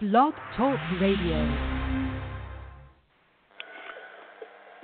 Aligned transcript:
Blog 0.00 0.34
Talk 0.58 0.74
Radio. 1.00 1.38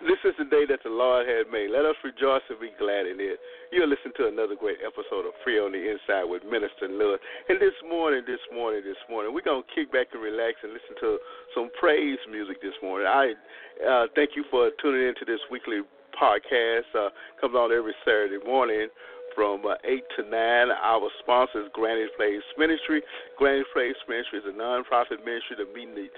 This 0.06 0.22
is 0.22 0.38
the 0.38 0.46
day 0.46 0.71
that 0.71 0.86
the 0.86 0.94
Lord 0.94 1.26
has 1.26 1.50
made. 1.50 1.75
Let 1.75 1.83
us 1.83 1.98
rejoice 2.06 2.46
and 2.46 2.62
be 2.62 2.71
glad 2.79 3.10
in 3.10 3.18
it. 3.18 3.42
You're 3.74 3.90
listening 3.90 4.14
to 4.22 4.30
another 4.30 4.54
great 4.54 4.78
episode 4.86 5.26
of 5.26 5.34
Free 5.42 5.58
on 5.58 5.74
the 5.74 5.82
Inside 5.82 6.30
with 6.30 6.46
Minister 6.46 6.86
Lewis. 6.86 7.18
And 7.50 7.58
this 7.58 7.74
morning, 7.82 8.22
this 8.22 8.40
morning, 8.54 8.86
this 8.86 9.02
morning, 9.10 9.34
we're 9.34 9.42
going 9.42 9.66
to 9.66 9.74
kick 9.74 9.91
back 9.91 10.14
and 10.14 10.23
relax 10.23 10.62
and 10.62 10.70
listen 10.70 10.95
to 11.02 11.18
some 11.58 11.74
praise 11.74 12.22
music 12.30 12.62
this 12.62 12.79
morning. 12.79 13.11
I 13.11 13.34
uh, 13.82 14.06
thank 14.14 14.38
you 14.38 14.46
for 14.46 14.70
tuning 14.79 15.11
into 15.11 15.27
this 15.27 15.42
weekly 15.50 15.82
podcast. 16.14 16.86
Uh, 16.95 17.11
comes 17.42 17.58
out 17.58 17.74
every 17.74 17.98
Saturday 18.06 18.38
morning 18.46 18.86
from 19.34 19.64
uh, 19.66 19.74
8 19.84 20.04
to 20.16 20.22
9. 20.22 20.32
Our 20.32 21.08
sponsor 21.20 21.62
is 21.62 21.70
Granny 21.72 22.06
Place 22.16 22.44
Ministry. 22.58 23.02
Granny 23.36 23.64
Place 23.72 23.96
Ministry 24.08 24.38
is 24.40 24.44
a 24.46 24.56
non-profit 24.56 25.24
ministry 25.24 25.56
that 25.58 25.72
meets 25.74 25.93
the, 25.94 26.08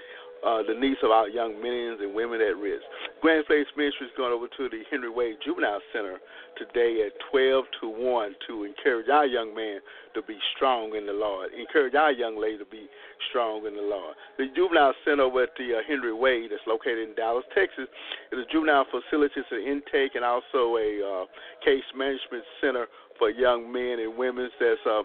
uh, 0.45 0.61
the 0.67 0.75
needs 0.75 0.99
of 1.03 1.11
our 1.11 1.29
young 1.29 1.55
men 1.61 1.97
and 1.99 2.13
women 2.13 2.41
at 2.41 2.57
risk. 2.57 2.83
Granny 3.21 3.43
Place 3.47 3.67
Ministry 3.77 4.07
is 4.07 4.13
going 4.17 4.33
over 4.33 4.47
to 4.47 4.69
the 4.69 4.83
Henry 4.91 5.09
Wade 5.09 5.37
Juvenile 5.43 5.79
Center 5.95 6.19
today 6.59 7.07
at 7.07 7.13
12 7.31 7.65
to 7.81 7.87
1 7.87 8.35
to 8.47 8.63
encourage 8.63 9.09
our 9.09 9.25
young 9.25 9.55
men 9.55 9.79
to 10.13 10.21
be 10.21 10.37
strong 10.55 10.95
in 10.95 11.05
the 11.05 11.13
Lord, 11.13 11.49
encourage 11.57 11.95
our 11.95 12.11
young 12.11 12.39
lady 12.39 12.59
to 12.59 12.65
be 12.65 12.87
strong 13.29 13.65
in 13.65 13.75
the 13.75 13.81
Lord. 13.81 14.15
The 14.37 14.47
Juvenile 14.55 14.93
Center 15.05 15.23
over 15.23 15.43
at 15.43 15.55
the 15.57 15.79
uh, 15.79 15.81
Henry 15.87 16.13
Wade 16.13 16.51
that's 16.51 16.61
located 16.67 17.09
in 17.09 17.15
Dallas, 17.15 17.45
Texas, 17.55 17.87
is 18.31 18.39
a 18.39 18.47
juvenile 18.51 18.85
facility, 18.91 19.39
it's 19.39 19.51
an 19.51 19.63
intake 19.63 20.15
and 20.15 20.25
also 20.25 20.77
a 20.77 20.91
uh, 20.99 21.25
case 21.63 21.87
management 21.95 22.43
center 22.61 22.87
for 23.17 23.29
young 23.29 23.71
men 23.71 23.99
and 23.99 24.17
women 24.17 24.49
that's 24.59 24.79
uh, 24.85 25.03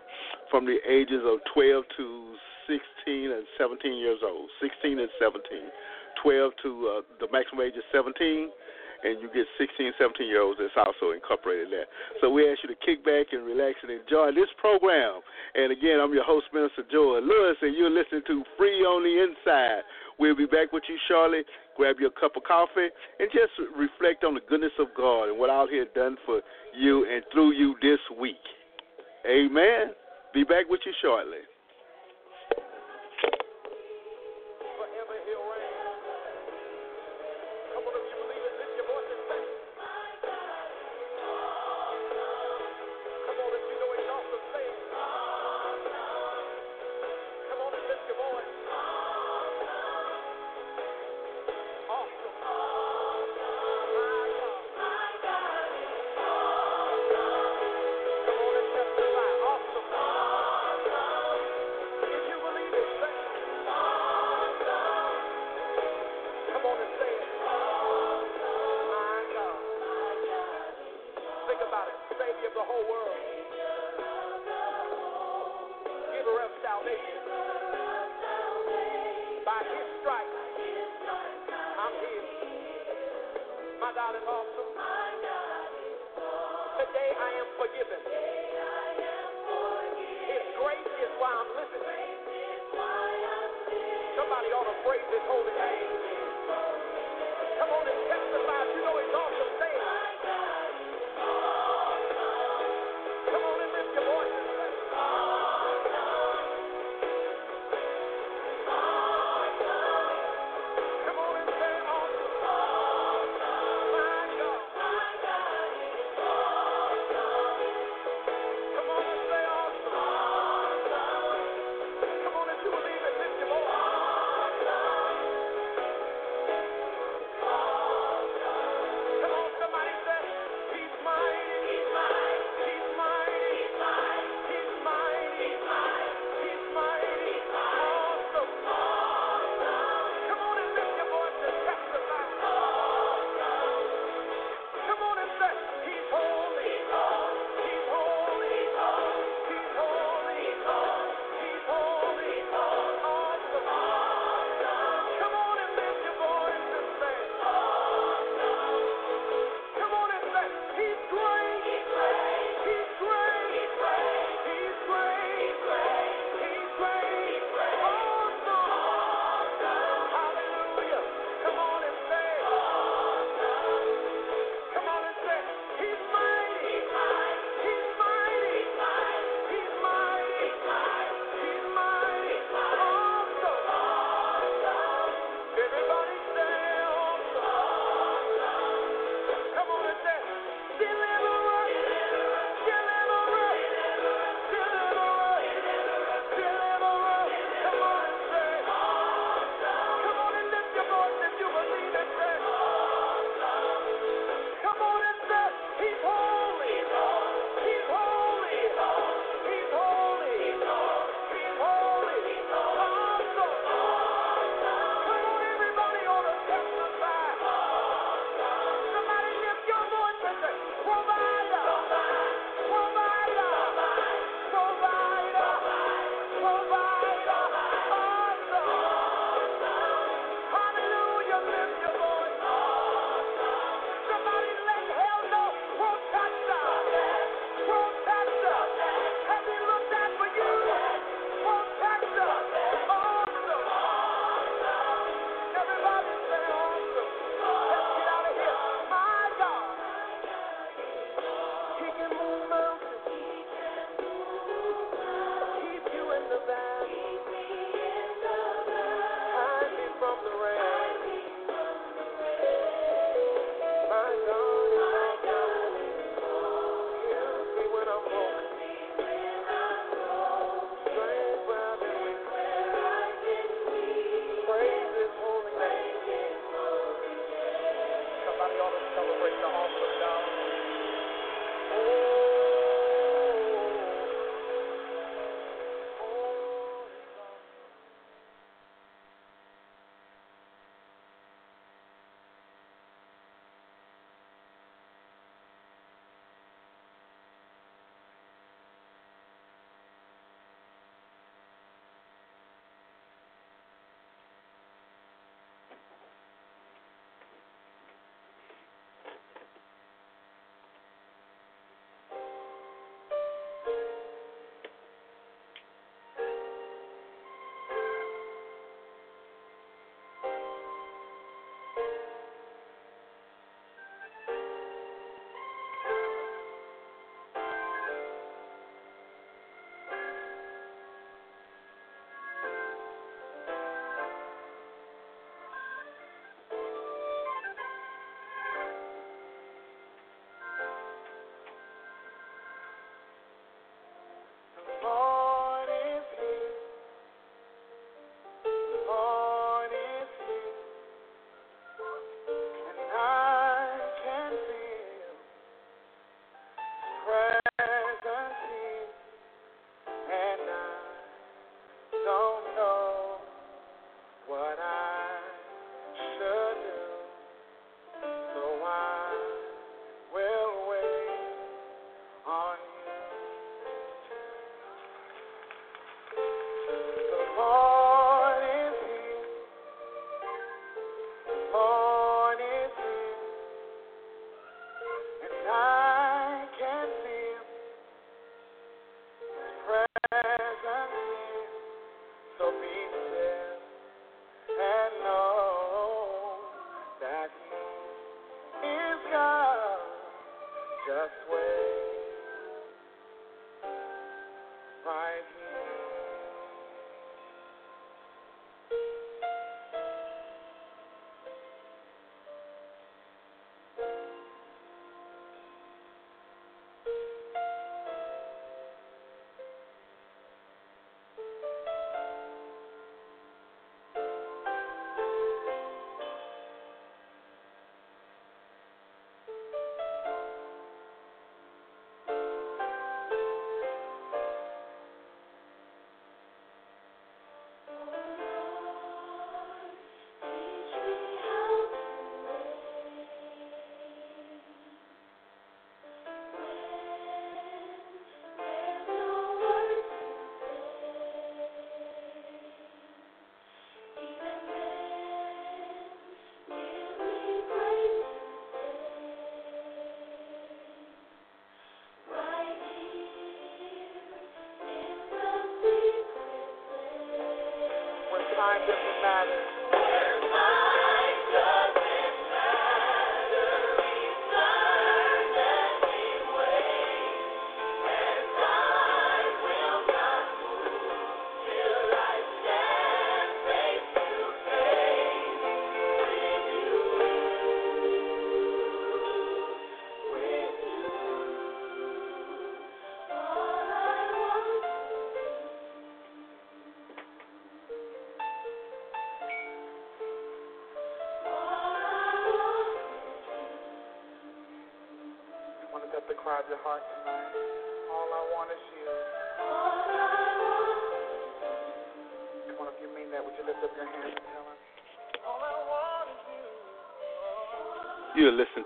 from 0.51 0.67
the 0.67 0.79
ages 0.89 1.23
of 1.25 1.39
12 1.55 1.85
to 1.97 2.35
16 2.69 3.33
and 3.33 3.45
17 3.57 3.97
years 3.97 4.21
old, 4.23 4.49
16 4.61 5.01
and 5.01 5.11
17. 5.19 5.41
12 6.23 6.53
to 6.63 6.71
uh, 6.89 7.01
the 7.21 7.29
maximum 7.33 7.63
age 7.63 7.75
is 7.79 7.87
17, 7.95 8.51
and 9.05 9.23
you 9.23 9.31
get 9.31 9.47
16, 9.59 9.95
17 9.99 10.27
year 10.27 10.43
olds 10.43 10.59
that's 10.59 10.75
also 10.75 11.15
incorporated 11.15 11.71
there. 11.71 11.87
So 12.21 12.31
we 12.31 12.51
ask 12.51 12.59
you 12.67 12.71
to 12.75 12.79
kick 12.83 13.07
back 13.07 13.31
and 13.31 13.47
relax 13.47 13.79
and 13.83 13.95
enjoy 13.95 14.35
this 14.35 14.51
program. 14.59 15.23
And 15.55 15.71
again, 15.71 16.03
I'm 16.03 16.13
your 16.13 16.27
host, 16.27 16.51
Minister 16.53 16.83
Joel 16.91 17.23
Lewis, 17.23 17.57
and 17.63 17.75
you're 17.79 17.95
listening 17.95 18.27
to 18.27 18.43
Free 18.59 18.83
on 18.83 19.07
the 19.07 19.15
Inside. 19.23 19.87
We'll 20.19 20.37
be 20.37 20.51
back 20.51 20.75
with 20.75 20.83
you 20.89 20.99
shortly. 21.07 21.47
Grab 21.77 22.03
your 22.03 22.11
cup 22.11 22.35
of 22.35 22.43
coffee 22.43 22.91
and 23.23 23.31
just 23.31 23.55
reflect 23.79 24.25
on 24.25 24.35
the 24.35 24.43
goodness 24.51 24.75
of 24.83 24.89
God 24.97 25.31
and 25.31 25.39
what 25.39 25.51
out 25.51 25.71
here 25.71 25.87
done 25.95 26.17
for 26.27 26.43
you 26.75 27.07
and 27.07 27.23
through 27.33 27.55
you 27.55 27.77
this 27.81 28.03
week. 28.19 28.43
Amen. 29.31 29.95
Be 30.35 30.43
back 30.43 30.67
with 30.69 30.81
you 30.85 30.93
shortly. 31.01 31.47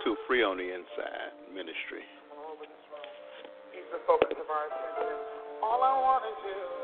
You're 0.05 0.17
to 0.17 0.21
Free 0.27 0.43
on 0.43 0.57
the 0.57 0.65
Inside 0.65 1.33
Ministry. 1.55 2.03
He's 3.73 3.87
the 3.93 4.01
focus 4.07 4.35
of 4.35 4.51
our 4.51 4.67
attention. 4.67 5.17
All 5.63 5.83
I 5.83 5.93
want. 6.01 6.82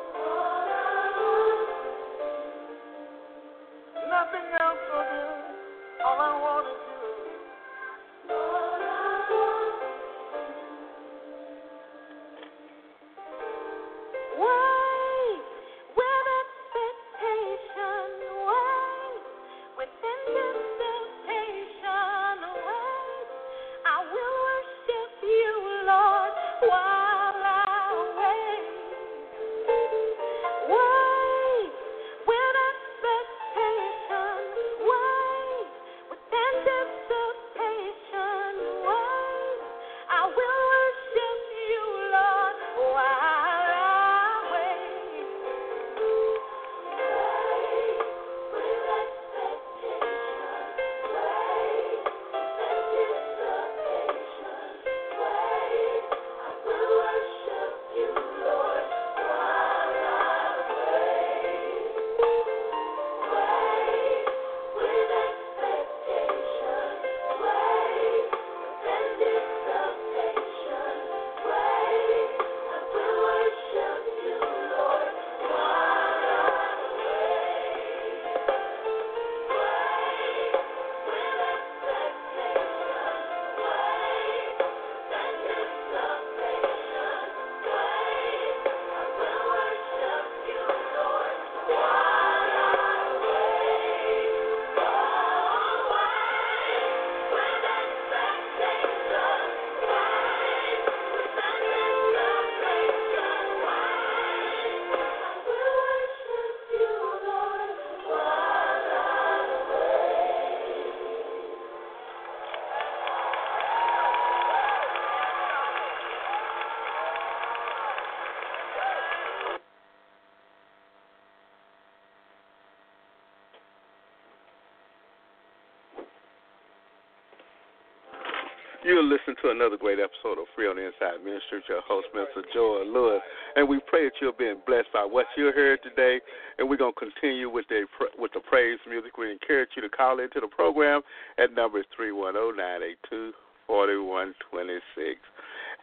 To 129.43 129.51
another 129.51 129.77
great 129.77 130.01
episode 130.01 130.41
of 130.43 130.51
Free 130.57 130.67
on 130.67 130.75
the 130.75 130.87
Inside 130.87 131.23
Ministry 131.23 131.63
your 131.69 131.81
host, 131.83 132.09
Mr. 132.11 132.43
Joel 132.53 132.85
Lewis. 132.91 133.23
And 133.55 133.69
we 133.69 133.79
pray 133.87 134.05
that 134.05 134.19
you're 134.21 134.33
being 134.33 134.59
blessed 134.67 134.89
by 134.93 135.05
what 135.05 135.27
you 135.37 135.53
heard 135.55 135.79
today. 135.85 136.19
And 136.59 136.69
we're 136.69 136.77
to 136.77 136.91
continue 136.93 137.49
with 137.49 137.67
the 137.69 137.87
with 138.19 138.33
the 138.35 138.41
praise 138.41 138.81
music. 138.89 139.17
We 139.17 139.31
encourage 139.31 139.71
you 139.77 139.83
to 139.83 139.89
call 139.89 140.19
into 140.19 140.41
the 140.41 140.49
program 140.49 141.03
at 141.39 141.55
number 141.55 141.85
three 141.95 142.11
one 142.11 142.35
zero 142.35 142.51
nine 142.51 142.83
eight 142.83 142.99
two 143.09 143.31
forty 143.69 143.97
one 143.97 144.35
twenty 144.51 144.79
six. 144.97 145.21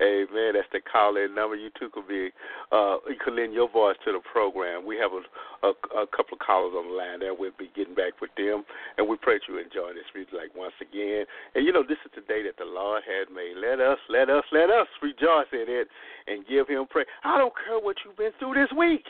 Amen. 0.01 0.59
That's 0.59 0.67
the 0.73 0.81
call 0.83 1.15
in 1.15 1.33
number. 1.33 1.55
You 1.55 1.69
too 1.79 1.87
could 1.93 2.07
be, 2.07 2.29
uh, 2.71 2.97
you 3.07 3.15
could 3.23 3.35
lend 3.35 3.53
your 3.53 3.69
voice 3.69 3.95
to 4.03 4.11
the 4.11 4.19
program. 4.19 4.85
We 4.85 4.97
have 4.97 5.13
a, 5.13 5.23
a, 5.71 6.05
a 6.05 6.07
couple 6.07 6.37
of 6.37 6.43
callers 6.45 6.77
on 6.77 6.89
the 6.89 6.95
line 6.95 7.19
there. 7.19 7.33
We'll 7.33 7.55
be 7.57 7.69
getting 7.75 7.95
back 7.95 8.21
with 8.21 8.33
them. 8.37 8.63
And 8.97 9.07
we 9.07 9.17
pray 9.17 9.41
that 9.41 9.47
you 9.49 9.57
enjoy 9.57 9.97
this 9.97 10.07
music 10.13 10.33
like 10.33 10.53
once 10.53 10.77
again. 10.81 11.25
And 11.53 11.65
you 11.65 11.73
know, 11.73 11.83
this 11.83 11.99
is 12.05 12.11
the 12.13 12.25
day 12.25 12.45
that 12.45 12.57
the 12.57 12.69
Lord 12.69 13.03
has 13.05 13.27
made. 13.33 13.57
Let 13.57 13.81
us, 13.81 13.99
let 14.09 14.29
us, 14.29 14.45
let 14.51 14.69
us 14.69 14.87
rejoice 15.01 15.49
in 15.51 15.65
it 15.67 15.87
and 16.27 16.45
give 16.45 16.67
him 16.69 16.85
praise. 16.89 17.09
I 17.23 17.37
don't 17.37 17.53
care 17.53 17.79
what 17.79 17.97
you've 18.05 18.17
been 18.17 18.35
through 18.39 18.55
this 18.55 18.71
week. 18.77 19.05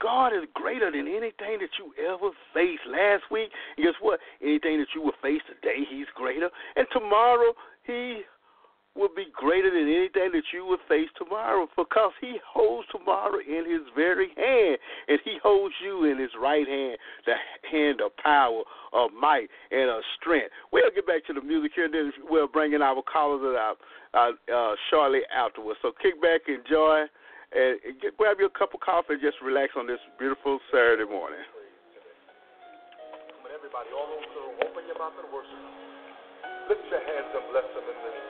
God 0.00 0.32
is 0.32 0.48
greater 0.54 0.90
than 0.90 1.06
anything 1.06 1.60
that 1.60 1.76
you 1.76 1.92
ever 2.00 2.32
faced 2.54 2.88
last 2.88 3.28
week. 3.30 3.52
And 3.76 3.84
guess 3.84 3.98
what? 4.00 4.18
Anything 4.40 4.80
that 4.80 4.88
you 4.94 5.02
will 5.02 5.18
face 5.20 5.44
today, 5.44 5.84
He's 5.84 6.08
greater. 6.16 6.48
And 6.76 6.86
tomorrow, 6.92 7.52
He 7.84 8.22
will 8.96 9.12
be 9.14 9.26
greater 9.32 9.70
than 9.70 9.86
anything 9.86 10.34
that 10.34 10.42
you 10.52 10.66
will 10.66 10.82
face 10.88 11.08
tomorrow 11.16 11.68
because 11.76 12.12
he 12.20 12.36
holds 12.42 12.86
tomorrow 12.90 13.38
in 13.38 13.64
his 13.64 13.86
very 13.94 14.28
hand 14.36 14.78
and 15.08 15.18
he 15.24 15.38
holds 15.42 15.74
you 15.82 16.04
in 16.10 16.18
his 16.18 16.30
right 16.40 16.66
hand, 16.66 16.98
the 17.26 17.34
hand 17.70 18.00
of 18.00 18.10
power, 18.18 18.62
of 18.92 19.10
might, 19.14 19.48
and 19.70 19.88
of 19.90 20.02
strength. 20.18 20.50
We'll 20.72 20.90
get 20.94 21.06
back 21.06 21.24
to 21.26 21.32
the 21.32 21.40
music 21.40 21.72
here 21.74 21.86
and 21.86 21.94
then 21.94 22.12
we'll 22.28 22.48
bring 22.48 22.72
in 22.72 22.82
our 22.82 23.02
callers 23.02 23.56
out 23.56 23.78
uh, 24.12 24.34
uh, 24.52 24.74
shortly 24.90 25.20
afterwards. 25.30 25.78
So 25.82 25.92
kick 26.02 26.20
back, 26.20 26.42
enjoy, 26.50 27.06
and 27.54 27.78
get, 28.02 28.18
grab 28.18 28.38
your 28.42 28.50
cup 28.50 28.74
of 28.74 28.80
coffee 28.80 29.14
and 29.14 29.22
just 29.22 29.38
relax 29.38 29.74
on 29.78 29.86
this 29.86 30.02
beautiful 30.18 30.58
Saturday 30.70 31.06
morning. 31.06 31.42
Everybody 33.50 33.90
all 33.92 34.08
over 34.08 34.24
the 34.24 34.40
room, 34.40 34.56
open 34.66 34.82
your 34.88 34.98
mouth 34.98 35.14
and 35.20 35.28
worship. 35.30 35.52
Lift 36.70 36.86
your 36.90 37.02
hands 37.02 37.30
and 37.34 37.44
bless 37.50 37.66
them 37.76 37.82
in 37.82 37.98
this 38.02 38.29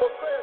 you. 0.00 0.37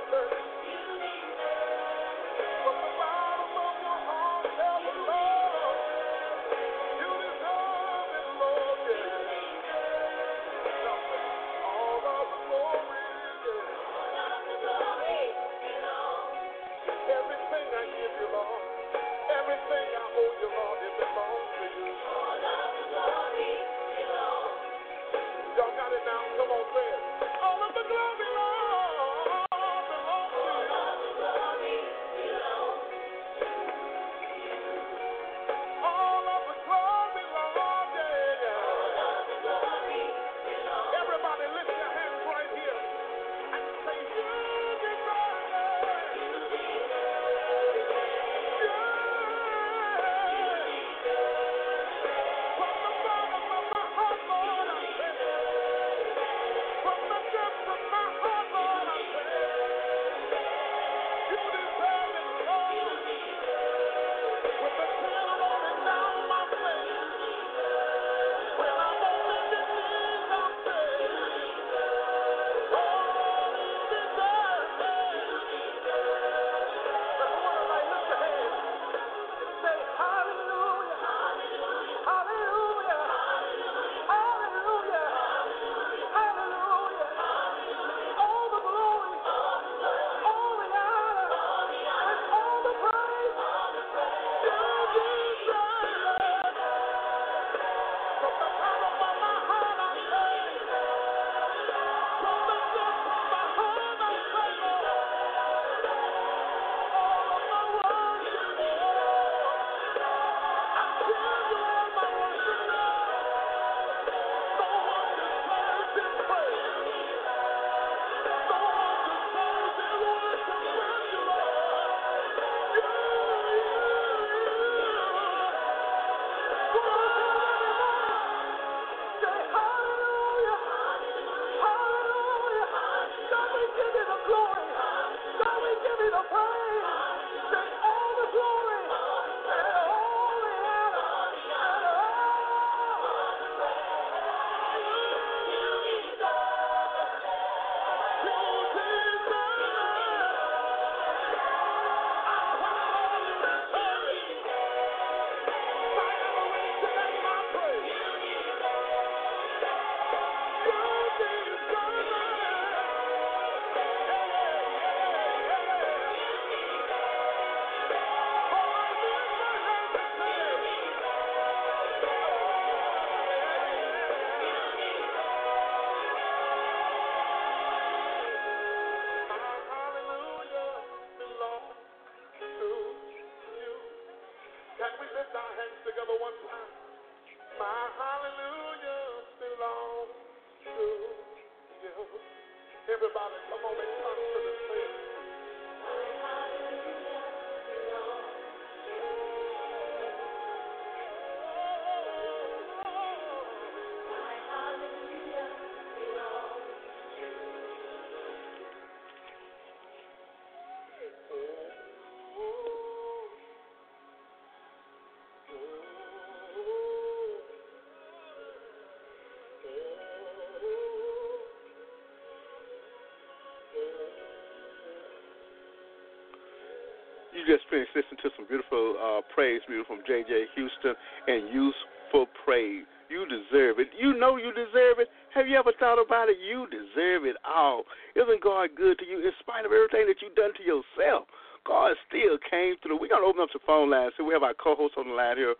Just 227.46 227.70
finished 227.70 227.94
listening 227.94 228.18
to 228.26 228.34
some 228.34 228.50
beautiful 228.50 228.98
uh, 228.98 229.22
praise 229.30 229.62
music 229.70 229.86
from 229.86 230.02
J.J. 230.02 230.50
Hairston 230.58 230.98
and 231.30 231.46
Youthful 231.54 232.26
Praise. 232.42 232.90
You 233.06 233.30
deserve 233.30 233.78
it. 233.78 233.94
You 233.94 234.18
know 234.18 234.42
you 234.42 234.50
deserve 234.50 234.98
it. 234.98 235.14
Have 235.30 235.46
you 235.46 235.54
ever 235.54 235.70
thought 235.78 236.02
about 236.02 236.26
it? 236.26 236.42
You 236.42 236.66
deserve 236.74 237.30
it 237.30 237.38
all. 237.46 237.86
Isn't 238.18 238.42
God 238.42 238.74
good 238.74 238.98
to 238.98 239.06
you 239.06 239.22
in 239.22 239.30
spite 239.46 239.62
of 239.62 239.70
everything 239.70 240.10
that 240.10 240.26
you've 240.26 240.34
done 240.34 240.58
to 240.58 240.64
yourself? 240.66 241.30
God 241.70 241.94
still 242.10 242.42
came 242.50 242.82
through. 242.82 242.98
We're 242.98 243.14
going 243.14 243.22
to 243.22 243.30
open 243.30 243.46
up 243.46 243.54
the 243.54 243.62
phone 243.62 243.94
lines. 243.94 244.18
So 244.18 244.26
we 244.26 244.34
have 244.34 244.42
our 244.42 244.58
co-host 244.58 244.98
on 244.98 245.06
the 245.06 245.14
line 245.14 245.38
here, 245.38 245.54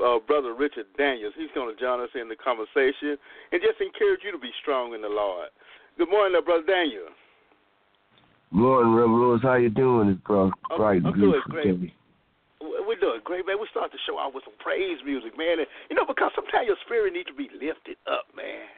uh, 0.00 0.24
Brother 0.24 0.56
Richard 0.56 0.88
Daniels. 0.96 1.36
He's 1.36 1.52
going 1.52 1.68
to 1.68 1.76
join 1.76 2.00
us 2.00 2.12
in 2.16 2.32
the 2.32 2.36
conversation 2.36 3.20
and 3.52 3.60
just 3.60 3.76
encourage 3.84 4.24
you 4.24 4.32
to 4.32 4.40
be 4.40 4.56
strong 4.64 4.96
in 4.96 5.04
the 5.04 5.12
Lord. 5.12 5.52
Good 6.00 6.08
morning, 6.08 6.40
Brother 6.40 6.64
Daniel. 6.64 7.12
Morning, 8.50 8.94
Reverend 8.94 9.20
Lewis. 9.20 9.42
How 9.42 9.56
you 9.56 9.70
doing? 9.70 10.08
It's 10.08 10.20
bro, 10.22 10.52
I'm, 10.70 10.78
bright 10.78 11.02
I'm 11.04 11.18
doing 11.18 11.42
great. 11.50 11.80
day. 11.80 11.92
We're 12.60 13.00
doing 13.02 13.20
great, 13.24 13.46
man. 13.46 13.58
We 13.60 13.66
start 13.70 13.90
the 13.90 13.98
show 14.06 14.18
out 14.18 14.32
with 14.34 14.44
some 14.44 14.54
praise 14.62 14.98
music, 15.04 15.36
man. 15.36 15.58
And, 15.58 15.66
you 15.90 15.96
know, 15.96 16.06
because 16.06 16.30
sometimes 16.34 16.70
your 16.70 16.78
spirit 16.86 17.12
needs 17.12 17.26
to 17.26 17.34
be 17.34 17.50
lifted 17.50 17.98
up, 18.06 18.30
man. 18.36 18.70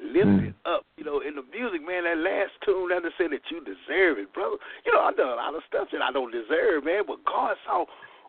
Lifted 0.00 0.54
Mm. 0.54 0.64
up, 0.64 0.86
you 0.96 1.04
know, 1.04 1.20
in 1.20 1.34
the 1.34 1.42
music, 1.50 1.82
man. 1.82 2.04
That 2.04 2.18
last 2.18 2.52
tune, 2.62 2.88
that 2.88 3.02
said 3.18 3.30
that 3.30 3.42
you 3.50 3.60
deserve 3.60 4.18
it, 4.18 4.32
brother. 4.32 4.56
You 4.86 4.94
know, 4.94 5.02
I've 5.02 5.16
done 5.16 5.28
a 5.28 5.36
lot 5.36 5.54
of 5.54 5.62
stuff 5.66 5.90
that 5.90 6.02
I 6.02 6.10
don't 6.12 6.30
deserve, 6.30 6.84
man. 6.84 7.04
But 7.06 7.24
God 7.24 7.56
saw 7.66 7.84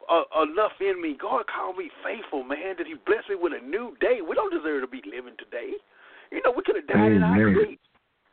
uh, 0.10 0.26
enough 0.44 0.74
in 0.82 1.02
me. 1.02 1.14
God 1.14 1.46
called 1.48 1.78
me 1.78 1.90
faithful, 2.04 2.44
man. 2.44 2.76
That 2.78 2.88
He 2.88 2.96
blessed 3.06 3.30
me 3.30 3.36
with 3.36 3.54
a 3.54 3.62
new 3.64 3.96
day. 4.02 4.22
We 4.22 4.36
don't 4.36 4.52
deserve 4.52 4.82
to 4.82 4.88
be 4.88 5.02
living 5.06 5.38
today. 5.38 5.74
You 6.32 6.42
know, 6.44 6.52
we 6.52 6.64
could 6.64 6.76
have 6.76 6.88
died 6.88 7.14
in 7.14 7.22
our 7.24 7.38
Amen. 7.38 7.54
sleep. 7.56 7.80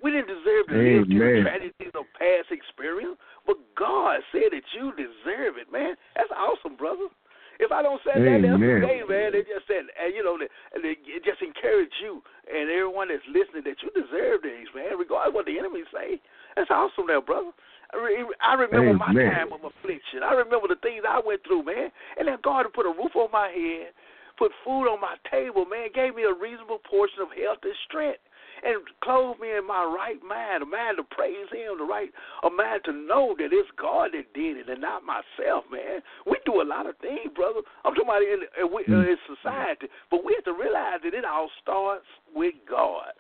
We 0.03 0.11
didn't 0.11 0.33
deserve 0.33 0.65
to 0.69 0.77
live 0.77 1.07
through 1.07 1.45
tragedies 1.45 1.93
of 1.95 2.09
past 2.17 2.49
experience, 2.49 3.21
but 3.47 3.57
God 3.77 4.21
said 4.33 4.49
that 4.53 4.65
you 4.73 4.93
deserve 4.97 5.61
it, 5.61 5.69
man. 5.69 5.95
That's 6.17 6.33
awesome, 6.33 6.77
brother. 6.77 7.13
If 7.61 7.69
I 7.69 7.85
don't 7.85 8.01
say 8.01 8.17
that 8.17 8.41
Amen. 8.41 8.57
today, 8.57 9.05
man, 9.05 9.37
they 9.37 9.45
just 9.45 9.69
said, 9.69 9.85
and 9.93 10.17
you 10.17 10.25
know, 10.25 10.41
they, 10.41 10.49
they 10.81 10.97
just 11.21 11.45
encourage 11.45 11.93
you 12.01 12.25
and 12.49 12.73
everyone 12.73 13.13
that's 13.13 13.25
listening 13.29 13.69
that 13.69 13.77
you 13.85 13.93
deserve 13.93 14.41
these, 14.41 14.73
man, 14.73 14.97
regardless 14.97 15.29
of 15.29 15.37
what 15.37 15.45
the 15.45 15.61
enemy 15.61 15.85
say. 15.93 16.17
That's 16.57 16.73
awesome, 16.73 17.05
there, 17.05 17.21
brother. 17.21 17.53
I, 17.93 18.01
re- 18.01 18.41
I 18.41 18.57
remember 18.57 18.97
my 18.97 19.13
time 19.13 19.53
of 19.53 19.61
affliction. 19.61 20.25
I 20.25 20.33
remember 20.41 20.73
the 20.73 20.81
things 20.81 21.05
I 21.05 21.21
went 21.21 21.45
through, 21.45 21.69
man. 21.69 21.93
And 22.17 22.33
then 22.33 22.41
God 22.41 22.65
put 22.73 22.89
a 22.89 22.97
roof 22.97 23.13
on 23.13 23.29
my 23.29 23.53
head, 23.53 23.93
put 24.41 24.57
food 24.65 24.89
on 24.89 24.97
my 24.97 25.21
table, 25.29 25.69
man, 25.69 25.93
gave 25.93 26.17
me 26.17 26.25
a 26.25 26.33
reasonable 26.33 26.81
portion 26.89 27.21
of 27.21 27.29
health 27.37 27.61
and 27.61 27.77
strength 27.85 28.25
and 28.63 28.83
clothe 29.03 29.39
me 29.41 29.57
in 29.57 29.67
my 29.67 29.85
right 29.85 30.21
mind, 30.27 30.63
a 30.63 30.67
mind 30.67 30.99
to 30.99 31.05
praise 31.15 31.49
Him, 31.53 31.79
the 31.79 31.85
right, 31.85 32.11
a 32.45 32.51
mind 32.51 32.83
to 32.85 32.93
know 32.93 33.35
that 33.39 33.53
it's 33.53 33.71
God 33.81 34.11
that 34.13 34.33
did 34.35 34.57
it 34.57 34.69
and 34.69 34.81
not 34.81 35.03
myself, 35.05 35.65
man. 35.71 36.01
We 36.27 36.39
do 36.45 36.61
a 36.61 36.67
lot 36.67 36.87
of 36.87 36.97
things, 36.99 37.33
brother. 37.35 37.61
I'm 37.85 37.95
talking 37.95 38.09
about 38.09 38.23
in, 38.23 38.41
in, 38.61 38.69
uh, 38.73 39.01
in 39.01 39.17
society, 39.27 39.87
but 40.11 40.25
we 40.25 40.35
have 40.37 40.45
to 40.45 40.61
realize 40.61 41.01
that 41.05 41.15
it 41.15 41.25
all 41.25 41.51
starts 41.63 42.07
with 42.35 42.55
God. 42.69 43.13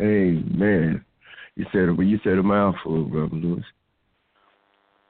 Amen. 0.00 1.04
You 1.56 1.66
said 1.72 1.88
it. 1.88 2.00
You 2.00 2.18
said 2.24 2.38
a 2.38 2.42
mouthful, 2.42 3.04
Reverend 3.04 3.44
Lewis. 3.44 3.64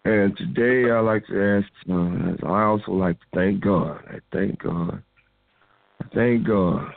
And 0.05 0.37
today 0.37 0.91
I 0.91 0.99
like 0.99 1.25
to 1.29 1.63
ask. 1.63 1.69
Uh, 1.89 2.47
I 2.49 2.65
also 2.65 2.91
like 2.91 3.19
to 3.21 3.27
thank 3.35 3.63
God. 3.63 4.01
I 4.09 4.19
thank 4.33 4.61
God. 4.61 5.01
I 6.01 6.05
thank 6.13 6.45
God 6.45 6.93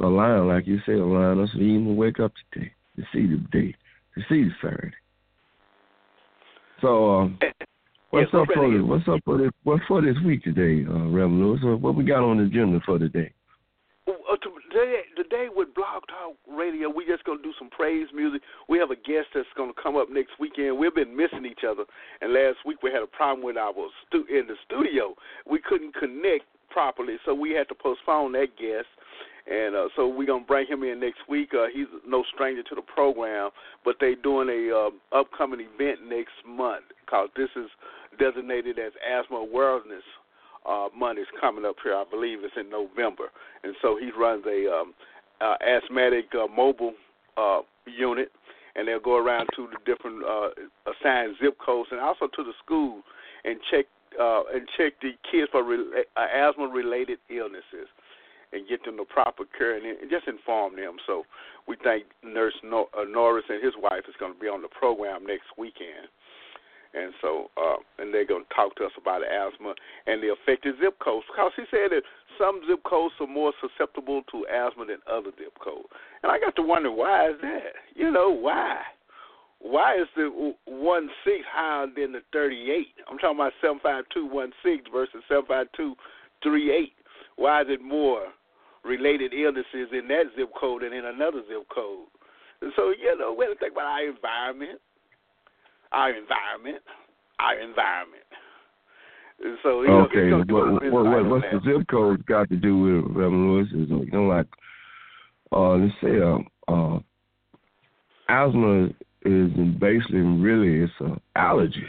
allowing, 0.00 0.48
like 0.48 0.66
you 0.66 0.78
said, 0.86 0.96
allowing 0.96 1.40
us 1.40 1.50
to 1.52 1.58
even 1.58 1.96
wake 1.96 2.20
up 2.20 2.32
today, 2.52 2.72
to 2.96 3.02
see 3.12 3.26
the 3.26 3.38
day, 3.50 3.74
to 4.14 4.20
see 4.28 4.44
the 4.44 4.50
Saturday. 4.62 4.96
So, 6.80 7.10
um, 7.10 7.38
what's 8.10 8.32
Yes, 8.32 8.40
up 8.42 8.48
for 8.54 8.70
this? 8.70 8.82
What's 8.82 9.08
up 9.08 9.20
for 9.24 9.38
this? 9.38 9.50
What's 9.62 9.84
for 9.86 10.02
this 10.02 10.16
week 10.24 10.42
today, 10.42 10.84
uh, 10.84 11.08
Reverend 11.08 11.40
Lewis? 11.40 11.62
What- 11.62 11.80
What 11.80 11.94
we 11.94 12.04
got 12.04 12.22
on 12.22 12.38
the 12.38 12.44
agenda 12.44 12.80
for 12.80 12.98
today? 12.98 13.32
Uh, 14.08 14.36
today, 14.70 15.04
today 15.14 15.48
with 15.54 15.72
Blog 15.74 16.02
Talk 16.08 16.34
Radio, 16.48 16.88
we 16.88 17.06
just 17.06 17.22
gonna 17.22 17.42
do 17.42 17.52
some 17.58 17.70
praise 17.70 18.08
music. 18.12 18.42
We 18.68 18.78
have 18.78 18.90
a 18.90 18.96
guest 18.96 19.28
that's 19.32 19.52
gonna 19.54 19.74
come 19.74 19.96
up 19.96 20.10
next 20.10 20.38
weekend. 20.40 20.76
We've 20.76 20.94
been 20.94 21.14
missing 21.14 21.46
each 21.46 21.62
other, 21.62 21.84
and 22.20 22.32
last 22.32 22.64
week 22.64 22.82
we 22.82 22.90
had 22.90 23.02
a 23.02 23.06
problem 23.06 23.42
with 23.44 23.56
our 23.56 23.74
stu- 24.06 24.26
in 24.26 24.48
the 24.48 24.56
studio. 24.64 25.14
We 25.46 25.60
couldn't 25.60 25.94
connect 25.94 26.46
properly, 26.70 27.18
so 27.24 27.34
we 27.34 27.52
had 27.52 27.68
to 27.68 27.74
postpone 27.74 28.32
that 28.32 28.56
guest. 28.56 28.88
And 29.50 29.74
uh, 29.74 29.88
so 29.96 30.06
we're 30.08 30.26
gonna 30.26 30.44
bring 30.44 30.66
him 30.66 30.82
in 30.82 31.00
next 31.00 31.20
week. 31.28 31.50
Uh, 31.54 31.66
he's 31.72 31.86
no 32.06 32.24
stranger 32.34 32.62
to 32.62 32.74
the 32.74 32.82
program, 32.82 33.50
but 33.84 33.96
they're 33.98 34.16
doing 34.16 34.48
a 34.48 34.74
uh, 34.74 35.18
upcoming 35.18 35.60
event 35.60 35.98
next 36.08 36.34
month 36.46 36.84
because 37.04 37.28
this 37.36 37.48
is 37.56 37.68
designated 38.18 38.78
as 38.78 38.92
Asthma 39.04 39.38
Awareness 39.38 40.04
uh, 40.68 40.88
month 40.96 41.18
is 41.18 41.26
coming 41.40 41.64
up 41.64 41.76
here. 41.82 41.94
I 41.94 42.04
believe 42.08 42.38
it's 42.42 42.54
in 42.56 42.70
November, 42.70 43.30
and 43.64 43.74
so 43.82 43.98
he 43.98 44.10
runs 44.16 44.44
a 44.46 44.72
um, 44.72 44.94
uh, 45.40 45.56
asthmatic 45.66 46.26
uh, 46.34 46.46
mobile 46.46 46.94
uh, 47.36 47.60
unit, 47.86 48.30
and 48.76 48.86
they'll 48.86 49.00
go 49.00 49.16
around 49.16 49.48
to 49.56 49.68
the 49.72 49.78
different 49.84 50.22
uh, 50.24 50.50
assigned 50.90 51.36
zip 51.42 51.56
codes 51.64 51.88
and 51.90 52.00
also 52.00 52.26
to 52.28 52.44
the 52.44 52.52
school 52.64 53.02
and 53.44 53.58
check 53.70 53.86
uh, 54.20 54.42
and 54.54 54.68
check 54.76 54.92
the 55.00 55.12
kids 55.30 55.48
for 55.50 55.64
re- 55.64 56.04
uh, 56.16 56.20
asthma 56.20 56.68
related 56.68 57.18
illnesses 57.30 57.88
and 58.52 58.68
get 58.68 58.84
them 58.84 58.96
the 58.96 59.04
proper 59.04 59.44
care 59.56 59.76
and, 59.76 59.86
and 59.86 60.10
just 60.10 60.28
inform 60.28 60.76
them. 60.76 60.96
So 61.06 61.24
we 61.66 61.76
thank 61.82 62.04
Nurse 62.22 62.54
Nor- 62.62 62.88
uh, 62.96 63.04
Norris 63.04 63.44
and 63.48 63.62
his 63.62 63.74
wife 63.80 64.04
is 64.08 64.14
going 64.18 64.34
to 64.34 64.38
be 64.40 64.48
on 64.48 64.62
the 64.62 64.68
program 64.68 65.26
next 65.26 65.46
weekend. 65.56 66.08
And 66.94 67.14
so, 67.22 67.50
uh, 67.56 67.80
and 67.98 68.12
they're 68.12 68.26
going 68.26 68.44
to 68.44 68.54
talk 68.54 68.76
to 68.76 68.84
us 68.84 68.92
about 69.00 69.22
asthma 69.24 69.74
and 70.06 70.22
the 70.22 70.32
affected 70.32 70.74
zip 70.82 70.98
codes. 70.98 71.24
Because 71.32 71.52
he 71.56 71.64
said 71.70 71.88
that 71.90 72.02
some 72.36 72.60
zip 72.68 72.84
codes 72.84 73.14
are 73.20 73.26
more 73.26 73.52
susceptible 73.60 74.22
to 74.30 74.46
asthma 74.46 74.84
than 74.86 74.98
other 75.10 75.30
zip 75.38 75.56
codes. 75.62 75.88
And 76.22 76.30
I 76.30 76.38
got 76.38 76.54
to 76.56 76.62
wonder, 76.62 76.92
why 76.92 77.30
is 77.30 77.36
that? 77.40 77.72
You 77.94 78.10
know, 78.10 78.30
why? 78.30 78.82
Why 79.60 79.94
is 79.94 80.08
the 80.16 80.54
one 80.66 81.08
six 81.24 81.44
higher 81.50 81.86
than 81.86 82.12
the 82.12 82.20
38? 82.32 82.88
I'm 83.08 83.16
talking 83.16 83.38
about 83.38 83.52
75216 83.62 84.92
versus 84.92 85.22
75238. 85.28 86.92
Why 87.36 87.62
is 87.62 87.68
it 87.70 87.80
more 87.80 88.26
related 88.84 89.32
illnesses 89.32 89.88
in 89.92 90.08
that 90.08 90.24
zip 90.36 90.50
code 90.58 90.82
and 90.82 90.94
in 90.94 91.04
another 91.04 91.42
zip 91.48 91.66
code? 91.74 92.06
So, 92.76 92.90
you 92.90 93.16
know, 93.18 93.34
we 93.36 93.44
have 93.46 93.54
to 93.54 93.58
think 93.58 93.72
about 93.72 93.86
our 93.86 94.06
environment 94.06 94.80
our 95.92 96.10
environment, 96.10 96.82
our 97.38 97.58
environment. 97.58 98.24
And 99.44 99.58
so 99.62 99.82
you 99.82 99.88
know, 99.88 100.06
Okay, 100.06 100.30
gonna 100.30 100.44
what, 100.48 100.92
what, 100.92 101.04
what, 101.04 101.26
what's 101.26 101.46
the 101.52 101.60
zip 101.64 101.86
code 101.88 102.24
got 102.26 102.48
to 102.50 102.56
do 102.56 102.78
with 102.78 103.16
Reverend 103.16 103.50
Lewis? 103.50 103.68
Is 103.68 103.90
you 103.90 104.10
know 104.12 104.24
like 104.24 104.46
uh, 105.52 105.72
let's 105.72 105.94
say 106.02 106.20
uh, 106.20 106.38
uh, 106.72 106.98
asthma 108.28 108.88
is 109.24 109.50
basically 109.80 110.20
really 110.20 110.84
it's 110.84 110.92
an 111.00 111.20
allergy, 111.34 111.86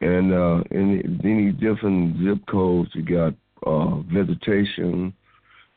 and 0.00 0.32
uh, 0.32 0.62
in 0.70 1.20
any 1.24 1.52
different 1.52 2.16
zip 2.24 2.46
codes 2.50 2.90
you 2.94 3.02
got 3.02 3.34
uh, 3.66 4.00
vegetation, 4.12 5.12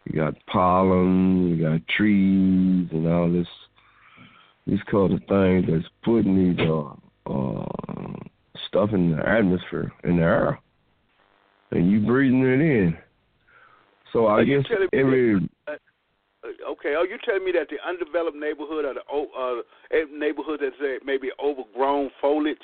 you 0.05 0.19
got 0.19 0.33
pollen, 0.47 1.49
you 1.49 1.69
got 1.69 1.87
trees, 1.87 2.89
and 2.91 3.07
all 3.07 3.31
this 3.31 3.47
these 4.67 4.79
kind 4.89 5.13
of 5.13 5.19
things 5.27 5.65
that's 5.67 5.91
putting 6.03 6.55
these 6.55 6.67
uh, 6.67 6.93
uh, 7.31 7.65
stuff 8.67 8.91
in 8.93 9.11
the 9.11 9.27
atmosphere, 9.27 9.91
in 10.03 10.17
the 10.17 10.23
air, 10.23 10.59
and 11.71 11.91
you 11.91 11.99
breathing 11.99 12.43
it 12.43 12.61
in. 12.61 12.97
So 14.13 14.27
I 14.27 14.41
Are 14.41 14.45
guess 14.45 14.65
every 14.93 15.49
Uh, 15.67 15.73
Okay, 16.67 16.95
are 16.95 17.05
you 17.05 17.17
telling 17.23 17.45
me 17.45 17.51
that 17.51 17.67
the 17.69 17.77
undeveloped 17.87 18.35
neighborhood 18.35 18.83
or 18.83 18.95
the 18.95 19.01
uh, 19.01 20.17
neighborhood 20.17 20.59
that's 20.61 20.75
uh, 20.81 20.97
maybe 21.05 21.29
overgrown 21.43 22.09
foliage 22.19 22.57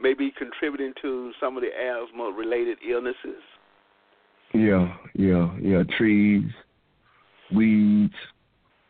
may 0.00 0.14
be 0.14 0.30
contributing 0.30 0.94
to 1.02 1.30
some 1.38 1.56
of 1.56 1.62
the 1.62 1.68
asthma-related 1.68 2.78
illnesses? 2.88 3.42
yeah, 4.54 4.96
yeah, 5.14 5.54
yeah, 5.60 5.82
trees, 5.96 6.50
weeds, 7.52 8.14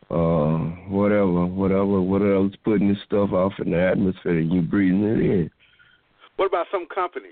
uh, 0.09 0.57
whatever, 0.89 1.45
whatever, 1.45 2.01
whatever's 2.01 2.55
putting 2.63 2.89
this 2.89 2.97
stuff 3.05 3.31
off 3.31 3.53
in 3.63 3.71
the 3.71 3.79
atmosphere, 3.79 4.39
and 4.39 4.51
you 4.51 4.61
breathing 4.61 5.03
it 5.03 5.19
in. 5.21 5.51
What 6.35 6.47
about 6.47 6.67
some 6.71 6.85
companies? 6.93 7.31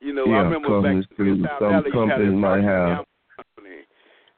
You 0.00 0.14
know, 0.14 0.24
Yeah, 0.26 0.36
I 0.36 0.40
remember 0.42 0.68
companies 0.68 1.06
back 1.06 1.18
in. 1.18 1.42
South 1.42 1.58
Some 1.58 1.70
Valley, 1.70 1.90
you 1.92 1.98
had 2.00 2.08
companies 2.08 2.30
this 2.32 2.38
might 2.40 2.62
have- 2.64 3.04
company 3.36 3.76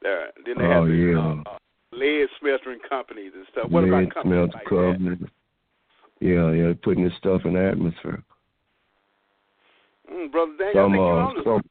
there. 0.01 0.31
Then 0.45 0.57
they 0.57 0.65
Oh, 0.65 0.69
have 0.71 0.87
this, 0.87 0.97
yeah. 0.97 1.51
uh, 1.51 1.57
lead 1.91 2.27
smeltering 2.39 2.79
companies 2.89 3.31
and 3.35 3.45
stuff. 3.51 3.69
What 3.69 3.83
Lead 3.83 3.89
about 3.93 4.13
companies 4.13 4.51
smelter 4.51 4.53
like 4.57 4.63
that? 4.63 4.69
companies. 4.97 5.29
Yeah, 6.19 6.51
yeah, 6.51 6.73
putting 6.83 7.03
this 7.03 7.13
stuff 7.17 7.45
in 7.45 7.53
the 7.53 7.61
atmosphere. 7.63 8.23
Mm, 10.11 10.31
Brother 10.31 10.53
Daniel, 10.57 10.69
I 10.69 10.83
Some 10.83 10.91
think 10.91 10.99
you're 11.01 11.19
uh, 11.21 11.25
on 11.25 11.43
some 11.43 11.61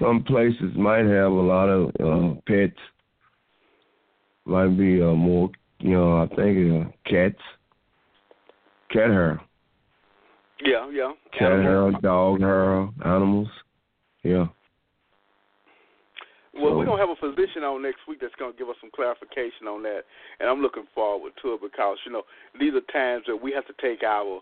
some 0.00 0.22
places 0.24 0.72
might 0.76 1.04
have 1.06 1.32
a 1.32 1.42
lot 1.54 1.68
of 1.68 1.88
uh, 2.00 2.40
pets. 2.46 2.78
Might 4.44 4.78
be 4.78 5.02
uh, 5.02 5.12
more, 5.12 5.50
you 5.80 5.90
know, 5.92 6.22
I 6.22 6.26
think 6.34 6.86
uh, 6.86 6.90
cats, 7.10 7.36
cat 8.90 9.10
hair, 9.10 9.40
Yeah, 10.64 10.88
yeah. 10.90 11.12
cat 11.38 11.52
Animals. 11.52 11.92
hair, 11.92 12.00
dog 12.00 12.40
hair, 12.40 12.88
animals. 13.04 13.48
Yeah. 14.22 14.46
Well, 16.54 16.74
we're 16.74 16.86
gonna 16.86 16.98
have 17.06 17.10
a 17.10 17.20
physician 17.20 17.62
on 17.62 17.82
next 17.82 18.00
week 18.08 18.18
that's 18.20 18.34
gonna 18.36 18.52
give 18.58 18.68
us 18.68 18.74
some 18.80 18.90
clarification 18.92 19.68
on 19.68 19.82
that, 19.84 20.02
and 20.40 20.48
I'm 20.48 20.60
looking 20.60 20.86
forward 20.94 21.32
to 21.42 21.54
it 21.54 21.60
because 21.62 21.98
you 22.04 22.10
know 22.10 22.22
these 22.58 22.72
are 22.74 22.80
times 22.92 23.24
that 23.28 23.36
we 23.36 23.52
have 23.52 23.66
to 23.66 23.74
take 23.80 24.02
our 24.02 24.40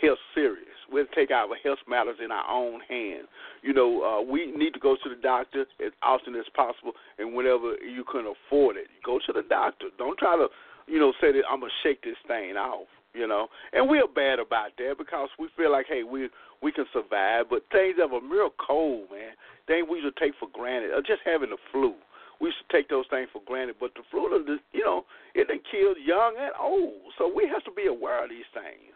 health 0.00 0.18
serious. 0.34 0.66
We 0.92 1.00
have 1.00 1.10
to 1.10 1.14
take 1.14 1.30
our 1.30 1.48
health 1.62 1.78
matters 1.88 2.16
in 2.22 2.30
our 2.30 2.48
own 2.50 2.80
hands. 2.88 3.28
You 3.62 3.72
know, 3.72 4.02
uh, 4.02 4.22
we 4.22 4.52
need 4.52 4.74
to 4.74 4.80
go 4.80 4.96
to 4.96 5.08
the 5.08 5.20
doctor 5.20 5.62
as 5.84 5.92
often 6.02 6.34
as 6.34 6.46
possible, 6.54 6.92
and 7.18 7.34
whenever 7.34 7.74
you 7.78 8.04
can 8.04 8.26
afford 8.26 8.76
it, 8.76 8.88
go 9.04 9.18
to 9.26 9.32
the 9.32 9.42
doctor. 9.48 9.86
Don't 9.98 10.18
try 10.18 10.36
to, 10.36 10.48
you 10.86 10.98
know, 10.98 11.12
say 11.20 11.32
that 11.32 11.42
I'm 11.50 11.60
gonna 11.60 11.72
shake 11.82 12.02
this 12.02 12.18
thing 12.26 12.56
off. 12.56 12.88
You 13.12 13.26
know, 13.26 13.48
and 13.72 13.90
we're 13.90 14.06
bad 14.06 14.38
about 14.38 14.70
that 14.78 14.94
because 14.96 15.30
we 15.36 15.48
feel 15.56 15.72
like, 15.72 15.86
hey, 15.88 16.04
we 16.04 16.28
we 16.62 16.70
can 16.70 16.86
survive, 16.92 17.46
but 17.50 17.64
things 17.72 17.96
of 18.00 18.12
a 18.12 18.20
real 18.22 18.50
cold, 18.64 19.10
man, 19.10 19.34
things 19.66 19.88
we 19.90 20.00
should 20.00 20.16
take 20.16 20.32
for 20.38 20.48
granted, 20.52 20.92
or 20.92 21.00
just 21.00 21.22
having 21.24 21.50
the 21.50 21.56
flu. 21.72 21.94
We 22.40 22.54
should 22.56 22.70
take 22.70 22.88
those 22.88 23.04
things 23.10 23.28
for 23.32 23.42
granted, 23.44 23.76
but 23.80 23.92
the 23.94 24.02
flu, 24.10 24.30
you 24.72 24.84
know, 24.84 25.04
it 25.34 25.48
done 25.48 25.60
killed 25.70 25.98
young 26.02 26.36
and 26.38 26.52
old. 26.58 27.12
So 27.18 27.30
we 27.34 27.48
have 27.52 27.64
to 27.64 27.72
be 27.72 27.86
aware 27.86 28.24
of 28.24 28.30
these 28.30 28.48
things. 28.54 28.94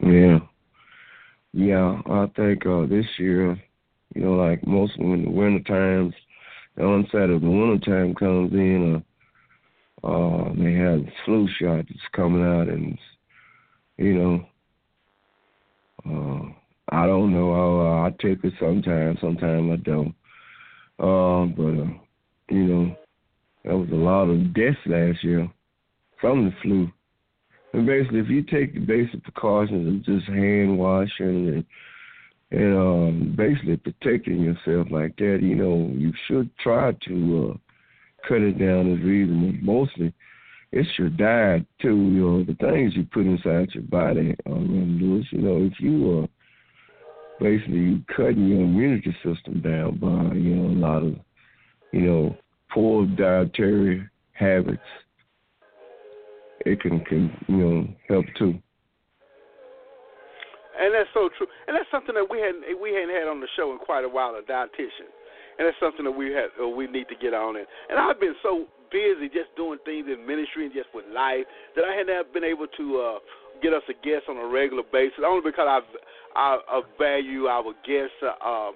Yeah. 0.00 0.38
Yeah, 1.52 2.00
I 2.06 2.26
think 2.36 2.66
uh 2.66 2.86
this 2.86 3.06
year, 3.18 3.60
you 4.14 4.22
know, 4.22 4.34
like 4.34 4.66
most 4.66 4.98
when 4.98 5.24
the 5.24 5.30
winter 5.30 5.62
times, 5.64 6.14
the 6.76 6.84
onset 6.84 7.30
of 7.30 7.40
the 7.42 7.50
winter 7.50 7.84
time 7.90 8.14
comes 8.14 8.52
in, 8.52 9.02
uh 10.04 10.06
uh 10.06 10.52
they 10.54 10.72
have 10.74 11.02
flu 11.24 11.48
shot 11.60 11.84
that's 11.88 12.08
coming 12.14 12.42
out 12.44 12.68
and 12.68 12.98
you 13.98 14.14
know 14.14 14.46
uh 16.06 16.52
I 16.92 17.06
don't 17.06 17.32
know, 17.32 17.52
I 17.52 18.06
I 18.06 18.10
take 18.20 18.42
it 18.44 18.52
sometimes, 18.58 19.18
sometimes 19.20 19.70
I 19.72 19.76
don't. 19.76 20.14
Um, 20.98 21.54
but 21.56 21.82
uh, 21.82 21.98
you 22.56 22.64
know, 22.64 22.96
there 23.64 23.76
was 23.76 23.90
a 23.90 23.94
lot 23.94 24.28
of 24.30 24.54
deaths 24.54 24.78
last 24.86 25.22
year 25.24 25.50
from 26.20 26.46
the 26.46 26.52
flu. 26.62 26.90
And 27.72 27.86
basically, 27.86 28.20
if 28.20 28.28
you 28.28 28.42
take 28.42 28.74
the 28.74 28.80
basic 28.80 29.22
precautions 29.22 29.88
of 29.88 30.04
just 30.04 30.26
hand 30.26 30.78
washing 30.78 31.48
and 31.48 31.64
and 32.52 32.76
um, 32.76 33.34
basically 33.36 33.76
protecting 33.76 34.40
yourself 34.40 34.88
like 34.90 35.16
that, 35.18 35.38
you 35.40 35.54
know, 35.54 35.88
you 35.94 36.12
should 36.26 36.50
try 36.58 36.90
to 37.06 37.52
uh, 37.54 38.26
cut 38.28 38.40
it 38.40 38.58
down 38.58 38.92
as 38.92 39.04
reasonable. 39.04 39.52
Mostly, 39.62 40.12
it's 40.72 40.88
your 40.98 41.10
diet 41.10 41.64
too. 41.80 41.96
You 41.96 42.20
know, 42.20 42.44
the 42.44 42.54
things 42.54 42.94
you 42.96 43.06
put 43.12 43.26
inside 43.26 43.68
your 43.72 43.84
body, 43.84 44.34
um, 44.46 44.98
Lewis. 45.00 45.26
You 45.30 45.42
know, 45.42 45.70
if 45.70 45.78
you 45.78 46.24
uh, 46.24 46.26
basically 47.40 47.78
you 47.78 48.02
cutting 48.14 48.48
your 48.48 48.62
immunity 48.62 49.14
system 49.24 49.60
down 49.60 49.96
by 49.98 50.34
you 50.34 50.54
know 50.54 50.68
a 50.68 50.78
lot 50.78 51.02
of 51.02 51.14
you 51.92 52.00
know 52.00 52.36
poor 52.72 53.06
dietary 53.06 54.08
habits 54.32 54.80
it 56.66 56.80
can 56.80 57.00
can 57.04 57.30
you 57.48 57.56
know 57.56 57.88
help 58.08 58.26
too. 58.38 58.58
And 60.80 60.94
that's 60.94 61.12
so 61.12 61.28
true. 61.36 61.46
And 61.68 61.76
that's 61.76 61.88
something 61.92 62.14
that 62.14 62.24
we 62.24 62.40
hadn't 62.40 62.64
we 62.80 62.94
hadn't 62.94 63.12
had 63.12 63.28
on 63.28 63.40
the 63.40 63.48
show 63.56 63.72
in 63.72 63.78
quite 63.78 64.04
a 64.04 64.08
while, 64.08 64.36
a 64.36 64.42
dietitian. 64.42 65.12
And 65.58 65.68
that's 65.68 65.76
something 65.80 66.04
that 66.04 66.16
we 66.16 66.32
had 66.32 66.48
uh, 66.56 66.68
we 66.68 66.86
need 66.86 67.08
to 67.08 67.18
get 67.20 67.34
on 67.34 67.56
it. 67.56 67.68
And 67.88 67.98
I've 67.98 68.20
been 68.20 68.36
so 68.42 68.64
busy 68.88 69.28
just 69.28 69.52
doing 69.56 69.78
things 69.84 70.08
in 70.08 70.26
ministry 70.26 70.66
and 70.66 70.74
just 70.74 70.88
with 70.94 71.04
life 71.12 71.44
that 71.76 71.84
I 71.84 71.94
had 71.94 72.08
not 72.08 72.32
been 72.32 72.44
able 72.44 72.66
to 72.66 72.84
uh 72.96 73.18
get 73.60 73.76
us 73.76 73.84
a 73.92 73.96
guest 74.00 74.24
on 74.28 74.40
a 74.40 74.48
regular 74.48 74.84
basis. 74.88 75.20
Only 75.20 75.44
because 75.44 75.68
I 75.68 75.80
I, 76.36 76.58
I 76.64 76.80
value 76.96 77.46
our 77.46 77.72
guests 77.84 78.16
uh, 78.24 78.40
um 78.40 78.74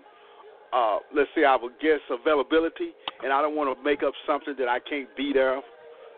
uh 0.76 0.98
let's 1.14 1.30
say 1.32 1.44
our 1.44 1.72
guest 1.80 2.04
availability 2.10 2.92
and 3.24 3.32
I 3.32 3.40
don't 3.40 3.56
want 3.56 3.72
to 3.72 3.80
make 3.80 4.02
up 4.02 4.12
something 4.26 4.54
that 4.58 4.68
I 4.68 4.78
can't 4.80 5.08
be 5.16 5.32
there 5.32 5.62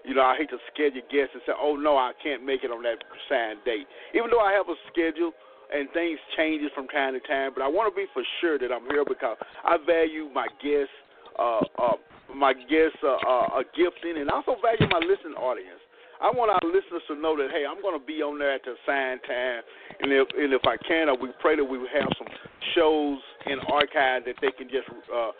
you 0.06 0.14
know, 0.14 0.22
I 0.22 0.38
hate 0.38 0.50
to 0.54 0.58
schedule 0.70 1.02
guests 1.10 1.34
and 1.34 1.42
say, 1.44 1.52
"Oh 1.58 1.74
no, 1.74 1.98
I 1.98 2.12
can't 2.22 2.46
make 2.46 2.62
it 2.62 2.70
on 2.70 2.82
that 2.86 3.02
signed 3.28 3.58
date." 3.66 3.86
Even 4.14 4.30
though 4.30 4.40
I 4.40 4.54
have 4.54 4.70
a 4.70 4.78
schedule 4.86 5.34
and 5.74 5.90
things 5.90 6.18
changes 6.38 6.70
from 6.74 6.86
time 6.88 7.18
to 7.18 7.20
time, 7.26 7.50
but 7.50 7.62
I 7.62 7.68
want 7.68 7.90
to 7.90 7.94
be 7.94 8.06
for 8.14 8.22
sure 8.40 8.58
that 8.58 8.70
I'm 8.70 8.86
here 8.86 9.04
because 9.04 9.36
I 9.66 9.76
value 9.82 10.30
my 10.30 10.46
guests, 10.62 10.94
uh, 11.38 11.66
uh, 11.74 11.98
my 12.30 12.54
guests' 12.54 13.02
uh, 13.02 13.18
uh, 13.18 13.66
gifting, 13.74 14.22
and 14.22 14.30
also 14.30 14.54
value 14.62 14.86
my 14.86 15.02
listening 15.02 15.34
audience. 15.34 15.82
I 16.22 16.30
want 16.32 16.48
our 16.48 16.64
listeners 16.64 17.02
to 17.12 17.14
know 17.18 17.36
that 17.36 17.50
hey, 17.50 17.66
I'm 17.68 17.82
going 17.82 17.98
to 17.98 18.06
be 18.06 18.22
on 18.22 18.38
there 18.38 18.54
at 18.54 18.62
the 18.62 18.78
assigned 18.78 19.20
time, 19.26 19.60
and 20.00 20.08
if 20.14 20.30
and 20.38 20.54
if 20.54 20.62
I 20.64 20.78
can, 20.86 21.10
we 21.20 21.34
pray 21.42 21.58
that 21.58 21.66
we 21.66 21.82
have 21.92 22.08
some 22.16 22.30
shows 22.78 23.18
in 23.50 23.58
archive 23.68 24.24
that 24.24 24.38
they 24.40 24.54
can 24.54 24.70
just 24.70 24.88
uh, 25.12 25.34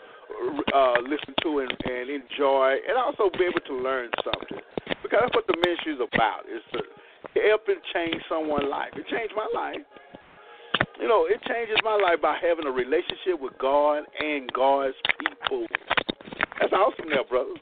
uh, 0.73 0.99
listen 1.01 1.33
to 1.43 1.59
and, 1.59 1.71
and 1.71 2.09
enjoy, 2.09 2.75
and 2.87 2.97
also 2.97 3.29
be 3.37 3.45
able 3.45 3.63
to 3.67 3.75
learn 3.81 4.09
something. 4.23 4.59
Because 5.03 5.19
that's 5.23 5.35
what 5.35 5.47
the 5.47 5.57
ministry 5.63 5.93
is 5.93 6.01
about: 6.01 6.45
is 6.45 6.63
to 6.73 7.39
help 7.47 7.67
and 7.67 7.81
change 7.93 8.21
someone's 8.29 8.69
life. 8.69 8.91
It 8.95 9.07
changed 9.07 9.33
my 9.35 9.47
life. 9.53 9.81
You 10.99 11.07
know, 11.07 11.25
it 11.29 11.39
changes 11.47 11.77
my 11.83 11.95
life 11.95 12.21
by 12.21 12.37
having 12.41 12.65
a 12.65 12.71
relationship 12.71 13.39
with 13.39 13.53
God 13.59 14.03
and 14.19 14.51
God's 14.53 14.95
people. 15.19 15.65
That's 16.59 16.73
awesome, 16.73 17.09
there, 17.09 17.23
brother. 17.23 17.53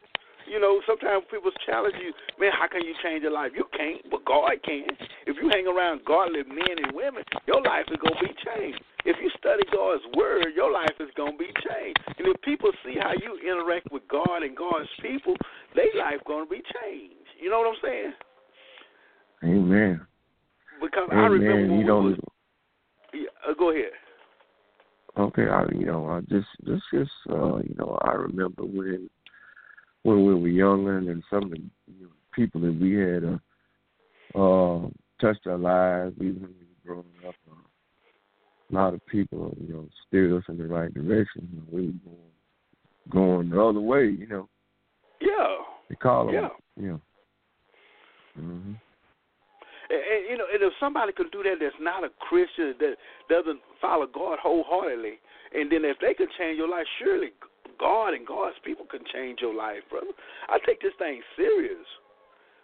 You 0.45 0.59
know, 0.61 0.79
sometimes 0.85 1.25
people 1.31 1.51
challenge 1.65 1.95
you, 1.99 2.13
man, 2.39 2.51
how 2.53 2.67
can 2.67 2.85
you 2.85 2.93
change 3.03 3.23
your 3.23 3.31
life? 3.31 3.51
You 3.55 3.65
can't, 3.75 4.01
but 4.11 4.23
God 4.25 4.51
can. 4.63 4.85
If 5.25 5.37
you 5.41 5.49
hang 5.49 5.65
around 5.67 6.05
godly 6.05 6.43
men 6.43 6.77
and 6.85 6.95
women, 6.95 7.23
your 7.47 7.61
life 7.61 7.85
is 7.89 7.97
going 7.97 8.13
to 8.13 8.25
be 8.29 8.33
changed. 8.45 8.79
If 9.05 9.17
you 9.21 9.29
study 9.37 9.63
God's 9.73 10.03
word, 10.15 10.53
your 10.55 10.71
life 10.71 10.93
is 10.99 11.09
going 11.17 11.33
to 11.33 11.37
be 11.37 11.49
changed. 11.65 11.99
And 12.17 12.27
if 12.27 12.41
people 12.41 12.71
see 12.85 12.95
how 12.99 13.13
you 13.13 13.37
interact 13.41 13.91
with 13.91 14.03
God 14.07 14.43
and 14.43 14.55
God's 14.55 14.89
people, 15.01 15.35
their 15.75 15.93
life 15.97 16.21
going 16.25 16.45
to 16.45 16.49
be 16.49 16.61
changed. 16.81 17.15
You 17.41 17.49
know 17.49 17.59
what 17.59 17.67
I'm 17.67 17.81
saying? 17.83 18.13
Amen. 19.43 20.01
Because 20.81 21.09
I 21.11 21.25
remember 21.25 21.53
Amen. 21.53 21.69
when 21.71 21.79
You 21.79 21.85
know, 21.85 21.99
was, 22.01 22.17
yeah, 23.13 23.29
uh, 23.49 23.53
go 23.53 23.71
ahead. 23.71 23.91
okay, 25.17 25.47
I 25.47 25.65
you 25.73 25.85
know, 25.85 26.07
I 26.07 26.21
just 26.21 26.47
just 26.65 26.83
just 26.93 27.11
uh, 27.29 27.57
you 27.57 27.75
know, 27.77 27.97
I 28.01 28.11
remember 28.13 28.63
when 28.63 29.09
when 30.05 30.23
we 30.23 30.35
were 30.35 30.47
younger 30.47 30.99
and 30.99 31.23
some 31.31 31.45
of 31.45 31.49
the 31.49 31.57
you 31.57 32.03
know, 32.03 32.09
people 32.31 32.61
that 32.61 32.79
we 32.79 32.93
had 32.93 33.23
uh, 33.23 34.37
uh 34.37 34.87
touched 35.19 35.47
our 35.47 35.57
lives, 35.57 36.13
even 36.17 36.41
when 36.41 36.53
we 36.59 36.65
were 36.67 36.85
growing 36.85 37.27
up. 37.27 37.35
Uh, 37.49 37.55
a 38.71 38.73
lot 38.73 38.93
of 38.93 39.05
people, 39.07 39.55
you 39.59 39.73
know, 39.73 39.87
steered 40.07 40.33
us 40.33 40.43
in 40.47 40.59
the 40.59 40.67
right 40.67 40.93
direction. 40.93 41.47
You 41.51 41.57
know, 41.57 41.65
we 41.71 41.87
were 42.05 42.17
going, 43.09 43.49
going 43.49 43.49
the 43.49 43.63
other 43.63 43.79
way, 43.79 44.05
you 44.05 44.27
know. 44.27 44.47
Yeah. 45.21 45.57
They 45.89 45.95
call 45.95 46.27
them, 46.27 46.35
Yeah. 46.35 46.49
you 46.77 46.87
know. 46.87 47.01
hmm 48.35 48.73
And, 49.89 50.01
and 50.01 50.29
you 50.29 50.37
know, 50.37 50.45
and 50.53 50.61
if 50.61 50.73
somebody 50.79 51.13
can 51.13 51.29
do 51.31 51.41
that, 51.43 51.55
that's 51.59 51.75
not 51.79 52.03
a 52.03 52.09
Christian, 52.19 52.75
that 52.79 52.95
doesn't 53.27 53.59
follow 53.81 54.05
God 54.05 54.37
wholeheartedly, 54.39 55.19
and 55.53 55.71
then 55.71 55.83
if 55.83 55.97
they 55.99 56.13
can 56.13 56.27
change 56.37 56.57
your 56.57 56.69
life, 56.69 56.85
surely 56.99 57.31
God 57.79 58.13
and 58.13 58.25
God's 58.25 58.57
people 58.63 58.85
can 58.85 59.01
change 59.13 59.39
your 59.41 59.53
life, 59.53 59.83
brother. 59.89 60.13
I 60.49 60.59
take 60.65 60.81
this 60.81 60.95
thing 60.97 61.21
serious 61.35 61.85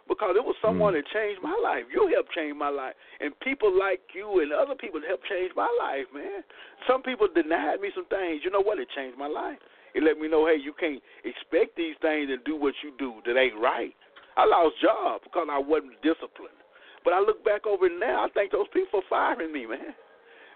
because 0.08 0.34
it 0.36 0.44
was 0.44 0.56
hmm. 0.60 0.68
someone 0.74 0.94
that 0.94 1.06
changed 1.12 1.42
my 1.42 1.54
life. 1.62 1.84
You 1.92 2.10
helped 2.12 2.32
change 2.32 2.56
my 2.56 2.70
life, 2.70 2.94
and 3.20 3.38
people 3.40 3.70
like 3.70 4.00
you 4.14 4.40
and 4.40 4.52
other 4.52 4.74
people 4.74 5.00
helped 5.00 5.26
change 5.28 5.52
my 5.56 5.70
life, 5.78 6.06
man. 6.12 6.42
Some 6.86 7.02
people 7.02 7.28
denied 7.28 7.80
me 7.80 7.90
some 7.94 8.06
things. 8.06 8.42
You 8.44 8.50
know 8.50 8.62
what? 8.62 8.78
It 8.78 8.88
changed 8.94 9.18
my 9.18 9.28
life. 9.28 9.58
It 9.94 10.02
let 10.02 10.16
me 10.18 10.28
know, 10.28 10.46
hey, 10.48 10.56
you 10.56 10.72
can't 10.72 11.02
expect 11.24 11.76
these 11.76 11.96
things 12.00 12.32
and 12.32 12.42
do 12.44 12.56
what 12.56 12.72
you 12.82 12.92
do 12.98 13.20
that 13.26 13.36
ain't 13.36 13.60
right. 13.60 13.92
I 14.36 14.48
lost 14.48 14.80
job 14.80 15.20
because 15.22 15.46
I 15.52 15.60
wasn't 15.60 16.00
disciplined. 16.00 16.56
But 17.04 17.12
I 17.12 17.20
look 17.20 17.44
back 17.44 17.66
over 17.66 17.88
now, 17.90 18.24
I 18.24 18.28
thank 18.32 18.52
those 18.52 18.70
people 18.72 19.02
for 19.02 19.02
firing 19.10 19.52
me, 19.52 19.66
man. 19.66 19.92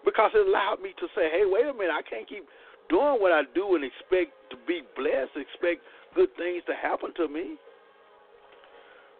Because 0.04 0.30
it 0.34 0.46
allowed 0.46 0.80
me 0.80 0.94
to 0.96 1.06
say, 1.12 1.28
hey, 1.28 1.42
wait 1.44 1.66
a 1.66 1.74
minute, 1.74 1.92
I 1.92 2.00
can't 2.08 2.28
keep 2.28 2.46
doing 2.88 3.20
what 3.20 3.32
I 3.32 3.42
do 3.54 3.74
and 3.74 3.84
expect 3.84 4.32
to 4.50 4.56
be 4.66 4.82
blessed, 4.96 5.36
expect 5.36 5.82
good 6.14 6.34
things 6.36 6.62
to 6.66 6.74
happen 6.74 7.12
to 7.16 7.28
me. 7.28 7.56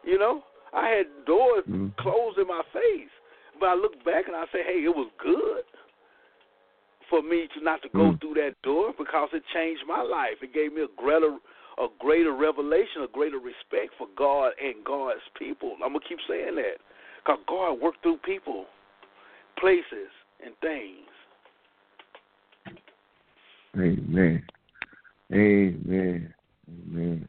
You 0.05 0.19
know, 0.19 0.43
I 0.73 0.89
had 0.89 1.07
doors 1.27 1.65
Mhm. 1.67 1.97
closed 1.99 2.39
in 2.39 2.47
my 2.47 2.63
face, 2.73 3.11
but 3.59 3.67
I 3.67 3.75
look 3.75 4.03
back 4.05 4.27
and 4.29 4.37
I 4.37 4.47
say, 4.53 4.63
hey, 4.63 4.85
it 4.85 4.95
was 4.95 5.11
good 5.19 5.65
for 7.09 7.23
me 7.23 7.49
to 7.55 7.61
not 7.61 7.83
to 7.83 7.89
go 7.91 8.13
Mm. 8.13 8.21
through 8.21 8.35
that 8.35 8.61
door 8.63 8.93
because 8.93 9.33
it 9.33 9.47
changed 9.53 9.87
my 9.87 10.03
life. 10.03 10.43
It 10.43 10.53
gave 10.53 10.73
me 10.73 10.83
a 10.83 10.89
greater 10.89 11.39
a 11.79 11.89
greater 11.99 12.33
revelation, 12.33 13.03
a 13.03 13.07
greater 13.07 13.39
respect 13.39 13.95
for 13.99 14.09
God 14.17 14.53
and 14.59 14.83
God's 14.83 15.21
people. 15.35 15.75
I'm 15.85 15.93
gonna 15.93 16.01
keep 16.01 16.21
saying 16.23 16.55
that 16.57 16.79
because 17.19 17.39
God 17.47 17.81
worked 17.81 18.03
through 18.03 18.17
people, 18.19 18.67
places, 19.59 20.11
and 20.41 20.57
things. 20.59 21.06
Amen. 23.77 24.43
Amen. 25.33 26.35
Amen. 26.69 27.29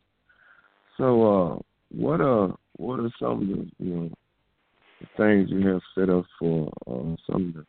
So, 0.98 1.06
uh, 1.24 1.60
what 1.90 2.22
are 2.22 2.56
what 2.78 3.00
are 3.00 3.10
some 3.20 3.32
of 3.32 3.40
the 3.48 3.68
you 3.80 3.94
know 3.94 4.10
the 5.02 5.08
things 5.18 5.50
you 5.52 5.68
have 5.68 5.82
set 5.94 6.10
up 6.10 6.26
for 6.40 6.72
uh, 6.88 7.16
some 7.30 7.48
of 7.50 7.54
the 7.54 7.66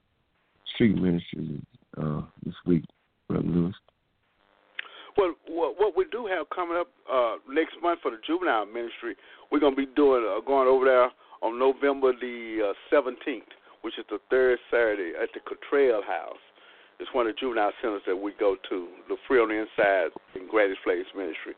street 0.75 0.95
ministries 0.95 1.61
uh, 2.01 2.23
this 2.45 2.55
week, 2.67 2.85
Brother 3.29 3.47
Lewis? 3.47 3.75
Well, 5.17 5.35
what, 5.49 5.97
we 5.97 6.05
do 6.12 6.27
have 6.27 6.49
coming 6.55 6.77
up 6.79 6.88
uh, 7.12 7.37
next 7.51 7.75
month 7.83 8.01
for 8.03 8.12
the 8.12 8.19
juvenile 8.25 8.67
ministry, 8.67 9.17
we're 9.51 9.59
going 9.59 9.75
to 9.75 9.77
be 9.77 9.91
doing 9.97 10.25
uh, 10.25 10.41
going 10.47 10.69
over 10.69 10.85
there 10.85 11.11
on 11.43 11.59
November 11.59 12.12
the 12.12 12.71
uh, 12.71 12.95
17th, 12.95 13.51
which 13.83 13.99
is 13.99 14.05
the 14.11 14.19
third 14.31 14.59
Saturday 14.71 15.12
at 15.21 15.29
the 15.35 15.41
Cottrell 15.41 16.03
House. 16.03 16.38
It's 17.01 17.15
one 17.15 17.27
of 17.29 17.35
the 17.35 17.39
juvenile 17.39 17.73
centers 17.81 18.03
that 18.07 18.17
we 18.17 18.33
go 18.41 18.57
to, 18.69 18.89
the 19.09 19.17
Free 19.27 19.39
on 19.39 19.49
the 19.49 19.55
Inside 19.55 20.11
in 20.35 20.49
Greenwich 20.49 20.79
Place 20.83 21.07
Ministry, 21.17 21.55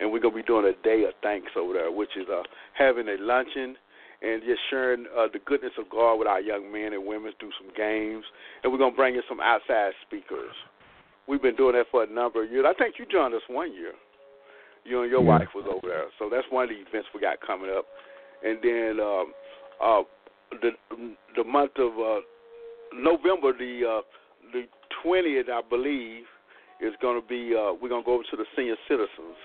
and 0.00 0.12
we're 0.12 0.20
going 0.20 0.34
to 0.34 0.40
be 0.42 0.46
doing 0.46 0.66
a 0.66 0.76
day 0.84 1.04
of 1.04 1.14
thanks 1.22 1.52
over 1.56 1.72
there, 1.72 1.90
which 1.90 2.10
is 2.16 2.26
uh, 2.28 2.42
having 2.76 3.08
a 3.08 3.16
luncheon 3.18 3.76
and 4.20 4.42
just 4.44 4.60
sharing 4.68 5.06
uh, 5.16 5.26
the 5.32 5.40
goodness 5.46 5.72
of 5.78 5.88
God 5.88 6.16
with 6.18 6.28
our 6.28 6.40
young 6.40 6.70
men 6.70 6.92
and 6.92 7.06
women 7.06 7.32
through 7.40 7.52
some 7.58 7.72
games, 7.74 8.24
and 8.62 8.70
we're 8.70 8.78
going 8.78 8.92
to 8.92 8.96
bring 8.96 9.14
in 9.16 9.22
some 9.28 9.40
outside 9.40 9.92
speakers. 10.06 10.52
We've 11.26 11.42
been 11.42 11.56
doing 11.56 11.74
that 11.74 11.86
for 11.90 12.04
a 12.04 12.06
number 12.06 12.44
of 12.44 12.50
years. 12.50 12.66
I 12.68 12.74
think 12.74 12.96
you 12.98 13.06
joined 13.10 13.32
us 13.34 13.42
one 13.48 13.72
year. 13.72 13.92
You 14.84 15.02
and 15.02 15.10
your 15.10 15.22
Yeah. 15.22 15.38
wife 15.38 15.48
was 15.54 15.64
over 15.70 15.88
there, 15.88 16.06
so 16.18 16.28
that's 16.28 16.46
one 16.50 16.64
of 16.64 16.70
the 16.70 16.76
events 16.76 17.08
we 17.14 17.20
got 17.20 17.40
coming 17.40 17.70
up. 17.70 17.86
And 18.44 18.58
then 18.60 19.00
um, 19.00 19.32
uh, 19.80 20.02
the 20.60 20.70
the 21.36 21.44
month 21.44 21.78
of 21.78 21.92
uh, 21.98 22.20
November, 22.92 23.56
the 23.56 23.86
uh, 23.86 24.02
the 24.52 24.66
twentieth, 25.02 25.48
I 25.48 25.62
believe, 25.68 26.24
is 26.80 26.92
going 27.00 27.20
to 27.20 27.26
be. 27.26 27.54
Uh, 27.54 27.72
we're 27.80 27.88
going 27.88 28.02
to 28.02 28.06
go 28.06 28.14
over 28.14 28.24
to 28.30 28.36
the 28.36 28.46
senior 28.56 28.76
citizens 28.88 29.38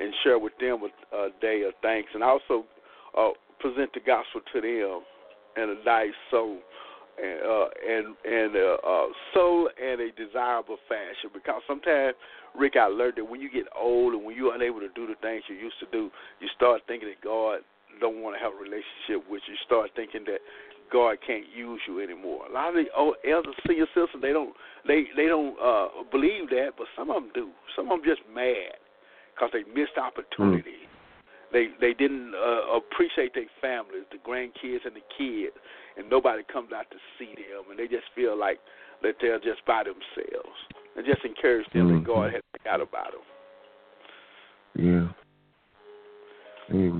and 0.00 0.12
share 0.22 0.38
with 0.38 0.52
them 0.60 0.82
a, 0.82 1.16
a 1.16 1.28
day 1.40 1.62
of 1.66 1.74
thanks, 1.82 2.10
and 2.14 2.22
also 2.22 2.64
uh, 3.18 3.30
present 3.60 3.92
the 3.94 4.00
gospel 4.00 4.40
to 4.52 4.60
them 4.60 5.02
in 5.56 5.76
a 5.76 5.84
nice 5.84 6.14
soul 6.30 6.58
and 7.18 7.40
uh, 7.42 7.68
and 7.82 8.06
and 8.24 8.56
uh, 8.56 8.76
uh, 8.86 9.06
soul 9.34 9.68
and 9.74 10.00
a 10.00 10.10
desirable 10.12 10.78
fashion. 10.88 11.30
Because 11.34 11.62
sometimes, 11.66 12.14
Rick, 12.54 12.74
I 12.76 12.86
learned 12.86 13.14
that 13.16 13.28
when 13.28 13.40
you 13.40 13.50
get 13.50 13.66
old 13.76 14.14
and 14.14 14.24
when 14.24 14.36
you're 14.36 14.54
unable 14.54 14.80
to 14.80 14.92
do 14.94 15.06
the 15.06 15.16
things 15.20 15.42
you 15.48 15.56
used 15.56 15.78
to 15.80 15.88
do, 15.90 16.10
you 16.40 16.48
start 16.54 16.82
thinking 16.86 17.08
that 17.08 17.20
God 17.22 17.60
don't 18.00 18.22
want 18.22 18.36
to 18.36 18.40
have 18.40 18.54
a 18.54 18.62
relationship 18.62 19.26
with 19.28 19.42
you. 19.50 19.58
You 19.58 19.60
start 19.66 19.90
thinking 19.96 20.22
that 20.26 20.38
God 20.90 21.18
can't 21.26 21.44
use 21.54 21.80
you 21.86 22.00
anymore. 22.00 22.46
A 22.48 22.52
lot 22.52 22.70
of 22.70 22.74
the 22.74 23.30
elder 23.30 23.50
senior 23.66 23.86
citizens 23.94 24.22
they 24.22 24.32
don't 24.32 24.54
they 24.86 25.04
they 25.16 25.26
don't 25.26 25.56
uh, 25.60 25.88
believe 26.10 26.50
that, 26.50 26.72
but 26.76 26.86
some 26.96 27.10
of 27.10 27.22
them 27.22 27.30
do. 27.34 27.50
Some 27.76 27.90
of 27.90 28.00
them 28.00 28.08
just 28.08 28.22
mad 28.32 28.76
because 29.34 29.50
they 29.52 29.64
missed 29.72 29.96
opportunity. 29.96 30.88
They 31.52 31.68
they 31.80 31.94
didn't 31.94 32.34
uh, 32.34 32.76
appreciate 32.76 33.34
their 33.34 33.48
families, 33.60 34.04
the 34.12 34.18
grandkids 34.18 34.84
and 34.84 34.94
the 34.94 35.04
kids, 35.16 35.56
and 35.96 36.08
nobody 36.10 36.42
comes 36.52 36.72
out 36.72 36.90
to 36.90 36.96
see 37.18 37.34
them, 37.34 37.70
and 37.70 37.78
they 37.78 37.88
just 37.88 38.06
feel 38.14 38.38
like 38.38 38.58
that 39.02 39.14
they're 39.20 39.38
just 39.38 39.64
by 39.66 39.84
themselves. 39.84 40.58
And 40.96 41.06
just 41.06 41.24
encourage 41.24 41.68
them 41.70 41.88
Mhm. 41.88 41.98
that 41.98 42.04
God 42.04 42.32
has 42.32 42.42
forgot 42.56 42.80
about 42.80 43.12
them. 43.12 43.22
Yeah. 44.74 45.08
Amen. 46.74 46.97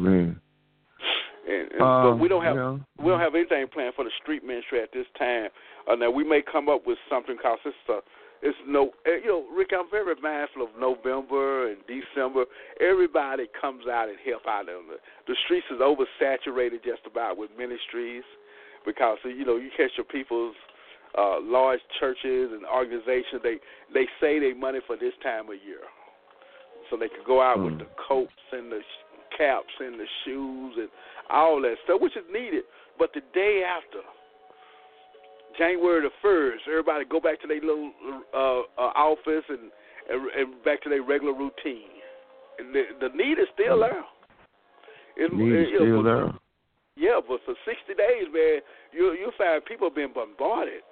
And, 1.49 1.73
and 1.73 1.81
Uh, 1.83 2.03
but 2.13 2.17
we 2.21 2.29
don't 2.29 2.45
have 2.45 2.57
yeah. 2.57 2.77
we 3.01 3.09
don't 3.11 3.21
have 3.21 3.35
anything 3.35 3.67
planned 3.73 3.95
for 3.95 4.05
the 4.05 4.13
street 4.21 4.45
ministry 4.45 4.83
at 4.83 4.93
this 4.93 5.07
time. 5.19 5.49
Uh, 5.89 5.95
now 5.97 6.11
we 6.11 6.23
may 6.25 6.43
come 6.43 6.69
up 6.69 6.87
with 6.87 6.99
something 7.09 7.37
because 7.37 7.59
it's 7.65 7.77
uh, 7.89 8.01
it's 8.43 8.59
no 8.69 8.93
eh, 9.07 9.19
you 9.25 9.31
know 9.33 9.45
Rick. 9.57 9.71
I'm 9.73 9.89
very 9.91 10.15
mindful 10.21 10.63
of 10.63 10.71
November 10.79 11.71
and 11.73 11.79
December. 11.89 12.45
Everybody 12.81 13.47
comes 13.61 13.87
out 13.89 14.09
and 14.13 14.19
help 14.29 14.47
out. 14.47 14.69
On 14.69 14.87
the, 14.93 14.99
the 15.27 15.37
streets 15.45 15.67
is 15.73 15.81
oversaturated 15.81 16.85
just 16.85 17.03
about 17.07 17.39
with 17.39 17.51
ministries 17.57 18.25
because 18.85 19.19
you 19.25 19.45
know 19.45 19.57
you 19.57 19.71
catch 19.77 19.91
your 19.97 20.05
people's 20.07 20.55
uh, 21.17 21.41
large 21.41 21.81
churches 21.99 22.53
and 22.53 22.63
organizations. 22.67 23.41
They 23.43 23.57
they 23.95 24.07
say 24.21 24.39
they 24.39 24.53
money 24.53 24.81
for 24.87 24.97
this 24.97 25.15
time 25.23 25.49
of 25.49 25.57
year, 25.67 25.83
so 26.91 26.97
they 26.97 27.09
could 27.09 27.25
go 27.27 27.41
out 27.41 27.59
with 27.65 27.75
Mm. 27.75 27.79
the 27.81 27.89
coats 28.07 28.45
and 28.53 28.71
the 28.71 28.81
caps 29.37 29.73
and 29.81 29.99
the 29.99 30.07
shoes 30.25 30.75
and 30.79 30.89
all 31.31 31.61
that 31.63 31.77
stuff, 31.85 32.01
which 32.01 32.17
is 32.17 32.25
needed. 32.33 32.65
But 32.99 33.11
the 33.15 33.21
day 33.35 33.63
after, 33.67 34.01
January 35.57 36.03
the 36.03 36.11
first, 36.23 36.63
everybody 36.69 37.05
go 37.05 37.21
back 37.21 37.41
to 37.43 37.47
their 37.49 37.61
little 37.61 37.93
uh, 38.35 38.61
uh, 38.81 38.93
office 38.95 39.45
and, 39.49 39.71
and 40.11 40.31
and 40.37 40.65
back 40.65 40.83
to 40.83 40.89
their 40.89 41.03
regular 41.03 41.33
routine. 41.33 41.95
And 42.59 42.75
the, 42.75 42.83
the 43.01 43.09
need 43.15 43.39
is 43.39 43.47
still 43.55 43.81
there. 43.81 44.05
It, 45.17 45.33
Need 45.33 45.53
is 45.53 45.69
it- 45.69 45.81
know, 45.81 45.87
still 45.87 46.03
there. 46.03 46.31
Yeah, 46.97 47.21
but 47.23 47.39
for 47.47 47.55
sixty 47.65 47.95
days, 47.95 48.27
man, 48.35 48.59
you 48.93 49.13
you 49.15 49.31
find 49.39 49.65
people 49.65 49.89
being 49.91 50.11
bombarded 50.13 50.83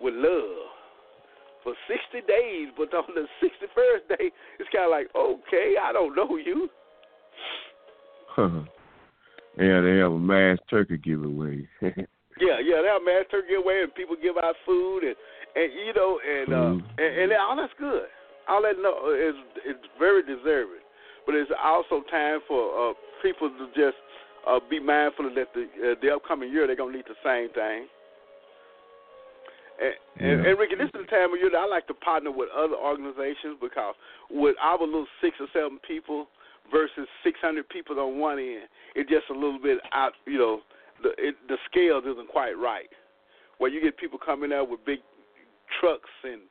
with 0.00 0.12
love 0.12 0.68
for 1.64 1.72
sixty 1.88 2.20
days. 2.28 2.68
But 2.76 2.92
on 2.92 3.04
the 3.14 3.24
sixty 3.40 3.64
first 3.74 4.08
day, 4.08 4.28
it's 4.60 4.68
kind 4.68 4.84
of 4.84 4.90
like, 4.92 5.08
okay, 5.16 5.76
I 5.80 5.92
don't 5.92 6.14
know 6.14 6.36
you. 6.36 6.68
Yeah, 9.58 9.80
they 9.80 9.98
have 9.98 10.12
a 10.12 10.18
mass 10.18 10.58
turkey 10.70 10.98
giveaway. 10.98 11.66
Yeah, 12.38 12.62
yeah, 12.62 12.78
they 12.82 12.86
have 12.86 13.02
a 13.02 13.04
mass 13.04 13.26
turkey 13.30 13.58
giveaway, 13.58 13.82
and 13.82 13.94
people 13.94 14.14
give 14.14 14.38
out 14.38 14.54
food 14.64 15.02
and 15.02 15.16
and 15.58 15.68
you 15.74 15.90
know 15.90 16.20
and 16.22 16.48
uh 16.54 16.70
Food. 16.70 16.84
and, 17.02 17.12
and 17.18 17.32
all 17.34 17.56
that's 17.56 17.74
good. 17.78 18.06
All 18.48 18.62
that 18.62 18.78
no 18.78 19.10
is 19.10 19.34
it's 19.66 19.82
very 19.98 20.22
deserving, 20.22 20.86
but 21.26 21.34
it's 21.34 21.50
also 21.58 22.06
time 22.10 22.38
for 22.46 22.62
uh 22.62 22.94
people 23.22 23.50
to 23.50 23.66
just 23.74 23.98
uh 24.46 24.60
be 24.70 24.78
mindful 24.78 25.34
that 25.34 25.50
the 25.50 25.66
uh, 25.82 25.94
the 26.00 26.14
upcoming 26.14 26.52
year 26.52 26.66
they're 26.66 26.76
gonna 26.78 26.94
need 26.94 27.10
the 27.10 27.18
same 27.26 27.50
thing. 27.58 27.90
And, 29.78 29.94
and, 30.18 30.46
and 30.46 30.58
Ricky, 30.58 30.74
this 30.74 30.90
is 30.90 31.06
the 31.06 31.10
time 31.10 31.34
of 31.34 31.38
year 31.38 31.50
that 31.50 31.58
I 31.58 31.66
like 31.66 31.86
to 31.86 31.94
partner 31.94 32.30
with 32.30 32.50
other 32.50 32.74
organizations 32.74 33.58
because 33.62 33.94
with 34.30 34.56
our 34.62 34.78
little 34.78 35.06
six 35.22 35.36
or 35.38 35.46
seven 35.52 35.78
people 35.86 36.26
versus 36.70 37.08
600 37.24 37.68
people 37.68 37.98
on 38.00 38.18
one 38.18 38.38
end, 38.38 38.68
it's 38.94 39.10
just 39.10 39.30
a 39.30 39.34
little 39.34 39.58
bit 39.58 39.78
out, 39.92 40.12
you 40.26 40.38
know, 40.38 40.60
the 41.02 41.10
it, 41.18 41.36
the 41.48 41.56
scales 41.70 42.04
isn't 42.04 42.28
quite 42.28 42.58
right. 42.58 42.88
Where 43.58 43.70
you 43.70 43.80
get 43.80 43.96
people 43.96 44.18
coming 44.18 44.52
out 44.52 44.70
with 44.70 44.84
big 44.84 44.98
trucks 45.80 46.10
and 46.24 46.42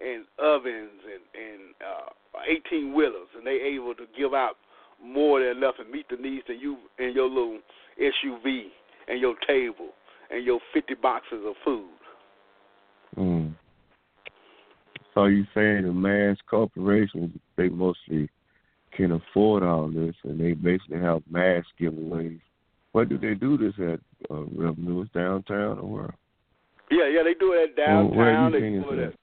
and 0.00 0.24
ovens 0.38 1.02
and 1.04 1.22
and 1.34 1.74
uh, 1.82 2.10
18 2.70 2.94
wheelers, 2.94 3.28
and 3.36 3.46
they 3.46 3.58
able 3.74 3.94
to 3.94 4.04
give 4.16 4.34
out 4.34 4.56
more 5.02 5.40
than 5.40 5.56
enough 5.56 5.74
and 5.78 5.90
meet 5.90 6.06
the 6.08 6.16
needs 6.16 6.44
than 6.48 6.58
you 6.58 6.76
in 6.98 7.12
your 7.14 7.28
little 7.28 7.58
SUV 8.00 8.64
and 9.08 9.20
your 9.20 9.34
table 9.46 9.90
and 10.30 10.44
your 10.44 10.60
50 10.74 10.94
boxes 10.94 11.40
of 11.46 11.54
food. 11.64 11.88
mm. 13.16 13.54
So 15.14 15.24
you 15.24 15.44
saying 15.54 15.82
the 15.82 15.92
mass 15.92 16.36
corporations 16.48 17.32
they 17.56 17.68
mostly 17.68 18.28
can 18.98 19.12
afford 19.12 19.62
all 19.62 19.88
this 19.88 20.14
and 20.24 20.38
they 20.40 20.52
basically 20.52 20.98
have 20.98 21.22
mass 21.30 21.64
giveaways. 21.80 22.40
What 22.92 23.08
do 23.08 23.16
they 23.16 23.34
do 23.34 23.56
this 23.56 23.74
at 23.78 24.00
uh, 24.28 24.42
Rev 24.52 24.76
Lewis 24.76 25.08
downtown 25.14 25.78
or 25.78 25.86
where? 25.86 26.14
Yeah, 26.90 27.06
yeah, 27.06 27.22
they 27.22 27.34
do 27.38 27.52
it 27.52 27.78
at 27.78 27.94
Well, 27.94 28.08
where 28.08 28.32
downtown. 28.34 28.52
you 28.52 28.60
they 28.60 28.84
do 28.84 28.90
it 28.92 29.06
at? 29.08 29.14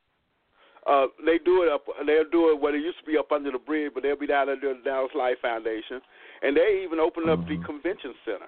Uh, 0.87 1.07
they 1.25 1.39
do 1.43 1.63
it 1.63 1.69
up. 1.69 1.83
They'll 2.05 2.29
do 2.31 2.53
it 2.53 2.61
where 2.61 2.73
it 2.75 2.79
used 2.81 2.99
to 2.99 3.05
be 3.05 3.17
up 3.17 3.31
under 3.33 3.51
the 3.51 3.57
bridge, 3.59 3.91
but 3.93 4.03
they'll 4.03 4.15
be 4.15 4.27
down 4.27 4.49
under 4.49 4.73
the 4.75 4.81
Dallas 4.85 5.11
Life 5.17 5.37
Foundation, 5.41 5.99
and 6.43 6.55
they 6.55 6.81
even 6.85 6.99
open 6.99 7.27
up 7.27 7.45
the 7.47 7.57
Mhm. 7.57 7.65
convention 7.65 8.13
center. 8.23 8.47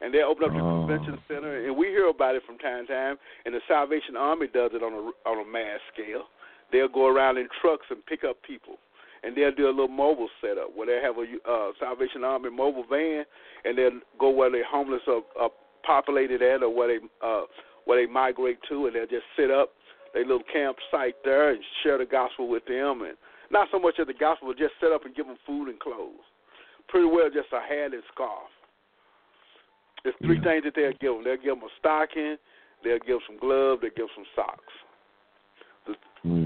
And 0.00 0.12
they 0.12 0.22
open 0.22 0.44
up 0.44 0.52
the 0.52 0.58
Oh. 0.58 0.86
convention 0.86 1.20
center, 1.28 1.64
and 1.66 1.76
we 1.76 1.88
hear 1.88 2.08
about 2.08 2.34
it 2.34 2.42
from 2.44 2.58
time 2.58 2.86
to 2.86 2.92
time. 2.92 3.18
And 3.44 3.54
the 3.54 3.60
Salvation 3.68 4.16
Army 4.16 4.48
does 4.48 4.72
it 4.74 4.82
on 4.82 4.92
a 4.92 5.28
on 5.28 5.38
a 5.38 5.44
mass 5.44 5.80
scale. 5.92 6.28
They'll 6.72 6.88
go 6.88 7.06
around 7.06 7.36
in 7.38 7.48
trucks 7.60 7.86
and 7.90 8.04
pick 8.06 8.24
up 8.24 8.42
people, 8.42 8.78
and 9.24 9.36
they'll 9.36 9.54
do 9.54 9.66
a 9.66 9.70
little 9.70 9.88
mobile 9.88 10.28
setup 10.40 10.76
where 10.76 10.86
they 10.86 11.00
have 11.04 11.16
a 11.16 11.50
uh, 11.50 11.72
Salvation 11.80 12.24
Army 12.24 12.50
mobile 12.50 12.84
van, 12.88 13.24
and 13.64 13.78
they'll 13.78 14.00
go 14.18 14.30
where 14.30 14.50
the 14.50 14.62
homeless 14.68 15.02
are, 15.08 15.22
are 15.40 15.50
populated 15.86 16.42
at, 16.42 16.62
or 16.62 16.74
where 16.74 16.88
they 16.88 17.06
uh, 17.24 17.42
where 17.84 18.04
they 18.04 18.10
migrate 18.10 18.58
to, 18.68 18.86
and 18.86 18.94
they'll 18.96 19.06
just 19.06 19.26
sit 19.36 19.50
up 19.50 19.70
their 20.12 20.22
little 20.22 20.46
campsite 20.52 21.16
there 21.24 21.50
and 21.50 21.60
share 21.82 21.98
the 21.98 22.06
gospel 22.06 22.48
with 22.48 22.64
them, 22.66 23.02
and 23.02 23.16
not 23.50 23.68
so 23.72 23.78
much 23.78 23.98
of 23.98 24.06
the 24.06 24.14
gospel, 24.14 24.48
but 24.48 24.58
just 24.58 24.74
set 24.80 24.92
up 24.92 25.04
and 25.04 25.14
give 25.14 25.26
them 25.26 25.36
food 25.46 25.68
and 25.68 25.80
clothes. 25.80 26.24
Pretty 26.88 27.06
well 27.06 27.28
just 27.32 27.48
a 27.52 27.60
hat 27.60 27.92
and 27.92 28.02
scarf. 28.12 28.50
There's 30.02 30.16
three 30.22 30.36
Yeah. 30.36 30.42
things 30.42 30.64
that 30.64 30.74
they'll 30.74 30.92
give 31.00 31.14
them. 31.14 31.24
They'll 31.24 31.36
give 31.36 31.58
them 31.58 31.64
a 31.64 31.72
stocking, 31.78 32.36
they'll 32.82 32.98
give 32.98 33.20
some 33.26 33.38
gloves, 33.38 33.80
they'll 33.80 33.96
give 33.96 34.08
some 34.14 34.26
socks. 34.36 34.74
Mm. 36.26 36.43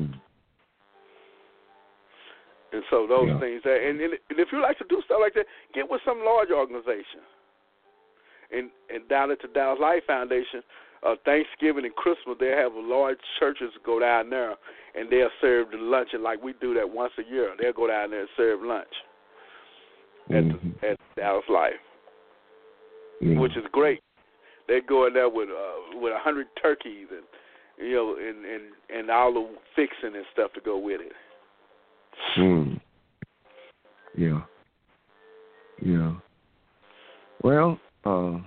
And 2.72 2.82
so 2.90 3.06
those 3.06 3.28
Yeah. 3.28 3.40
things 3.40 3.62
that, 3.64 3.80
and, 3.82 4.00
and 4.00 4.18
if 4.30 4.52
you 4.52 4.60
like 4.60 4.76
to 4.78 4.84
do 4.88 5.00
stuff 5.02 5.18
like 5.20 5.34
that, 5.34 5.46
get 5.72 5.88
with 5.88 6.02
some 6.04 6.22
large 6.24 6.50
organization. 6.50 7.20
And 8.50 8.70
and 8.88 9.06
down 9.08 9.30
at 9.30 9.40
the 9.40 9.48
Dallas 9.48 9.78
Life 9.80 10.04
Foundation, 10.06 10.62
uh, 11.02 11.16
Thanksgiving 11.24 11.84
and 11.84 11.94
Christmas, 11.96 12.36
they 12.40 12.48
have 12.48 12.72
large 12.74 13.18
churches 13.38 13.72
go 13.84 14.00
down 14.00 14.30
there, 14.30 14.56
and 14.94 15.10
they'll 15.10 15.30
serve 15.40 15.70
the 15.70 15.76
lunch, 15.76 16.08
and 16.12 16.22
like 16.22 16.42
we 16.42 16.54
do 16.54 16.72
that 16.74 16.88
once 16.88 17.12
a 17.18 17.24
year. 17.30 17.54
They'll 17.58 17.72
go 17.74 17.86
down 17.86 18.10
there 18.10 18.20
and 18.20 18.28
serve 18.36 18.62
lunch 18.62 18.94
at 20.30 20.44
Mhm. 20.44 20.80
the, 20.80 20.88
at 20.88 20.96
Dallas 21.16 21.48
Life, 21.48 21.80
Yeah. 23.20 23.38
which 23.38 23.56
is 23.56 23.66
great. 23.68 24.02
They 24.66 24.80
go 24.80 25.06
in 25.06 25.12
there 25.14 25.28
with 25.28 25.50
uh, 25.50 25.98
with 25.98 26.12
a 26.12 26.18
hundred 26.18 26.48
turkeys 26.56 27.08
and 27.10 27.24
you 27.78 27.94
know 27.94 28.16
and 28.16 28.44
and 28.44 28.72
and 28.90 29.10
all 29.10 29.32
the 29.32 29.46
fixing 29.74 30.16
and 30.16 30.26
stuff 30.32 30.52
to 30.54 30.60
go 30.60 30.78
with 30.78 31.00
it. 31.00 31.12
Mm. 32.38 32.80
Yeah. 34.16 34.40
Yeah. 35.82 36.14
Well, 37.42 37.78
uh, 38.04 38.38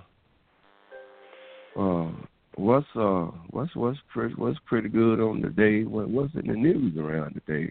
uh, 1.78 2.10
what's 2.56 2.86
uh, 2.94 3.30
what's 3.50 3.74
what's 3.74 3.98
pretty 4.12 4.34
what's 4.34 4.58
pretty 4.66 4.88
good 4.88 5.20
on 5.20 5.40
the 5.40 5.48
day? 5.48 5.84
What 5.84 6.08
what's 6.10 6.34
in 6.34 6.46
the 6.46 6.54
news 6.54 6.96
around 6.98 7.40
today? 7.46 7.70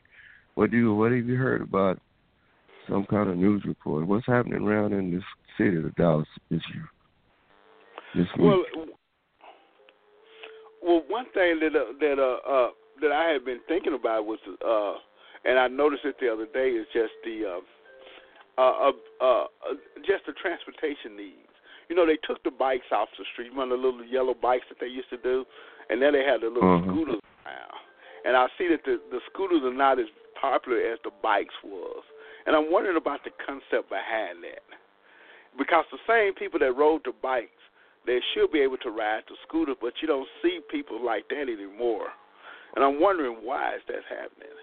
What 0.56 0.72
do 0.72 0.78
you 0.78 0.96
what 0.96 1.12
have 1.12 1.26
you 1.26 1.36
heard 1.36 1.62
about? 1.62 2.00
Some 2.90 3.06
kind 3.06 3.30
of 3.30 3.38
news 3.38 3.64
report. 3.66 4.08
What's 4.08 4.26
happening 4.26 4.64
around 4.64 4.94
in 4.94 5.14
this 5.14 5.24
city 5.58 5.78
of 5.78 5.96
Dallas 5.96 6.28
this 6.50 6.62
year? 6.74 6.90
This 8.16 8.28
week. 8.38 8.48
Well, 8.48 8.64
well, 10.82 11.04
one 11.08 11.25
thing 11.34 11.60
that 11.62 11.75
uh, 11.75 11.94
that 12.00 12.19
uh, 12.19 12.52
uh, 12.52 12.69
that 13.02 13.12
I 13.12 13.32
had 13.32 13.46
been 13.46 13.60
thinking 13.67 13.94
about 13.94 14.25
was, 14.25 14.40
uh, 14.65 15.00
and 15.46 15.60
I 15.60 15.67
noticed 15.67 16.06
it 16.06 16.15
the 16.19 16.31
other 16.31 16.46
day, 16.46 16.69
is 16.69 16.87
just 16.94 17.13
the 17.23 17.60
uh, 18.58 18.62
uh, 18.62 18.92
uh, 19.21 19.23
uh, 19.23 19.46
just 20.06 20.25
the 20.25 20.33
transportation 20.33 21.15
needs. 21.15 21.50
You 21.89 21.96
know, 21.96 22.06
they 22.06 22.17
took 22.23 22.42
the 22.44 22.52
bikes 22.52 22.87
off 22.92 23.10
the 23.17 23.25
street, 23.33 23.54
one 23.54 23.71
of 23.71 23.79
the 23.79 23.83
little 23.83 24.06
yellow 24.06 24.33
bikes 24.33 24.65
that 24.69 24.79
they 24.79 24.87
used 24.87 25.10
to 25.10 25.17
do, 25.17 25.46
and 25.89 26.02
then 26.02 26.13
they 26.13 26.23
had 26.23 26.42
the 26.42 26.48
little 26.48 26.79
Uh-huh. 26.79 26.92
scooters 26.92 27.21
now. 27.44 27.71
And 28.23 28.37
I 28.37 28.48
see 28.58 28.67
that 28.69 28.83
the 28.85 29.02
the 29.10 29.19
scooters 29.31 29.63
are 29.63 29.73
not 29.73 30.00
as 30.00 30.08
popular 30.39 30.79
as 30.79 31.00
the 31.04 31.12
bikes 31.21 31.56
was, 31.63 32.04
and 32.46 32.56
I'm 32.56 32.71
wondering 32.71 32.98
about 32.98 33.23
the 33.23 33.31
concept 33.46 33.89
behind 33.89 34.44
that, 34.44 34.63
because 35.58 35.85
the 35.92 36.00
same 36.08 36.33
people 36.33 36.60
that 36.60 36.73
rode 36.73 37.04
the 37.04 37.12
bikes 37.12 37.62
they 38.06 38.19
should 38.33 38.52
be 38.52 38.60
able 38.62 38.77
to 38.77 38.89
ride 38.89 39.21
the 39.29 39.35
scooter, 39.48 39.75
but 39.79 39.94
you 40.02 40.08
don't 40.08 40.27
see 40.42 40.60
people 40.71 40.98
like 41.04 41.29
that 41.29 41.46
anymore. 41.50 42.10
And 42.75 42.83
I'm 42.83 43.00
wondering 43.00 43.46
why 43.46 43.75
is 43.75 43.81
that 43.87 44.02
happening? 44.10 44.58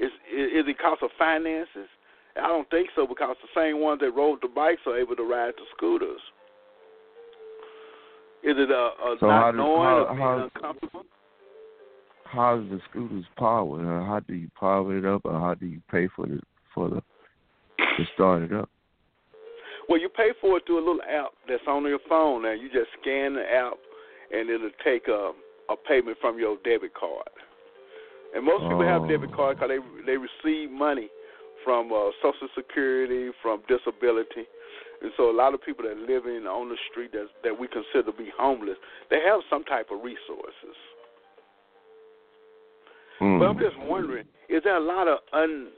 Is 0.00 0.10
is, 0.32 0.60
it 0.60 0.66
because 0.66 0.98
of 1.02 1.10
finances? 1.18 1.88
I 2.36 2.46
don't 2.48 2.68
think 2.70 2.88
so 2.96 3.06
because 3.06 3.36
the 3.42 3.60
same 3.60 3.80
ones 3.80 4.00
that 4.00 4.12
rode 4.12 4.38
the 4.40 4.48
bikes 4.48 4.80
are 4.86 4.98
able 4.98 5.16
to 5.16 5.24
ride 5.24 5.52
the 5.56 5.64
scooters. 5.76 6.20
Is 8.42 8.54
it 8.56 8.70
a, 8.70 8.74
a 8.74 9.16
So 9.20 9.26
not 9.26 9.42
how 9.42 9.50
do- 9.52 9.56
knowing 9.58 9.82
how- 9.82 9.98
or 10.04 10.14
being 10.14 10.20
how- 10.20 10.50
uncomfortable? 10.54 11.04
How's 12.24 12.62
the 12.70 12.80
scooters 12.88 13.24
powered? 13.36 13.84
Uh, 13.84 14.04
how 14.04 14.20
do 14.20 14.34
you 14.34 14.48
power 14.58 14.96
it 14.96 15.04
up, 15.04 15.22
or 15.24 15.32
how 15.32 15.54
do 15.54 15.66
you 15.66 15.82
pay 15.90 16.06
for 16.14 16.26
the 16.26 16.40
for 16.72 16.88
the 16.88 17.02
to 17.78 18.04
start 18.14 18.42
it 18.44 18.52
up? 18.52 18.70
Well, 19.88 20.00
you 20.00 20.08
pay 20.08 20.30
for 20.40 20.56
it 20.58 20.62
through 20.64 20.78
a 20.78 20.86
little 20.86 21.02
app 21.02 21.32
that's 21.48 21.66
on 21.66 21.82
your 21.86 21.98
phone, 22.08 22.44
and 22.44 22.62
you 22.62 22.68
just 22.70 22.90
scan 23.02 23.34
the 23.34 23.42
app, 23.52 23.74
and 24.32 24.48
it'll 24.48 24.70
take 24.84 25.08
a 25.08 25.32
a 25.68 25.76
payment 25.76 26.18
from 26.20 26.38
your 26.38 26.56
debit 26.64 26.94
card. 26.94 27.28
And 28.34 28.44
most 28.44 28.62
people 28.62 28.82
have 28.86 29.02
Oh. 29.02 29.08
debit 29.08 29.32
cards 29.32 29.58
because 29.58 29.70
they 29.74 29.80
they 30.06 30.16
receive 30.16 30.70
money 30.70 31.08
from 31.64 31.92
uh, 31.92 32.10
Social 32.22 32.48
Security, 32.54 33.30
from 33.42 33.62
disability, 33.68 34.46
and 35.02 35.12
so 35.16 35.30
a 35.30 35.36
lot 35.36 35.52
of 35.54 35.60
people 35.62 35.84
that 35.84 35.96
live 35.96 36.26
in 36.26 36.46
on 36.46 36.68
the 36.68 36.78
street 36.90 37.12
that 37.12 37.28
that 37.42 37.58
we 37.58 37.66
consider 37.68 38.04
to 38.04 38.12
be 38.12 38.30
homeless, 38.38 38.78
they 39.10 39.20
have 39.20 39.40
some 39.50 39.64
type 39.64 39.90
of 39.90 40.02
resources. 40.02 40.76
Mm. 43.20 43.38
But 43.38 43.48
I'm 43.48 43.58
just 43.58 43.78
wondering, 43.78 44.24
is 44.48 44.62
there 44.64 44.76
a 44.76 44.80
lot 44.80 45.08
of 45.08 45.18
un 45.32 45.68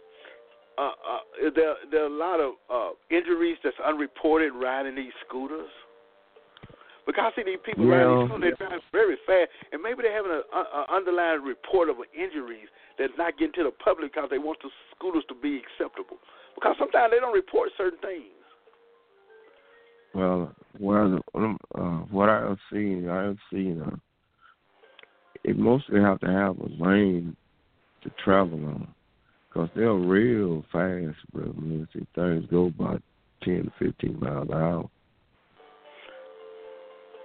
uh, 0.78 0.82
uh, 0.82 1.46
is 1.46 1.52
there 1.54 1.74
there 1.90 2.02
are 2.04 2.06
a 2.06 2.18
lot 2.18 2.38
of 2.40 2.52
uh, 2.70 2.90
injuries 3.10 3.58
that's 3.64 3.76
unreported 3.84 4.52
riding 4.54 4.94
these 4.94 5.12
scooters? 5.26 5.70
Because 7.06 7.32
I 7.32 7.36
see 7.36 7.42
these 7.42 7.58
people 7.64 7.86
Well- 7.86 8.20
these 8.20 8.28
scooters, 8.28 8.58
they 8.58 8.66
drive 8.66 8.82
very 8.92 9.16
fast, 9.26 9.50
and 9.72 9.82
maybe 9.82 10.02
they're 10.02 10.14
having 10.14 10.32
an 10.32 10.84
underlying 10.88 11.42
report 11.42 11.88
of 11.88 11.96
injuries 12.14 12.68
that's 12.96 13.16
not 13.16 13.36
getting 13.38 13.52
to 13.54 13.64
the 13.64 13.70
public 13.72 14.12
because 14.14 14.30
they 14.30 14.38
want 14.38 14.60
the 14.62 14.70
scooters 14.94 15.24
to 15.26 15.34
be 15.34 15.58
acceptable. 15.58 16.18
Because 16.54 16.76
sometimes 16.78 17.10
they 17.10 17.18
don't 17.18 17.34
report 17.34 17.70
certain 17.76 17.98
things. 17.98 18.30
Well, 20.14 20.54
well, 20.78 21.18
uh, 21.34 21.80
what 22.10 22.28
I 22.28 22.40
have 22.40 22.58
seen, 22.70 23.08
I 23.08 23.22
have 23.24 23.38
seen, 23.50 23.80
uh, 23.80 23.96
it 25.42 25.58
mostly 25.58 26.00
have 26.00 26.20
to 26.20 26.30
have 26.30 26.58
a 26.60 26.68
lane 26.78 27.34
to 28.02 28.10
travel 28.22 28.64
on, 28.66 28.94
because 29.48 29.70
they're 29.74 29.92
real 29.92 30.62
fast, 30.70 31.16
bro. 31.32 31.44
I 31.56 31.60
mean, 31.60 31.88
see, 31.92 32.06
things 32.14 32.46
go 32.50 32.70
by 32.70 32.98
ten 33.42 33.64
to 33.64 33.72
fifteen 33.78 34.20
miles 34.20 34.48
an 34.50 34.54
hour, 34.54 34.90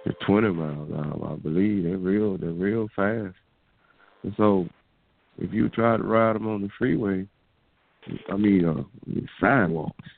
to 0.04 0.12
twenty 0.26 0.48
miles 0.50 0.90
an 0.90 0.96
hour, 0.96 1.32
I 1.32 1.36
believe. 1.36 1.84
They're 1.84 1.98
real, 1.98 2.38
they're 2.38 2.50
real 2.50 2.88
fast. 2.94 3.36
And 4.22 4.34
so, 4.36 4.66
if 5.38 5.52
you 5.52 5.68
try 5.68 5.96
to 5.96 6.02
ride 6.02 6.36
them 6.36 6.48
on 6.48 6.62
the 6.62 6.68
freeway, 6.78 7.26
I 8.30 8.36
mean, 8.36 8.64
uh, 8.64 8.82
I 8.82 9.10
mean 9.10 9.28
sidewalks 9.40 10.08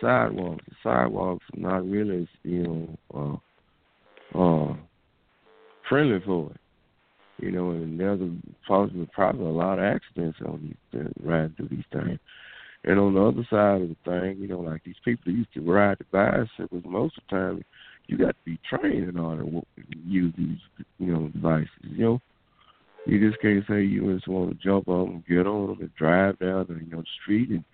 sidewalks. 0.00 0.64
The 0.68 0.74
sidewalks 0.82 1.44
are 1.54 1.60
not 1.60 1.88
really, 1.88 2.28
you 2.42 2.98
know, 3.14 3.40
uh, 4.34 4.38
uh, 4.38 4.76
friendly 5.88 6.20
for 6.24 6.50
it. 6.50 6.60
You 7.38 7.50
know, 7.50 7.70
and 7.72 8.00
there's 8.00 8.20
a 8.20 8.34
possibly 8.66 9.08
probably 9.12 9.44
a 9.44 9.50
lot 9.50 9.78
of 9.78 9.84
accidents 9.84 10.38
on 10.46 10.74
these 10.92 11.00
uh, 11.00 11.08
riding 11.22 11.54
through 11.56 11.68
these 11.68 11.84
things. 11.92 12.18
And 12.84 12.98
on 12.98 13.14
the 13.14 13.20
other 13.20 13.46
side 13.50 13.82
of 13.82 13.88
the 13.88 13.96
thing, 14.04 14.38
you 14.40 14.48
know, 14.48 14.60
like 14.60 14.84
these 14.84 14.94
people 15.04 15.32
used 15.32 15.52
to 15.54 15.60
ride 15.60 15.98
the 15.98 16.04
bicycles, 16.12 16.84
most 16.86 17.18
of 17.18 17.24
the 17.28 17.36
time 17.36 17.64
you 18.08 18.18
got 18.18 18.28
to 18.28 18.34
be 18.44 18.58
trained 18.68 19.08
in 19.08 19.18
order 19.18 19.44
to 19.44 19.62
use 20.04 20.32
these, 20.36 20.58
you 20.98 21.12
know, 21.12 21.28
devices. 21.28 21.68
You 21.82 22.04
know, 22.04 22.20
you 23.06 23.28
just 23.28 23.40
can't 23.40 23.64
say 23.68 23.82
you 23.82 24.12
just 24.14 24.28
want 24.28 24.50
to 24.50 24.66
jump 24.66 24.88
on 24.88 25.06
them, 25.06 25.24
get 25.28 25.46
on 25.46 25.68
them, 25.68 25.80
and 25.80 25.94
drive 25.96 26.38
down 26.38 26.66
the 26.68 26.74
you 26.74 26.90
know 26.90 27.02
street 27.22 27.50
and 27.50 27.64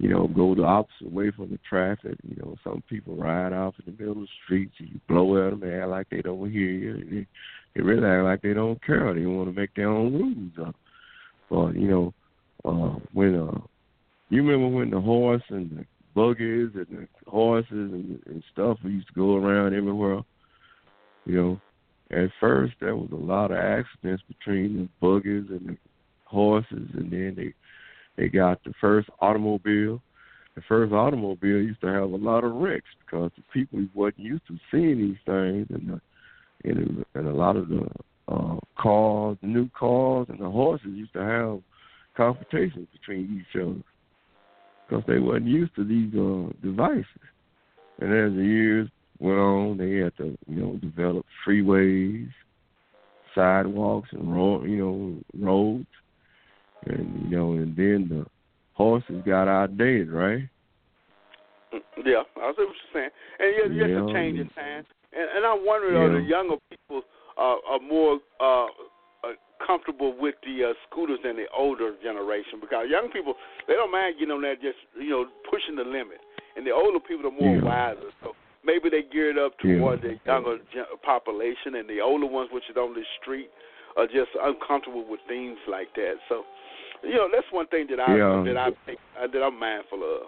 you 0.00 0.08
know, 0.08 0.26
go 0.28 0.54
the 0.54 0.64
opposite 0.64 1.12
way 1.12 1.30
from 1.30 1.50
the 1.50 1.58
traffic. 1.68 2.16
You 2.26 2.36
know, 2.36 2.56
some 2.64 2.82
people 2.88 3.16
ride 3.16 3.52
off 3.52 3.74
in 3.78 3.92
the 3.92 4.02
middle 4.02 4.22
of 4.22 4.26
the 4.26 4.28
streets 4.44 4.72
and 4.78 4.88
you 4.88 5.00
blow 5.06 5.46
at 5.46 5.50
them, 5.50 5.60
they 5.60 5.78
act 5.78 5.88
like 5.88 6.08
they 6.08 6.22
don't 6.22 6.50
hear 6.50 6.70
you. 6.70 6.94
And 6.94 7.12
they, 7.12 7.26
they 7.74 7.82
really 7.82 8.06
act 8.06 8.24
like 8.24 8.40
they 8.40 8.54
don't 8.54 8.82
care. 8.82 9.12
They 9.12 9.26
want 9.26 9.54
to 9.54 9.60
make 9.60 9.74
their 9.74 9.90
own 9.90 10.14
rules 10.14 10.68
up. 10.68 10.74
But, 11.50 11.78
you 11.78 11.88
know, 11.88 12.14
uh, 12.64 12.98
when, 13.12 13.34
uh, 13.34 13.60
you 14.30 14.42
remember 14.42 14.74
when 14.74 14.88
the 14.88 15.00
horse 15.00 15.42
and 15.50 15.70
the 15.70 15.84
buggies 16.14 16.70
and 16.74 17.08
horses 17.26 17.66
and, 17.70 18.20
and 18.26 18.42
stuff 18.52 18.78
used 18.82 19.08
to 19.08 19.14
go 19.14 19.36
around 19.36 19.74
everywhere? 19.74 20.20
You 21.26 21.36
know, 21.36 21.60
at 22.10 22.30
first 22.40 22.74
there 22.80 22.96
was 22.96 23.10
a 23.12 23.16
lot 23.16 23.50
of 23.50 23.58
accidents 23.58 24.22
between 24.26 24.76
the 24.76 24.88
buggies 25.00 25.50
and 25.50 25.68
the 25.70 25.76
horses, 26.24 26.88
and 26.94 27.10
then 27.10 27.34
they 27.36 27.54
they 28.16 28.28
got 28.28 28.62
the 28.64 28.72
first 28.80 29.08
automobile. 29.20 30.02
The 30.56 30.62
first 30.68 30.92
automobile 30.92 31.62
used 31.62 31.80
to 31.82 31.86
have 31.86 32.02
a 32.02 32.16
lot 32.16 32.44
of 32.44 32.54
wrecks 32.54 32.88
because 33.04 33.30
the 33.36 33.42
people 33.52 33.86
wasn't 33.94 34.18
used 34.18 34.46
to 34.48 34.58
seeing 34.70 34.98
these 34.98 35.16
things, 35.24 35.66
and 35.70 35.88
the, 35.88 36.00
and, 36.68 37.04
and 37.14 37.28
a 37.28 37.32
lot 37.32 37.56
of 37.56 37.68
the 37.68 37.86
uh, 38.28 38.56
cars, 38.78 39.38
the 39.40 39.46
new 39.46 39.68
cars, 39.70 40.26
and 40.28 40.40
the 40.40 40.50
horses 40.50 40.88
used 40.92 41.12
to 41.12 41.20
have 41.20 41.60
confrontations 42.16 42.88
between 42.92 43.40
each 43.40 43.60
other 43.60 43.80
because 44.90 45.04
they 45.06 45.18
wasn't 45.18 45.46
used 45.46 45.74
to 45.76 45.84
these 45.84 46.12
uh, 46.14 46.52
devices. 46.66 47.06
And 48.00 48.12
as 48.12 48.36
the 48.36 48.44
years 48.44 48.88
went 49.18 49.38
on, 49.38 49.76
they 49.78 49.96
had 49.96 50.16
to, 50.16 50.36
you 50.48 50.56
know, 50.56 50.76
develop 50.76 51.24
freeways, 51.46 52.28
sidewalks, 53.34 54.08
and 54.12 54.34
road, 54.34 54.64
you 54.68 54.78
know, 54.78 55.46
roads 55.46 55.86
and 56.86 57.30
you 57.30 57.36
know, 57.36 57.52
and 57.52 57.76
then 57.76 58.08
the 58.08 58.24
horses 58.72 59.22
got 59.26 59.48
outdated, 59.48 60.10
right? 60.10 60.48
Yeah, 61.72 62.22
I 62.36 62.52
see 62.56 62.64
what 62.64 62.74
you're 62.74 62.74
saying. 62.94 63.10
And 63.38 63.76
yeah, 63.76 63.86
just 63.86 64.10
a 64.10 64.12
change 64.14 64.38
in 64.38 64.48
time. 64.50 64.84
And, 65.12 65.28
and 65.36 65.46
I'm 65.46 65.66
wondering, 65.66 65.96
are 65.96 66.10
the 66.10 66.26
younger 66.26 66.56
people 66.70 67.02
uh, 67.36 67.56
are 67.68 67.80
more 67.80 68.18
uh, 68.40 68.66
comfortable 69.64 70.14
with 70.16 70.34
the 70.44 70.70
uh, 70.70 70.72
scooters 70.88 71.18
than 71.22 71.36
the 71.36 71.46
older 71.56 71.94
generation 72.02 72.60
because 72.60 72.86
young 72.88 73.08
people 73.12 73.34
they 73.68 73.74
don't 73.74 73.92
mind 73.92 74.16
getting 74.18 74.32
on 74.32 74.42
that 74.42 74.60
just 74.60 74.78
you 74.96 75.10
know 75.10 75.26
pushing 75.50 75.76
the 75.76 75.84
limit, 75.84 76.20
and 76.56 76.66
the 76.66 76.70
older 76.70 77.00
people 77.00 77.26
are 77.26 77.34
more 77.34 77.56
Yeah. 77.56 77.62
wiser. 77.62 78.10
So 78.22 78.32
maybe 78.64 78.88
they 78.88 79.02
geared 79.02 79.38
up 79.38 79.52
Yeah. 79.62 79.78
toward 79.78 80.02
the 80.02 80.18
younger 80.26 80.58
gen- 80.72 80.86
population, 81.02 81.76
and 81.76 81.88
the 81.88 82.00
older 82.00 82.26
ones, 82.26 82.50
which 82.52 82.68
is 82.70 82.76
on 82.76 82.94
the 82.94 83.04
street, 83.20 83.50
are 83.96 84.06
just 84.06 84.30
uncomfortable 84.40 85.04
with 85.04 85.20
things 85.26 85.58
like 85.66 85.92
that. 85.94 86.16
So, 86.28 86.44
you 87.02 87.14
know, 87.14 87.28
that's 87.32 87.50
one 87.50 87.66
thing 87.68 87.86
that 87.90 88.00
I 88.00 88.16
Yeah. 88.16 88.42
that 88.44 88.56
I 88.56 88.70
think, 88.86 88.98
uh, 89.20 89.26
that 89.26 89.42
I'm 89.42 89.58
mindful 89.58 90.02
of. 90.02 90.26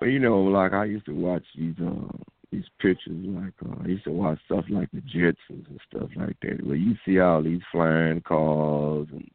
Well, 0.00 0.10
you 0.10 0.18
know, 0.18 0.42
like 0.42 0.72
I 0.72 0.84
used 0.84 1.06
to 1.06 1.14
watch 1.14 1.44
these 1.56 1.78
uh 1.80 2.06
these 2.52 2.64
pictures, 2.80 3.14
like 3.14 3.54
uh, 3.64 3.82
I 3.82 3.88
used 3.88 4.04
to 4.04 4.10
watch 4.10 4.38
stuff 4.44 4.66
like 4.68 4.90
the 4.92 5.00
Jetsons 5.00 5.66
and 5.68 5.80
stuff 5.90 6.10
like 6.16 6.36
that, 6.42 6.64
where 6.64 6.76
you 6.76 6.94
see 7.04 7.18
all 7.18 7.42
these 7.42 7.62
flying 7.72 8.20
cars 8.20 9.08
and 9.10 9.28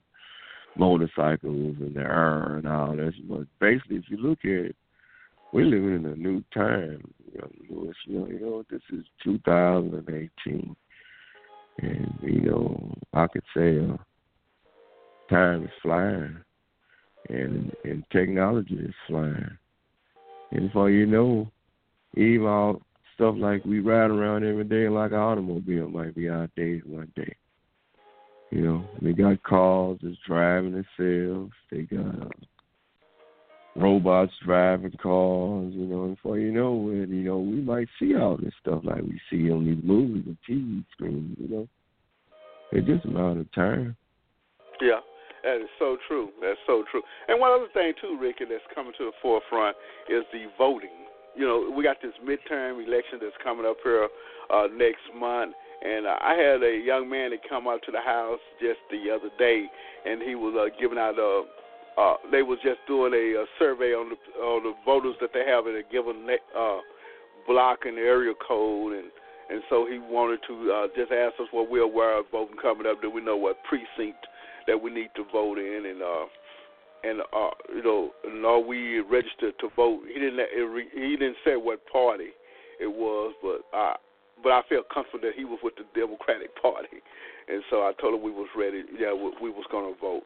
motorcycles 0.78 1.76
in 1.80 1.94
the 1.96 2.02
air 2.02 2.58
and 2.58 2.68
all 2.68 2.96
that. 2.96 3.14
But 3.28 3.48
basically, 3.60 3.98
if 3.98 4.04
you 4.10 4.18
look 4.18 4.40
at 4.44 4.52
it, 4.52 4.76
we're 5.52 5.66
living 5.66 5.96
in 5.96 6.06
a 6.06 6.16
new 6.16 6.44
time, 6.54 7.02
young. 7.34 7.52
You 7.70 7.94
know, 8.08 8.28
you 8.28 8.40
know, 8.40 8.64
this 8.70 8.82
is 8.94 9.06
2018, 9.24 10.76
and 11.80 12.20
you 12.22 12.42
know, 12.42 12.94
I 13.14 13.28
could 13.28 13.44
say 13.56 13.80
uh, 13.80 13.98
time 15.30 15.64
is 15.64 15.72
flying, 15.82 16.38
and 17.30 17.74
and 17.84 18.04
technology 18.12 18.76
is 18.76 18.94
flying. 19.08 19.58
And 20.52 20.68
before 20.68 20.90
you 20.90 21.06
know, 21.06 21.52
even 22.16 22.46
all 22.46 22.82
stuff 23.18 23.36
like 23.38 23.66
we 23.66 23.80
ride 23.80 24.12
around 24.12 24.46
every 24.46 24.64
day 24.64 24.88
like 24.88 25.12
an 25.12 25.18
automobile 25.18 25.90
might 25.90 26.16
be 26.16 26.30
outdated 26.30 26.86
one 26.86 27.12
day. 27.16 27.36
You 28.52 28.62
know, 28.62 28.86
they 29.02 29.12
got 29.12 29.42
cars 29.44 29.98
that's 30.02 30.16
driving 30.26 30.72
themselves. 30.72 31.52
They 31.72 31.82
got 31.82 32.22
uh, 32.22 32.30
robots 33.76 34.32
driving 34.46 34.92
cars. 35.02 35.74
You 35.74 35.86
know, 35.86 36.04
and 36.06 36.16
before 36.16 36.38
you 36.38 36.52
know 36.52 36.90
it, 36.92 37.10
you 37.10 37.24
know, 37.24 37.40
we 37.40 37.60
might 37.60 37.88
see 38.00 38.16
all 38.16 38.38
this 38.38 38.54
stuff 38.62 38.84
like 38.84 39.02
we 39.02 39.20
see 39.30 39.52
on 39.52 39.66
these 39.66 39.84
movies 39.84 40.24
and 40.28 40.38
TV 40.48 40.86
screens. 40.94 41.36
You 41.42 41.48
know, 41.50 41.68
it's 42.72 42.88
just 42.88 43.06
a 43.06 43.10
matter 43.10 43.42
of 43.42 43.52
time. 43.54 43.98
Yeah, 44.80 45.00
that 45.44 45.58
is 45.58 45.70
so 45.80 45.98
true. 46.08 46.30
That's 46.40 46.60
so 46.68 46.84
true. 46.92 47.02
And 47.28 47.40
one 47.42 47.52
other 47.52 47.68
thing 47.74 47.94
too, 48.00 48.18
Ricky, 48.22 48.46
that's 48.46 48.64
coming 48.76 48.94
to 49.00 49.06
the 49.06 49.12
forefront 49.22 49.76
is 50.08 50.24
the 50.32 50.46
voting. 50.58 51.07
You 51.38 51.46
know, 51.46 51.72
we 51.76 51.84
got 51.84 52.02
this 52.02 52.14
midterm 52.26 52.84
election 52.86 53.20
that's 53.22 53.38
coming 53.44 53.66
up 53.66 53.78
here 53.84 54.10
uh, 54.50 54.68
next 54.76 55.06
month, 55.16 55.54
and 55.86 56.08
uh, 56.08 56.18
I 56.20 56.34
had 56.34 56.64
a 56.64 56.82
young 56.84 57.10
man 57.10 57.30
that 57.32 57.48
come 57.48 57.68
out 57.68 57.82
to 57.86 57.92
the 57.92 58.02
house 58.02 58.40
just 58.60 58.80
the 58.90 59.12
other 59.14 59.30
day, 59.38 59.66
and 60.06 60.22
he 60.22 60.36
was 60.36 60.56
uh, 60.58 60.74
giving 60.80 60.98
out 60.98 61.20
a. 61.20 61.44
Uh, 61.98 62.16
they 62.32 62.44
was 62.44 62.60
just 62.64 62.78
doing 62.88 63.14
a, 63.14 63.42
a 63.42 63.46
survey 63.58 63.94
on 63.94 64.10
the 64.10 64.18
on 64.42 64.64
the 64.64 64.74
voters 64.86 65.16
that 65.22 65.30
they 65.34 65.46
have 65.46 65.66
in 65.68 65.76
a 65.78 65.86
given 65.92 66.26
uh, 66.58 66.78
block 67.48 67.86
and 67.86 67.98
area 67.98 68.34
code, 68.48 68.94
and 68.94 69.10
and 69.50 69.62
so 69.70 69.88
he 69.90 70.00
wanted 70.00 70.40
to 70.48 70.72
uh, 70.72 70.88
just 70.96 71.12
ask 71.12 71.40
us 71.40 71.48
what 71.52 71.70
we're 71.70 71.82
aware 71.82 72.20
of 72.20 72.26
voting 72.32 72.58
coming 72.62 72.86
up. 72.86 73.02
Do 73.02 73.10
we 73.10 73.22
know 73.22 73.38
what 73.38 73.58
precinct 73.64 74.26
that 74.68 74.82
we 74.82 74.92
need 74.92 75.10
to 75.16 75.24
vote 75.32 75.58
in, 75.58 75.86
and 75.86 76.02
uh, 76.02 76.26
and 77.04 77.22
uh, 77.22 77.54
you 77.74 77.84
know, 77.84 78.12
are 78.46 78.60
we 78.60 79.00
registered 79.00 79.54
to 79.60 79.70
vote? 79.76 80.02
He 80.08 80.20
didn't 80.20 80.40
he 80.94 81.16
didn't 81.18 81.38
say 81.46 81.56
what 81.56 81.82
party 81.92 82.34
it 82.80 82.88
was, 82.88 83.34
but 83.42 83.62
I 83.74 83.96
but 84.44 84.52
I 84.52 84.62
felt 84.70 84.90
comfortable 84.90 85.26
that 85.26 85.36
he 85.36 85.46
was 85.46 85.60
with 85.64 85.76
the 85.76 85.86
Democratic 85.98 86.54
Party, 86.62 87.02
and 87.48 87.64
so 87.70 87.82
I 87.82 87.94
told 88.00 88.16
him 88.16 88.24
we 88.24 88.32
was 88.32 88.50
ready. 88.56 88.84
Yeah, 88.98 89.14
we, 89.14 89.34
we 89.42 89.50
was 89.50 89.66
to 89.72 89.94
vote, 90.00 90.24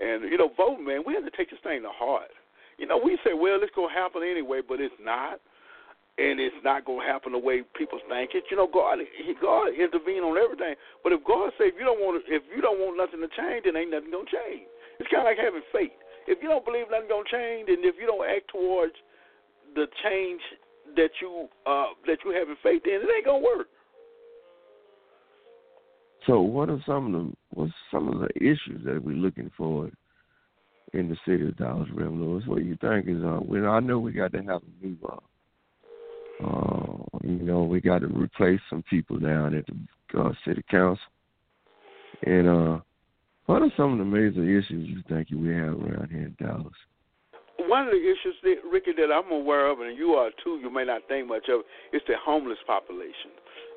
and 0.00 0.24
you 0.30 0.38
know, 0.38 0.50
vote, 0.56 0.78
man, 0.80 1.02
we 1.06 1.14
have 1.14 1.24
to 1.24 1.34
take 1.34 1.50
this 1.50 1.62
thing 1.62 1.82
to 1.82 1.90
heart. 1.90 2.30
You 2.78 2.86
know, 2.86 2.98
we 2.98 3.18
say, 3.22 3.30
well, 3.36 3.60
it's 3.62 3.74
to 3.76 3.86
happen 3.92 4.22
anyway, 4.24 4.60
but 4.66 4.80
it's 4.80 4.94
not. 5.00 5.38
And 6.20 6.36
it's 6.36 6.60
not 6.60 6.84
gonna 6.84 7.08
happen 7.08 7.32
the 7.32 7.40
way 7.40 7.64
people 7.72 7.96
think 8.04 8.36
it. 8.36 8.44
You 8.52 8.60
know, 8.60 8.68
God, 8.68 9.00
he, 9.00 9.32
God 9.40 9.72
intervene 9.72 10.20
on 10.20 10.36
everything. 10.36 10.76
But 11.00 11.16
if 11.16 11.24
God 11.24 11.56
say 11.56 11.72
if 11.72 11.74
you 11.80 11.88
don't 11.88 12.04
want, 12.04 12.20
if 12.28 12.44
you 12.52 12.60
don't 12.60 12.76
want 12.84 13.00
nothing 13.00 13.24
to 13.24 13.32
change, 13.32 13.64
then 13.64 13.80
ain't 13.80 13.96
nothing 13.96 14.12
gonna 14.12 14.28
change. 14.28 14.68
It's 15.00 15.08
kind 15.08 15.24
of 15.24 15.32
like 15.32 15.40
having 15.40 15.64
faith. 15.72 15.96
If 16.26 16.42
you 16.42 16.48
don't 16.48 16.64
believe 16.64 16.86
nothing's 16.90 17.10
gonna 17.10 17.24
change, 17.30 17.68
and 17.68 17.84
if 17.84 17.96
you 18.00 18.06
don't 18.06 18.28
act 18.28 18.48
towards 18.50 18.94
the 19.74 19.86
change 20.04 20.40
that 20.96 21.10
you 21.20 21.48
uh 21.66 21.94
that 22.06 22.18
you 22.24 22.32
have 22.32 22.48
in 22.48 22.56
faith 22.62 22.82
in, 22.84 23.00
it 23.02 23.08
ain't 23.14 23.26
gonna 23.26 23.44
work. 23.44 23.68
So, 26.26 26.40
what 26.40 26.68
are 26.68 26.80
some 26.86 27.06
of 27.06 27.12
the 27.12 27.32
what's 27.54 27.72
some 27.90 28.08
of 28.08 28.20
the 28.20 28.28
issues 28.36 28.84
that 28.84 29.02
we're 29.02 29.16
looking 29.16 29.50
for 29.56 29.90
in 30.92 31.08
the 31.08 31.16
city 31.26 31.48
of 31.48 31.56
Dallas, 31.56 31.88
Reverend 31.92 32.22
Lewis? 32.22 32.44
What 32.46 32.64
you 32.64 32.76
think 32.80 33.08
is 33.08 33.22
uh? 33.22 33.40
Well, 33.42 33.66
I 33.66 33.80
know 33.80 33.98
we 33.98 34.12
got 34.12 34.32
to 34.32 34.42
have 34.42 34.62
a 34.62 34.86
new 34.86 34.96
uh, 35.08 35.16
uh, 36.44 36.96
you 37.22 37.38
know, 37.38 37.62
we 37.62 37.80
got 37.80 38.00
to 38.00 38.06
replace 38.06 38.60
some 38.68 38.82
people 38.88 39.18
down 39.18 39.54
at 39.54 39.64
the 39.66 40.20
uh, 40.20 40.32
city 40.46 40.62
council. 40.70 41.04
And 42.24 42.48
uh, 42.48 42.80
what 43.46 43.62
are 43.62 43.72
some 43.76 43.92
of 43.92 43.98
the 43.98 44.04
major 44.04 44.44
issues 44.44 44.88
you 44.88 45.02
think 45.08 45.28
we 45.30 45.48
have 45.54 45.74
around 45.80 46.08
here 46.10 46.26
in 46.30 46.36
Dallas? 46.38 46.72
One 47.58 47.86
of 47.86 47.92
the 47.92 48.02
issues, 48.02 48.34
that, 48.42 48.56
Ricky, 48.70 48.92
that 48.96 49.12
I'm 49.12 49.30
aware 49.30 49.70
of, 49.70 49.80
and 49.80 49.96
you 49.96 50.14
are 50.14 50.30
too, 50.42 50.58
you 50.62 50.70
may 50.70 50.84
not 50.84 51.02
think 51.08 51.28
much 51.28 51.48
of, 51.48 51.60
is 51.92 52.02
the 52.08 52.14
homeless 52.22 52.58
population. 52.66 53.30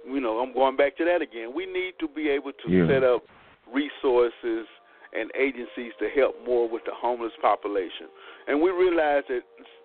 You 0.05 0.19
know, 0.19 0.39
I'm 0.39 0.53
going 0.53 0.75
back 0.75 0.97
to 0.97 1.05
that 1.05 1.21
again. 1.21 1.53
We 1.53 1.65
need 1.65 1.93
to 1.99 2.07
be 2.07 2.29
able 2.29 2.51
to 2.53 2.69
Yeah. 2.69 2.87
set 2.87 3.03
up 3.03 3.23
resources 3.71 4.67
and 5.13 5.31
agencies 5.35 5.93
to 5.99 6.09
help 6.09 6.35
more 6.45 6.67
with 6.67 6.83
the 6.85 6.93
homeless 6.93 7.33
population. 7.41 8.07
And 8.47 8.61
we 8.61 8.71
realize 8.71 9.23
that 9.27 9.43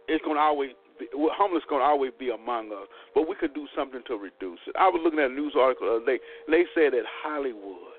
it's 0.08 0.24
going 0.24 0.36
to 0.36 0.42
always 0.42 0.72
be, 0.98 1.08
homeless 1.14 1.64
going 1.68 1.80
to 1.80 1.86
always 1.86 2.12
be 2.18 2.30
among 2.30 2.72
us, 2.72 2.88
but 3.14 3.28
we 3.28 3.34
could 3.36 3.54
do 3.54 3.66
something 3.74 4.02
to 4.06 4.16
reduce 4.16 4.60
it. 4.66 4.76
I 4.76 4.88
was 4.88 5.00
looking 5.02 5.20
at 5.20 5.30
a 5.30 5.34
news 5.34 5.54
article 5.56 5.86
the 5.88 5.96
other 5.96 6.06
day, 6.06 6.20
they 6.48 6.64
said 6.74 6.92
that 6.92 7.04
Hollywood, 7.22 7.96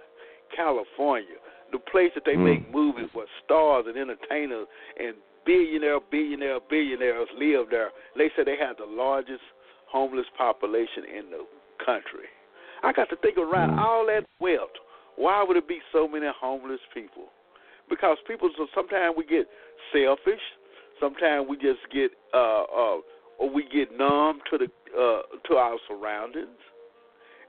California, 0.56 1.40
the 1.72 1.80
place 1.80 2.11
that 2.15 2.26
they 2.26 2.36
Mm. 2.36 2.43
make 2.43 2.74
movies 2.74 3.09
where 3.13 3.28
stars 3.43 3.86
and 3.88 3.97
entertainers 3.97 4.67
and 4.97 5.15
billionaire, 5.45 5.99
billionaire, 5.99 6.59
billionaires 6.69 7.30
live 7.34 7.69
there. 7.69 7.91
They 8.15 8.30
said 8.36 8.45
they 8.45 8.57
have 8.57 8.78
the 8.78 8.86
largest 8.86 9.43
homeless 9.88 10.28
population 10.38 11.05
in 11.05 11.32
the 11.32 11.45
country. 11.84 12.28
I 12.84 12.91
got 12.91 13.09
to 13.09 13.15
think 13.17 13.38
around 13.38 13.72
Mm. 13.72 13.80
all 13.80 14.05
that 14.07 14.26
wealth. 14.39 14.78
Why 15.15 15.43
would 15.43 15.57
it 15.57 15.67
be 15.67 15.82
so 15.91 16.07
many 16.07 16.28
homeless 16.28 16.82
people? 16.93 17.32
Because 17.89 18.17
people, 18.22 18.49
so 18.55 18.67
sometimes 18.74 19.15
we 19.17 19.24
get 19.26 19.47
selfish. 19.91 20.41
Sometimes 20.99 21.47
we 21.47 21.57
just 21.57 21.88
get, 21.89 22.11
uh, 22.34 22.63
uh, 22.63 23.01
or 23.38 23.49
we 23.49 23.63
get 23.63 23.91
numb 23.91 24.41
to 24.49 24.57
the 24.57 24.69
uh, 24.97 25.22
to 25.45 25.57
our 25.57 25.78
surroundings. 25.88 26.59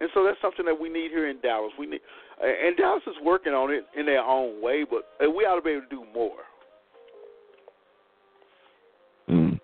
And 0.00 0.10
so 0.14 0.24
that's 0.24 0.40
something 0.40 0.64
that 0.66 0.78
we 0.78 0.88
need 0.88 1.10
here 1.10 1.28
in 1.28 1.38
Dallas. 1.40 1.72
We 1.78 1.86
need, 1.86 2.00
and 2.42 2.76
Dallas 2.76 3.02
is 3.06 3.14
working 3.22 3.52
on 3.52 3.72
it 3.72 3.84
in 3.98 4.06
their 4.06 4.22
own 4.22 4.62
way, 4.62 4.84
but 4.88 5.04
we 5.20 5.44
ought 5.44 5.56
to 5.56 5.62
be 5.62 5.70
able 5.70 5.82
to 5.82 5.88
do 5.88 6.04
more. 6.12 6.38
Mm. 9.28 9.60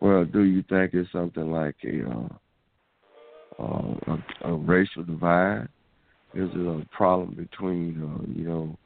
Well, 0.00 0.24
do 0.24 0.42
you 0.42 0.62
think 0.68 0.94
it's 0.94 1.10
something 1.10 1.50
like 1.50 1.76
a 1.84 2.08
uh, 2.08 2.28
uh, 3.62 3.94
a, 4.44 4.50
a 4.50 4.54
racial 4.54 5.02
divide? 5.02 5.68
Is 6.34 6.50
it 6.54 6.60
a 6.60 6.84
problem 6.94 7.34
between 7.34 8.02
uh, 8.02 8.32
you 8.38 8.48
know 8.48 8.76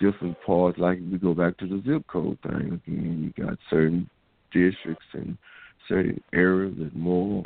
different 0.00 0.36
parts? 0.46 0.78
Like 0.78 0.98
we 1.10 1.18
go 1.18 1.34
back 1.34 1.58
to 1.58 1.66
the 1.66 1.82
zip 1.84 2.06
code 2.06 2.38
thing 2.42 2.80
again. 2.86 3.32
You 3.36 3.44
got 3.44 3.58
certain 3.68 4.08
districts 4.52 5.04
and 5.12 5.36
certain 5.88 6.22
areas 6.32 6.74
that 6.78 6.94
more 6.94 7.42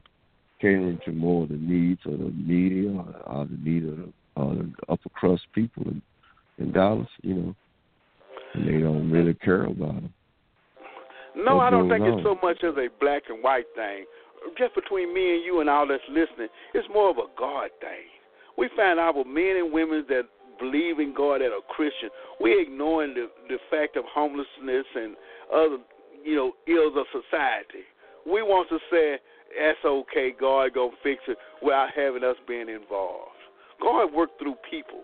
catering 0.60 0.98
to 1.04 1.12
more 1.12 1.44
of 1.44 1.48
the 1.48 1.56
needs 1.56 2.00
of 2.06 2.18
the 2.18 2.32
media 2.36 2.90
or, 2.90 3.22
or 3.26 3.46
the 3.46 3.58
need 3.58 3.84
of 3.84 3.96
the, 3.96 4.12
uh, 4.36 4.54
the 4.54 4.72
upper 4.88 5.08
crust 5.10 5.42
people 5.54 5.84
in, 5.84 6.02
in 6.58 6.72
Dallas. 6.72 7.08
You 7.22 7.34
know, 7.34 7.56
and 8.54 8.68
they 8.68 8.80
don't 8.80 9.10
really 9.10 9.34
care 9.34 9.64
about 9.64 9.94
them. 9.94 10.14
No, 11.36 11.56
What's 11.56 11.66
I 11.66 11.70
don't 11.70 11.88
think 11.88 12.02
it's 12.04 12.24
so 12.24 12.36
much 12.42 12.64
as 12.64 12.74
a 12.76 12.88
black 12.98 13.24
and 13.28 13.42
white 13.42 13.66
thing. 13.74 14.06
Just 14.56 14.74
between 14.74 15.12
me 15.12 15.36
and 15.36 15.44
you 15.44 15.60
and 15.60 15.68
all 15.68 15.86
that's 15.86 16.02
listening, 16.08 16.48
it's 16.72 16.88
more 16.92 17.10
of 17.10 17.18
a 17.18 17.28
God 17.38 17.68
thing. 17.80 18.08
We 18.56 18.70
find 18.74 18.98
our 18.98 19.12
men 19.24 19.56
and 19.60 19.72
women 19.72 20.06
that 20.08 20.22
believe 20.58 20.98
in 20.98 21.12
God 21.14 21.40
that 21.40 21.52
are 21.52 21.60
Christian. 21.68 22.08
We're 22.40 22.60
ignoring 22.60 23.14
the 23.14 23.28
the 23.48 23.58
fact 23.70 23.96
of 23.96 24.04
homelessness 24.08 24.86
and 24.94 25.16
other 25.52 25.78
you 26.24 26.36
know 26.36 26.52
ills 26.66 26.94
of 26.96 27.04
society. 27.12 27.84
We 28.24 28.42
want 28.42 28.68
to 28.70 28.78
say 28.90 29.18
that's 29.58 29.84
okay. 29.84 30.32
God 30.38 30.74
gonna 30.74 30.96
fix 31.02 31.20
it 31.28 31.36
without 31.62 31.88
having 31.94 32.24
us 32.24 32.36
being 32.48 32.68
involved. 32.68 33.35
God 33.82 34.12
worked 34.12 34.38
through 34.38 34.56
people, 34.70 35.02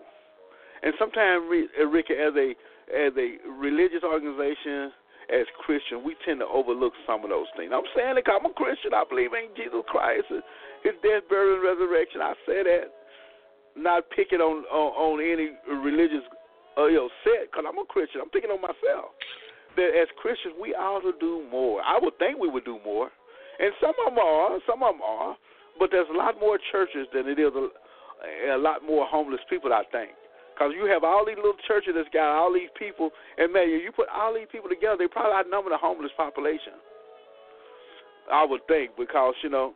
and 0.83 0.93
sometimes 0.99 1.45
Ricky, 1.91 2.13
as 2.13 2.33
a 2.35 2.55
as 2.91 3.13
a 3.17 3.37
religious 3.59 4.03
organization, 4.03 4.91
as 5.31 5.47
Christians, 5.65 6.03
we 6.03 6.15
tend 6.25 6.39
to 6.41 6.47
overlook 6.47 6.93
some 7.07 7.23
of 7.23 7.29
those 7.31 7.47
things. 7.57 7.71
I'm 7.73 7.87
saying 7.95 8.15
'cause 8.25 8.35
I'm 8.39 8.45
a 8.49 8.53
Christian. 8.53 8.93
I 8.93 9.03
believe 9.07 9.31
in 9.33 9.55
Jesus 9.55 9.83
Christ, 9.87 10.27
His 10.83 10.93
death, 11.01 11.23
burial, 11.29 11.55
and 11.55 11.63
resurrection. 11.63 12.21
I 12.21 12.33
say 12.45 12.63
that. 12.63 12.91
not 13.75 14.03
picking 14.15 14.39
on 14.39 14.63
on, 14.69 14.89
on 14.93 15.15
any 15.21 15.49
religious 15.81 16.23
uh, 16.77 16.85
you 16.85 16.97
know 16.97 17.09
set 17.23 17.49
because 17.49 17.65
I'm 17.67 17.77
a 17.79 17.85
Christian. 17.85 18.21
I'm 18.21 18.29
picking 18.29 18.51
on 18.51 18.61
myself. 18.61 19.13
That 19.77 19.97
as 19.97 20.07
Christians 20.21 20.53
we 20.61 20.75
ought 20.75 21.01
to 21.01 21.13
do 21.19 21.47
more. 21.49 21.81
I 21.81 21.97
would 22.01 22.17
think 22.19 22.37
we 22.39 22.49
would 22.49 22.65
do 22.65 22.77
more, 22.85 23.09
and 23.59 23.73
some 23.81 23.93
of 24.05 24.13
them 24.13 24.19
are, 24.19 24.59
some 24.69 24.83
of 24.83 24.93
them 24.93 25.01
are, 25.01 25.33
but 25.79 25.89
there's 25.89 26.09
a 26.13 26.17
lot 26.17 26.39
more 26.39 26.59
churches 26.71 27.07
than 27.13 27.25
it 27.27 27.39
is 27.39 27.49
a, 27.55 27.69
a 28.23 28.57
lot 28.57 28.83
more 28.83 29.05
homeless 29.05 29.41
people. 29.49 29.73
I 29.73 29.83
think. 29.91 30.11
Because 30.53 30.71
you 30.77 30.85
have 30.85 31.03
all 31.03 31.25
these 31.25 31.37
little 31.37 31.57
churches 31.67 31.97
that's 31.97 32.09
got 32.13 32.29
all 32.29 32.53
these 32.53 32.69
people, 32.77 33.09
and 33.41 33.51
man, 33.51 33.69
you 33.69 33.89
put 33.89 34.05
all 34.13 34.33
these 34.33 34.45
people 34.51 34.69
together, 34.69 34.97
they 35.01 35.09
probably 35.09 35.33
outnumber 35.33 35.73
the 35.73 35.81
homeless 35.81 36.13
population. 36.15 36.77
I 38.31 38.45
would 38.45 38.61
think 38.67 38.91
because 38.95 39.33
you 39.41 39.49
know 39.49 39.73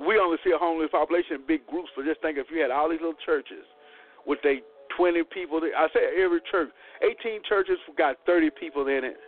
we 0.00 0.18
only 0.18 0.38
see 0.42 0.50
a 0.50 0.58
homeless 0.58 0.88
population 0.90 1.44
in 1.44 1.46
big 1.46 1.66
groups. 1.66 1.90
But 1.94 2.06
just 2.06 2.20
think 2.22 2.38
if 2.38 2.48
you 2.50 2.62
had 2.62 2.70
all 2.70 2.88
these 2.88 3.04
little 3.04 3.20
churches 3.24 3.68
with 4.26 4.40
they 4.42 4.64
20 4.96 5.22
people, 5.32 5.60
I 5.60 5.86
say 5.94 6.00
every 6.18 6.40
church, 6.50 6.70
18 7.04 7.42
churches 7.48 7.76
got 7.96 8.16
30 8.26 8.50
people 8.58 8.88
in 8.88 9.04
it. 9.04 9.20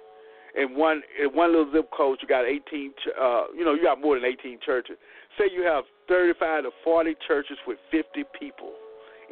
In 0.54 0.76
one 0.76 1.02
in 1.20 1.30
one 1.34 1.50
little 1.50 1.72
zip 1.72 1.88
code, 1.96 2.18
you 2.20 2.28
got 2.28 2.44
18. 2.44 2.92
Uh, 3.18 3.44
you 3.56 3.64
know, 3.64 3.74
you 3.74 3.82
got 3.82 4.00
more 4.00 4.16
than 4.16 4.24
18 4.24 4.58
churches. 4.64 4.96
Say 5.38 5.44
you 5.52 5.62
have 5.62 5.84
35 6.08 6.64
to 6.64 6.70
40 6.84 7.16
churches 7.26 7.56
with 7.66 7.78
50 7.90 8.24
people 8.38 8.72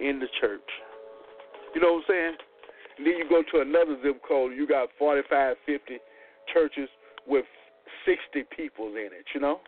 in 0.00 0.18
the 0.18 0.28
church. 0.40 0.64
You 1.74 1.80
know 1.80 2.00
what 2.00 2.04
I'm 2.08 2.08
saying? 2.08 2.34
And 2.98 3.06
then 3.06 3.14
you 3.16 3.28
go 3.28 3.42
to 3.52 3.60
another 3.60 3.96
zip 4.02 4.20
code, 4.26 4.52
you 4.56 4.66
got 4.66 4.88
45, 4.98 5.56
50 5.66 5.98
churches 6.52 6.88
with 7.26 7.44
60 8.06 8.44
people 8.56 8.88
in 8.88 9.12
it, 9.12 9.24
you 9.34 9.40
know? 9.40 9.60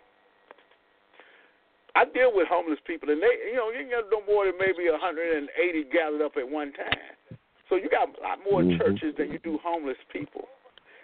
I 1.95 2.05
deal 2.07 2.33
with 2.33 2.49
homeless 2.49 2.81
people, 2.87 3.11
and 3.11 3.21
they, 3.21 3.53
you 3.53 3.57
know, 3.57 3.69
you 3.69 3.85
got 3.89 4.09
no 4.09 4.25
more 4.25 4.47
than 4.47 4.55
maybe 4.59 4.89
180 4.89 5.49
gathered 5.93 6.25
up 6.25 6.33
at 6.37 6.49
one 6.49 6.73
time. 6.73 7.37
So 7.69 7.77
you 7.77 7.89
got 7.89 8.09
a 8.09 8.21
lot 8.21 8.39
more 8.45 8.63
mm-hmm. 8.63 8.81
churches 8.81 9.15
than 9.17 9.31
you 9.31 9.39
do 9.39 9.59
homeless 9.63 9.97
people. 10.13 10.49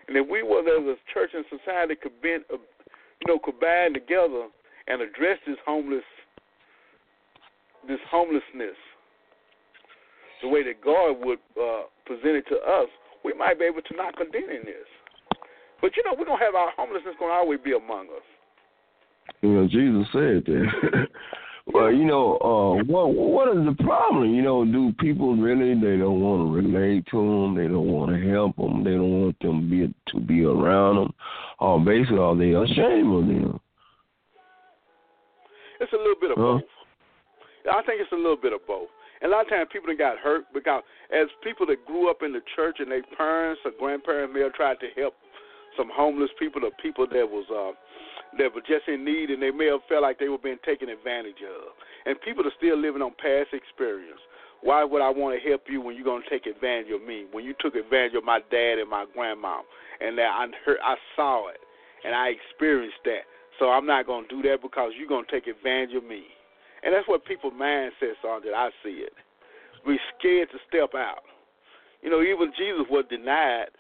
And 0.09 0.17
if 0.17 0.27
we 0.27 0.43
were 0.43 0.61
as 0.61 0.85
a 0.85 0.97
church 1.13 1.31
and 1.35 1.45
society 1.49 1.95
could 1.95 2.21
bend, 2.23 2.45
uh, 2.53 2.57
you 2.57 3.27
know, 3.27 3.39
could 3.39 3.61
band 3.61 3.95
together 3.95 4.49
and 4.89 5.03
address 5.03 5.39
this 5.47 5.59
homeless, 5.67 6.05
this 7.87 8.01
homelessness, 8.11 8.77
the 10.43 10.49
way 10.49 10.63
that 10.65 10.81
God 10.83 11.17
would 11.21 11.39
uh, 11.61 11.83
present 12.07 12.37
it 12.37 12.49
to 12.49 12.57
us, 12.57 12.89
we 13.25 13.35
might 13.35 13.59
be 13.59 13.67
able 13.67 13.83
to 13.83 13.97
not 13.97 14.17
condemn 14.17 14.65
this. 14.65 14.89
But 15.81 15.97
you 15.97 16.03
know, 16.05 16.15
we're 16.19 16.25
gonna 16.25 16.43
have 16.43 16.55
our 16.55 16.73
homelessness 16.77 17.15
gonna 17.19 17.35
always 17.35 17.61
be 17.63 17.73
among 17.73 18.07
us. 18.07 18.25
Know, 19.43 19.69
Jesus 19.69 20.07
said 20.13 20.45
that. 20.47 21.07
well, 21.73 21.93
you 21.93 22.05
know, 22.05 22.37
uh, 22.39 22.83
what 22.85 23.15
what 23.15 23.57
is 23.57 23.65
the 23.65 23.85
problem? 23.85 24.35
You 24.35 24.43
know, 24.43 24.65
do 24.65 24.93
people 24.99 25.37
really 25.37 25.75
they 25.75 25.99
don't 25.99 26.21
want 26.21 26.47
to 26.47 26.55
relate 26.55 27.07
to 27.11 27.17
them? 27.17 27.55
They 27.55 27.69
don't 27.69 27.87
want 27.87 28.11
to 28.11 28.31
help 28.31 28.57
them. 28.57 28.85
They 28.85 28.93
don't 28.93 29.23
want 29.23 29.39
them 29.41 29.63
to 29.63 29.69
be 29.69 29.95
to 30.13 30.21
be 30.21 30.45
around 30.45 30.97
them. 30.97 31.15
Or 31.59 31.79
basically, 31.81 32.19
are 32.19 32.37
they 32.37 32.53
ashamed 32.53 33.15
of 33.15 33.27
them? 33.27 33.61
It's 35.81 35.93
a 35.93 35.97
little 35.97 36.19
bit 36.21 36.31
of 36.31 36.39
huh? 36.39 36.43
both. 36.43 36.63
I 37.71 37.83
think 37.83 38.01
it's 38.01 38.13
a 38.13 38.17
little 38.17 38.37
bit 38.41 38.53
of 38.53 38.61
both. 38.67 38.89
And 39.21 39.33
a 39.33 39.35
lot 39.35 39.45
of 39.45 39.51
times 39.51 39.69
people 39.73 39.89
that 39.89 39.99
got 39.99 40.19
hurt 40.19 40.45
because 40.55 40.83
as 41.13 41.27
people 41.43 41.67
that 41.67 41.85
grew 41.87 42.11
up 42.11 42.23
in 42.23 42.33
the 42.33 42.41
church 42.55 42.77
and 42.79 42.91
their 42.91 43.03
parents 43.17 43.61
or 43.65 43.73
grandparents 43.79 44.33
may 44.33 44.43
have 44.43 44.55
tried 44.55 44.79
to 44.81 44.89
help 44.97 45.15
some 45.77 45.91
homeless 45.93 46.31
people 46.39 46.65
or 46.65 46.71
people 46.83 47.07
that 47.07 47.29
was 47.29 47.45
uh 47.51 47.75
that 48.37 48.55
were 48.55 48.61
just 48.61 48.89
in 48.89 49.05
need 49.05 49.31
and 49.31 49.41
they 49.41 49.51
may 49.51 49.67
have 49.67 49.81
felt 49.89 50.03
like 50.03 50.19
they 50.19 50.29
were 50.29 50.39
being 50.39 50.61
taken 50.65 50.89
advantage 50.89 51.41
of. 51.41 51.73
And 52.05 52.21
people 52.21 52.47
are 52.47 52.57
still 52.59 52.77
living 52.77 53.03
on 53.03 53.17
past 53.17 53.55
experience. 53.57 54.21
Why 54.61 54.85
would 54.85 55.01
I 55.01 55.09
want 55.09 55.39
to 55.39 55.49
help 55.49 55.63
you 55.71 55.81
when 55.81 55.95
you're 55.95 56.05
going 56.05 56.23
to 56.23 56.31
take 56.31 56.47
advantage 56.47 56.93
of 56.93 57.07
me? 57.07 57.27
When 57.31 57.45
you 57.45 57.55
took 57.61 57.75
advantage 57.75 58.17
of 58.19 58.25
my 58.25 58.41
dad 58.51 58.79
and 58.79 58.91
my 58.91 59.07
grandma, 59.15 59.63
and 60.01 60.19
that 60.19 60.29
I 60.29 60.47
heard, 60.67 60.79
I 60.83 60.97
saw 61.15 61.49
it, 61.49 61.61
and 62.05 62.15
I 62.15 62.35
experienced 62.35 62.99
that. 63.05 63.23
So 63.59 63.71
I'm 63.71 63.87
not 63.87 64.07
going 64.07 64.27
to 64.29 64.43
do 64.43 64.43
that 64.49 64.63
because 64.63 64.93
you're 64.99 65.09
going 65.09 65.25
to 65.27 65.31
take 65.31 65.47
advantage 65.47 65.95
of 65.97 66.05
me. 66.05 66.25
And 66.83 66.95
that's 66.95 67.07
what 67.09 67.25
people's 67.25 67.55
mindsets 67.55 68.23
are 68.27 68.41
that 68.41 68.55
I 68.55 68.71
see 68.85 69.03
it. 69.03 69.13
We're 69.87 69.99
scared 70.19 70.51
to 70.51 70.59
step 70.69 70.95
out. 70.95 71.23
You 72.03 72.11
know, 72.11 72.23
even 72.23 72.53
Jesus 72.57 72.87
was 72.91 73.05
denied 73.11 73.71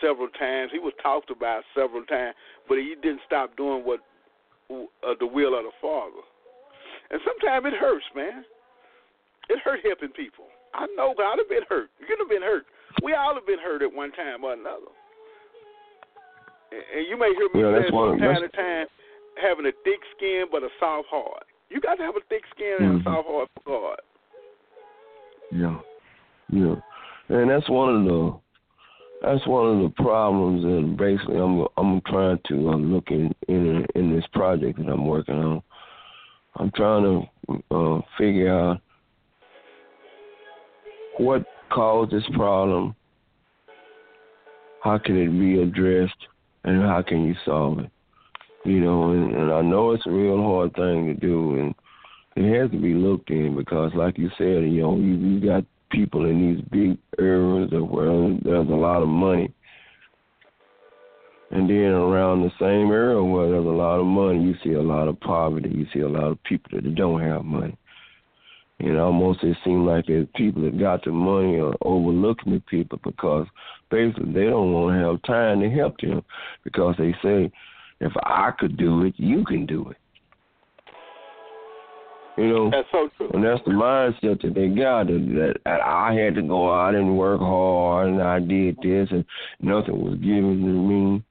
several 0.00 0.28
times. 0.38 0.70
He 0.72 0.78
was 0.78 0.92
talked 1.02 1.30
about 1.30 1.62
several 1.74 2.04
times, 2.04 2.34
but 2.68 2.78
he 2.78 2.94
didn't 3.02 3.20
stop 3.26 3.56
doing 3.56 3.84
what 3.84 4.00
uh, 4.70 5.14
the 5.18 5.26
will 5.26 5.58
of 5.58 5.64
the 5.64 5.74
Father. 5.80 6.22
And 7.10 7.20
sometimes 7.26 7.66
it 7.66 7.78
hurts, 7.78 8.04
man. 8.16 8.44
It 9.50 9.58
hurt 9.64 9.80
helping 9.84 10.10
people. 10.10 10.46
I 10.74 10.86
know 10.96 11.14
God 11.16 11.36
have 11.38 11.48
been 11.48 11.66
hurt. 11.68 11.90
You 12.00 12.06
could 12.06 12.18
have 12.20 12.28
been 12.28 12.42
hurt. 12.42 12.64
We 13.02 13.14
all 13.14 13.34
have 13.34 13.46
been 13.46 13.58
hurt 13.58 13.82
at 13.82 13.92
one 13.92 14.12
time 14.12 14.44
or 14.44 14.54
another. 14.54 14.92
And 16.72 17.06
you 17.08 17.18
may 17.18 17.32
hear 17.36 17.48
me 17.52 17.60
yeah, 17.60 17.84
say 17.84 17.90
from 17.90 18.18
time 18.18 18.40
to 18.40 18.48
time, 18.48 18.86
having 19.40 19.66
a 19.66 19.72
thick 19.84 20.00
skin 20.16 20.44
but 20.50 20.62
a 20.62 20.68
soft 20.80 21.08
heart. 21.10 21.44
You 21.68 21.80
got 21.80 21.96
to 21.96 22.02
have 22.02 22.16
a 22.16 22.24
thick 22.28 22.44
skin 22.54 22.76
and 22.80 23.00
mm-hmm. 23.00 23.08
a 23.08 23.12
soft 23.12 23.28
heart 23.28 23.48
for 23.56 23.62
God. 23.66 24.00
Yeah, 25.52 25.78
yeah, 26.50 26.74
and 27.28 27.50
that's 27.50 27.68
one 27.68 27.94
of 27.94 28.04
the 28.04 28.40
that's 29.22 29.46
one 29.46 29.76
of 29.76 29.82
the 29.82 30.02
problems, 30.02 30.64
and 30.64 30.96
basically, 30.96 31.36
I'm 31.36 31.66
I'm 31.76 32.00
trying 32.02 32.38
to 32.48 32.70
uh, 32.70 32.76
look 32.76 33.10
in, 33.10 33.32
in 33.48 33.86
in 33.94 34.14
this 34.14 34.24
project 34.32 34.78
that 34.78 34.88
I'm 34.88 35.06
working 35.06 35.36
on. 35.36 35.62
I'm 36.56 36.70
trying 36.72 37.02
to 37.48 37.64
uh, 37.74 38.00
figure 38.18 38.52
out 38.52 38.80
what 41.18 41.44
caused 41.72 42.12
this 42.12 42.24
problem, 42.34 42.94
how 44.82 44.98
can 44.98 45.16
it 45.16 45.30
be 45.38 45.62
addressed, 45.62 46.26
and 46.64 46.82
how 46.82 47.02
can 47.02 47.24
you 47.24 47.34
solve 47.44 47.78
it. 47.78 47.90
You 48.64 48.80
know, 48.80 49.12
and, 49.12 49.34
and 49.34 49.52
I 49.52 49.62
know 49.62 49.92
it's 49.92 50.06
a 50.06 50.10
real 50.10 50.42
hard 50.42 50.74
thing 50.74 51.06
to 51.06 51.14
do, 51.14 51.58
and 51.58 51.74
it 52.36 52.60
has 52.60 52.70
to 52.70 52.78
be 52.78 52.94
looked 52.94 53.30
in 53.30 53.56
because, 53.56 53.92
like 53.94 54.18
you 54.18 54.30
said, 54.36 54.64
you 54.64 54.82
know, 54.82 54.96
you, 54.96 55.14
you 55.14 55.40
got 55.40 55.64
people 55.92 56.24
in 56.24 56.54
these 56.54 56.64
big 56.70 56.98
areas 57.18 57.70
where 57.70 58.36
there's 58.42 58.68
a 58.68 58.72
lot 58.72 59.02
of 59.02 59.08
money, 59.08 59.52
and 61.52 61.68
then 61.68 61.76
around 61.76 62.40
the 62.40 62.50
same 62.58 62.90
area 62.90 63.22
where 63.22 63.50
there's 63.50 63.66
a 63.66 63.68
lot 63.68 64.00
of 64.00 64.06
money, 64.06 64.42
you 64.42 64.54
see 64.64 64.72
a 64.72 64.82
lot 64.82 65.06
of 65.06 65.20
poverty. 65.20 65.68
You 65.68 65.86
see 65.92 66.00
a 66.00 66.08
lot 66.08 66.32
of 66.32 66.42
people 66.44 66.70
that 66.72 66.94
don't 66.94 67.20
have 67.20 67.44
money. 67.44 67.76
And 68.80 68.98
almost 68.98 69.44
it 69.44 69.56
seems 69.62 69.86
like 69.86 70.06
the 70.06 70.26
people 70.34 70.62
that 70.62 70.80
got 70.80 71.04
the 71.04 71.12
money 71.12 71.58
are 71.58 71.74
overlooking 71.82 72.54
the 72.54 72.60
people 72.60 72.98
because 73.04 73.46
basically 73.90 74.32
they 74.32 74.46
don't 74.46 74.72
want 74.72 74.96
to 74.96 75.04
have 75.04 75.22
time 75.22 75.60
to 75.60 75.70
help 75.70 75.98
them 75.98 76.22
because 76.64 76.96
they 76.98 77.14
say 77.22 77.52
if 78.00 78.12
I 78.24 78.50
could 78.58 78.76
do 78.78 79.02
it, 79.04 79.14
you 79.18 79.44
can 79.44 79.66
do 79.66 79.90
it. 79.90 79.96
You 82.38 82.48
know, 82.48 82.70
that's 82.70 82.88
so 82.90 83.10
true. 83.16 83.30
And 83.34 83.44
that's 83.44 83.60
the 83.66 83.72
mindset 83.72 84.40
that 84.40 84.54
they 84.54 84.68
got 84.68 85.08
that, 85.08 85.58
that 85.64 85.80
I 85.82 86.14
had 86.14 86.34
to 86.36 86.42
go 86.42 86.72
out 86.72 86.94
and 86.94 87.18
work 87.18 87.40
hard, 87.40 88.08
and 88.08 88.22
I 88.22 88.40
did 88.40 88.76
this, 88.82 89.08
and 89.10 89.24
nothing 89.60 90.02
was 90.02 90.18
given 90.18 90.62
to 90.62 90.72
me. 90.72 91.24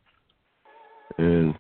And 1.18 1.56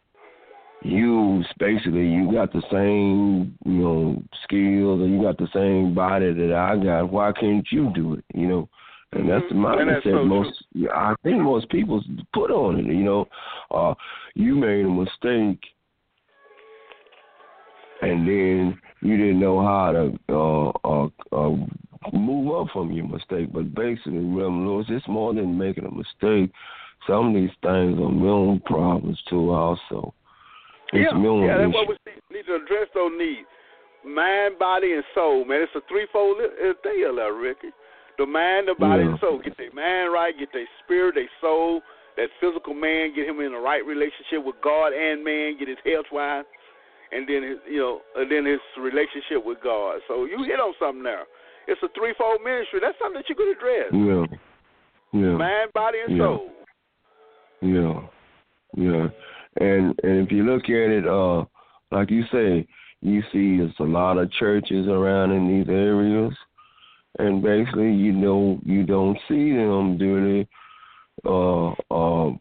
you 0.84 1.44
basically 1.58 2.08
you 2.08 2.32
got 2.32 2.54
the 2.54 2.62
same 2.72 3.58
you 3.66 3.82
know 3.82 4.24
skills, 4.44 5.02
and 5.02 5.12
you 5.12 5.22
got 5.22 5.38
the 5.38 5.50
same 5.54 5.96
body 5.96 6.34
that 6.34 6.54
I 6.54 6.84
got. 6.84 7.12
Why 7.12 7.32
can't 7.32 7.66
you 7.72 7.92
do 7.96 8.16
it? 8.16 8.26
You 8.34 8.48
know. 8.48 8.70
And 9.14 9.30
that's 9.30 9.44
the 9.50 9.56
mm-hmm. 9.56 9.89
mindset 9.89 10.04
so 10.04 10.24
most 10.24 10.64
true. 10.72 10.89
I 10.89 11.14
think 11.24 11.42
most 11.42 11.70
people 11.70 12.02
put 12.34 12.50
on 12.50 12.80
it, 12.80 12.86
you 12.86 13.04
know. 13.04 13.28
Uh 13.70 13.94
you 14.36 14.56
made 14.56 14.86
a 14.86 14.89
mistake 14.89 15.60
and 18.02 18.28
then 18.28 18.80
you 19.02 19.18
didn't 19.18 19.39
know 19.39 19.62
how 19.62 19.91
to 19.91 20.20
uh 20.30 20.70
uh, 20.88 21.08
uh 21.32 21.56
move 22.14 22.56
up 22.56 22.74
from 22.74 22.91
your 22.91 23.08
mistake. 23.08 23.52
But 23.54 23.74
basically 23.74 24.20
Reverend 24.20 24.68
Lewis, 24.68 24.88
it's 24.89 25.08
more 25.08 25.34
than 25.34 25.58
making 25.58 25.86
a 25.86 25.91
mistake. 25.91 26.52
Some 27.08 27.30
of 27.30 27.34
these 27.34 27.54
things 27.62 27.97
are 27.99 28.12
mental 28.12 28.60
problems 28.66 29.22
too 29.30 29.52
also. 29.52 30.14
It's 30.93 31.10
yeah, 31.12 31.18
mental 31.18 31.45
yeah, 31.45 31.58
that's 31.58 31.70
issues. 31.70 31.88
what 31.88 31.97
we 32.30 32.36
need 32.38 32.45
to 32.45 32.56
address 32.56 32.88
those 32.93 33.12
needs. 33.18 33.47
Mind, 34.04 34.58
body, 34.58 34.93
and 34.93 35.04
soul, 35.14 35.45
man. 35.45 35.62
It's 35.62 35.72
a 35.76 35.82
threefold 35.88 36.38
thing, 36.84 37.06
Ricky. 37.38 37.70
The 38.18 38.26
mind, 38.26 38.68
the 38.68 38.76
body, 38.78 39.04
yeah. 39.04 39.12
and 39.12 39.20
soul. 39.20 39.39
Get 39.43 39.58
their 39.58 39.72
mind 39.72 40.12
right, 40.12 40.34
get 40.38 40.49
their 40.52 40.68
spirit, 40.84 41.16
their 41.16 41.30
soul, 41.39 41.82
that 42.18 42.28
physical 42.41 42.74
man, 42.74 43.14
get 43.16 43.28
him 43.28 43.39
in 43.39 43.54
the 43.54 43.60
right 43.60 43.86
relationship 43.86 44.43
with 44.43 44.56
God 44.64 44.91
and 44.93 45.24
man, 45.24 45.58
get 45.58 45.68
his 45.68 45.78
health 45.86 46.08
wise, 46.12 46.45
and 47.12 47.28
then 47.28 47.43
his, 47.43 47.57
you 47.70 47.80
know, 47.80 48.01
and 48.16 48.32
then 48.32 48.45
his 48.45 48.59
relationship 48.80 49.45
with 49.45 49.57
God. 49.64 49.99
So 50.07 50.26
you 50.26 50.43
hit 50.43 50.59
on 50.59 50.74
something 50.80 51.03
there. 51.03 51.26
It's 51.68 51.82
a 51.84 51.89
threefold 51.97 52.41
ministry. 52.43 52.80
That's 52.82 52.97
something 52.99 53.22
that 53.22 53.30
you 53.30 53.36
could 53.36 53.51
address. 53.51 53.91
Yeah. 53.93 54.38
Yeah. 55.14 55.38
Mind, 55.38 55.74
body, 55.74 55.97
and 56.07 56.18
yeah. 56.18 56.24
soul. 56.24 56.49
Yeah. 57.62 58.01
Yeah. 58.76 59.07
And 59.59 59.99
and 60.03 60.26
if 60.26 60.32
you 60.32 60.43
look 60.43 60.64
at 60.64 60.89
it, 60.89 61.07
uh, 61.07 61.43
like 61.91 62.09
you 62.09 62.24
say, 62.32 62.66
you 63.01 63.22
see 63.34 63.62
it's 63.62 63.78
a 63.80 63.84
lot 63.84 64.18
of 64.18 64.32
churches 64.32 64.88
around 64.88 65.32
in 65.32 65.47
these 65.47 65.70
areas, 65.70 66.34
and 67.20 67.43
basically 67.43 67.91
you 67.91 68.14
know 68.14 68.59
you 68.64 68.84
don't 68.84 69.18
see 69.28 69.51
them 69.51 69.97
doing 69.97 70.47
uh, 71.26 71.72
uh, 71.91 72.32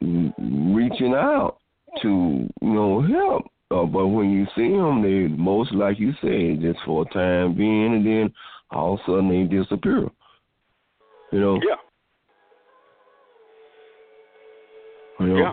reaching 0.00 1.14
out 1.14 1.58
to 2.02 2.48
you 2.62 2.72
know 2.72 3.02
help. 3.02 3.50
Uh, 3.70 3.84
but 3.84 4.06
when 4.08 4.30
you 4.30 4.46
see 4.54 4.68
them, 4.68 5.02
they 5.02 5.34
most 5.34 5.72
like 5.72 5.98
you 5.98 6.12
say 6.22 6.56
just 6.56 6.78
for 6.84 7.02
a 7.02 7.14
time 7.14 7.56
being, 7.56 7.94
and 7.94 8.06
then 8.06 8.32
all 8.70 8.94
of 8.94 9.00
a 9.00 9.02
sudden 9.06 9.28
they 9.28 9.56
disappear. 9.56 10.08
You 11.32 11.40
know. 11.40 11.54
Yeah. 11.56 11.76
You 15.20 15.26
know? 15.26 15.36
Yeah. 15.36 15.52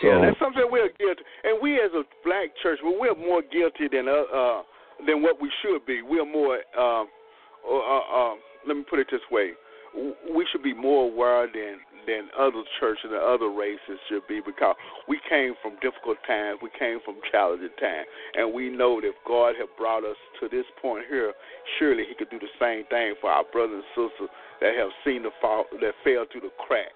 So, 0.00 0.08
yeah, 0.08 0.20
that's 0.24 0.38
something 0.38 0.62
we're 0.70 0.88
guilty, 0.98 1.22
and 1.44 1.60
we 1.62 1.74
as 1.74 1.92
a 1.94 2.02
black 2.24 2.48
church, 2.62 2.78
well, 2.82 2.96
we're 2.98 3.14
more 3.14 3.42
guilty 3.42 3.88
than 3.92 4.08
uh, 4.08 4.24
uh 4.34 4.62
than 5.06 5.22
what 5.22 5.40
we 5.40 5.50
should 5.60 5.84
be. 5.84 6.00
We're 6.02 6.24
more, 6.24 6.58
uh, 6.78 7.02
uh, 7.02 7.98
uh, 7.98 8.34
let 8.66 8.76
me 8.76 8.84
put 8.88 9.00
it 9.00 9.08
this 9.10 9.20
way: 9.30 9.52
we 9.94 10.46
should 10.50 10.62
be 10.62 10.74
more 10.74 11.10
aware 11.10 11.46
than 11.46 11.78
than 12.06 12.26
other 12.38 12.62
churches 12.80 13.14
and 13.14 13.22
other 13.22 13.48
races 13.50 13.98
should 14.08 14.26
be 14.26 14.40
because 14.44 14.74
we 15.06 15.20
came 15.28 15.54
from 15.62 15.78
difficult 15.78 16.18
times, 16.26 16.58
we 16.62 16.70
came 16.76 16.98
from 17.04 17.14
challenging 17.30 17.70
times, 17.78 18.06
and 18.34 18.52
we 18.52 18.68
know 18.68 19.00
that 19.00 19.06
if 19.06 19.14
God 19.26 19.54
had 19.54 19.68
brought 19.78 20.02
us 20.02 20.16
to 20.40 20.48
this 20.48 20.66
point 20.82 21.04
here, 21.08 21.32
surely 21.78 22.02
He 22.08 22.14
could 22.14 22.30
do 22.30 22.40
the 22.40 22.50
same 22.58 22.84
thing 22.90 23.14
for 23.20 23.30
our 23.30 23.44
brothers 23.52 23.84
and 23.86 23.90
sisters 23.94 24.30
that 24.60 24.74
have 24.74 24.90
seen 25.04 25.22
the 25.22 25.30
fall, 25.40 25.64
that 25.80 25.94
fell 26.02 26.26
through 26.30 26.42
the 26.42 26.54
crack. 26.66 26.90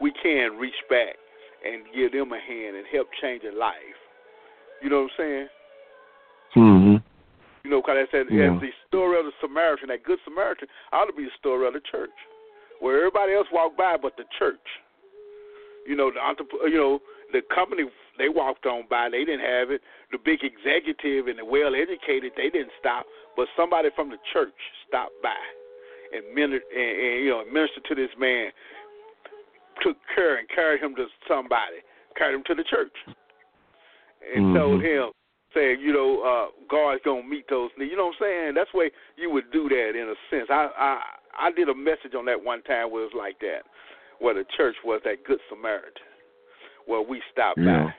We 0.00 0.12
can 0.22 0.60
reach 0.60 0.76
back 0.88 1.16
and 1.64 1.84
give 1.94 2.12
them 2.12 2.32
a 2.32 2.40
hand 2.40 2.76
and 2.76 2.84
help 2.92 3.08
change 3.20 3.42
a 3.44 3.56
life. 3.56 4.00
You 4.82 4.88
know 4.88 5.08
what 5.08 5.12
I'm 5.16 5.16
saying? 5.16 5.48
hmm 6.52 6.96
You 7.64 7.70
know, 7.70 7.80
because 7.80 7.96
I 7.96 8.10
said, 8.10 8.26
Yeah. 8.28 8.56
as 8.56 8.60
the 8.60 8.72
story 8.88 9.18
of 9.18 9.24
the 9.24 9.32
Samaritan, 9.40 9.88
that 9.88 10.04
good 10.04 10.18
Samaritan 10.24 10.68
ought 10.92 11.06
to 11.06 11.12
be 11.12 11.24
the 11.24 11.36
story 11.38 11.66
of 11.66 11.72
the 11.72 11.80
church, 11.80 12.12
where 12.80 12.98
everybody 12.98 13.34
else 13.34 13.46
walked 13.52 13.78
by 13.78 13.96
but 14.00 14.16
the 14.16 14.24
church. 14.38 14.58
You 15.86 15.96
know, 15.96 16.10
the 16.10 16.20
entrep- 16.20 16.68
you 16.70 16.76
know, 16.76 17.00
the 17.32 17.40
company 17.54 17.84
they 18.18 18.28
walked 18.28 18.66
on 18.66 18.84
by, 18.90 19.08
they 19.08 19.24
didn't 19.24 19.46
have 19.46 19.70
it. 19.70 19.80
The 20.12 20.18
big 20.18 20.40
executive 20.44 21.28
and 21.28 21.38
the 21.38 21.44
well 21.44 21.74
educated, 21.74 22.32
they 22.36 22.50
didn't 22.50 22.72
stop, 22.78 23.06
but 23.36 23.46
somebody 23.56 23.88
from 23.94 24.10
the 24.10 24.18
church 24.32 24.52
stopped 24.88 25.16
by 25.22 25.40
and, 26.12 26.34
min- 26.34 26.52
and, 26.52 26.60
and 26.60 27.24
you 27.24 27.30
know 27.30 27.44
ministered 27.46 27.84
to 27.88 27.94
this 27.94 28.10
man, 28.18 28.50
took 29.82 29.96
care 30.14 30.36
and 30.38 30.48
carried 30.48 30.82
him 30.82 30.94
to 30.96 31.06
somebody, 31.28 31.80
carried 32.16 32.34
him 32.34 32.44
to 32.46 32.54
the 32.54 32.64
church, 32.64 32.92
and 34.34 34.46
Mhm. 34.46 34.58
told 34.58 34.82
him, 34.82 35.10
saying, 35.54 35.80
you 35.80 35.92
know, 35.92 36.20
uh, 36.22 36.48
God's 36.68 37.02
gonna 37.02 37.22
meet 37.22 37.48
those 37.48 37.70
needs. 37.76 37.90
You 37.90 37.96
know 37.96 38.06
what 38.06 38.16
I'm 38.20 38.26
saying? 38.26 38.54
That's 38.54 38.70
the 38.70 38.78
way 38.78 38.90
you 39.16 39.30
would 39.30 39.50
do 39.50 39.68
that 39.68 39.96
in 39.96 40.08
a 40.08 40.16
sense. 40.30 40.50
I 40.50 40.70
I 40.76 41.02
I 41.38 41.50
did 41.52 41.68
a 41.68 41.74
message 41.74 42.14
on 42.16 42.24
that 42.26 42.42
one 42.42 42.62
time 42.62 42.90
where 42.90 43.02
it 43.02 43.12
was 43.12 43.16
like 43.16 43.38
that, 43.40 43.62
where 44.18 44.34
the 44.34 44.44
church 44.56 44.76
was 44.84 45.00
that 45.04 45.24
good 45.24 45.38
Samaritan, 45.48 46.02
where 46.86 47.02
we 47.02 47.22
stopped 47.32 47.58
Yeah. 47.58 47.84
by, 47.84 47.94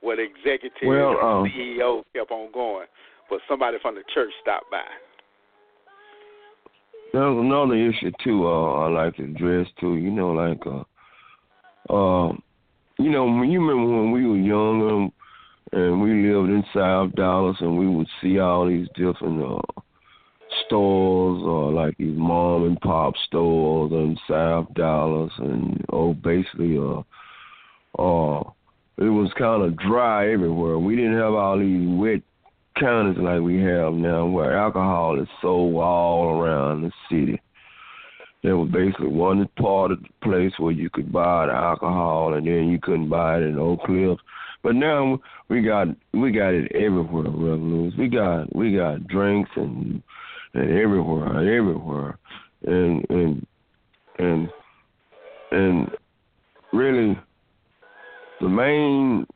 where 0.00 0.16
the 0.16 0.22
executive 0.22 0.88
Well, 0.88 1.10
and 1.10 1.18
um, 1.20 1.46
CEO 1.46 2.04
kept 2.14 2.30
on 2.30 2.50
going, 2.52 2.86
but 3.30 3.40
somebody 3.48 3.78
from 3.80 3.94
the 3.94 4.04
church 4.14 4.32
stopped 4.40 4.70
by. 4.70 4.84
There's 7.12 7.36
another 7.38 7.74
issue 7.74 8.10
too. 8.24 8.46
Uh, 8.46 8.86
I 8.86 8.88
like 8.88 9.16
to 9.16 9.24
address 9.24 9.68
too. 9.78 9.96
You 9.96 10.10
know, 10.10 10.30
like 10.32 10.66
uh, 10.66 11.92
uh, 11.92 12.32
you 12.98 13.10
know, 13.10 13.26
when 13.26 13.50
you 13.50 13.60
remember 13.60 14.02
when 14.02 14.12
we 14.12 14.26
were 14.26 14.36
younger 14.36 15.08
and 15.72 16.02
we 16.02 16.32
lived 16.32 16.50
in 16.50 16.64
South 16.74 17.14
Dallas 17.14 17.56
and 17.60 17.78
we 17.78 17.86
would 17.86 18.08
see 18.20 18.38
all 18.38 18.66
these 18.66 18.88
different 18.94 19.42
uh 19.42 19.80
stores 20.66 21.42
or 21.44 21.72
like 21.72 21.96
these 21.98 22.16
mom 22.16 22.64
and 22.64 22.80
pop 22.80 23.14
stores 23.26 23.92
in 23.92 24.16
South 24.28 24.72
Dallas 24.74 25.32
and 25.38 25.84
oh 25.92 26.14
basically 26.14 26.78
uh 26.78 27.02
uh 28.00 28.42
it 28.98 29.08
was 29.08 29.32
kind 29.38 29.62
of 29.62 29.76
dry 29.78 30.30
everywhere. 30.32 30.78
We 30.78 30.96
didn't 30.96 31.18
have 31.18 31.32
all 31.32 31.58
these 31.58 31.88
wet 31.88 32.22
counties 32.78 33.22
like 33.22 33.40
we 33.40 33.60
have 33.62 33.94
now 33.94 34.26
where 34.26 34.56
alcohol 34.56 35.20
is 35.20 35.28
sold 35.40 35.76
all 35.76 36.38
around 36.38 36.82
the 36.82 36.92
city. 37.10 37.40
There 38.42 38.56
was 38.56 38.70
basically 38.70 39.08
one 39.08 39.48
part 39.56 39.92
of 39.92 40.02
the 40.02 40.08
place 40.22 40.52
where 40.58 40.72
you 40.72 40.90
could 40.90 41.12
buy 41.12 41.46
the 41.46 41.52
alcohol 41.52 42.34
and 42.34 42.46
then 42.46 42.68
you 42.68 42.78
couldn't 42.80 43.08
buy 43.08 43.38
it 43.38 43.42
in 43.42 43.58
Oak 43.58 43.82
Cliff. 43.84 44.18
But 44.62 44.74
now 44.74 45.20
we 45.48 45.62
got 45.62 45.88
we 46.12 46.32
got 46.32 46.54
it 46.54 46.70
everywhere, 46.72 47.24
Rev 47.24 47.60
Lewis. 47.60 47.94
We 47.98 48.08
got 48.08 48.54
we 48.54 48.76
got 48.76 49.06
drinks 49.06 49.50
and 49.56 50.02
and 50.54 50.70
everywhere, 50.70 51.38
everywhere. 51.38 52.18
And 52.64 53.04
and 53.10 53.46
and 54.18 54.48
and 55.50 55.90
really 56.72 57.18
the 58.40 58.48
main 58.48 59.26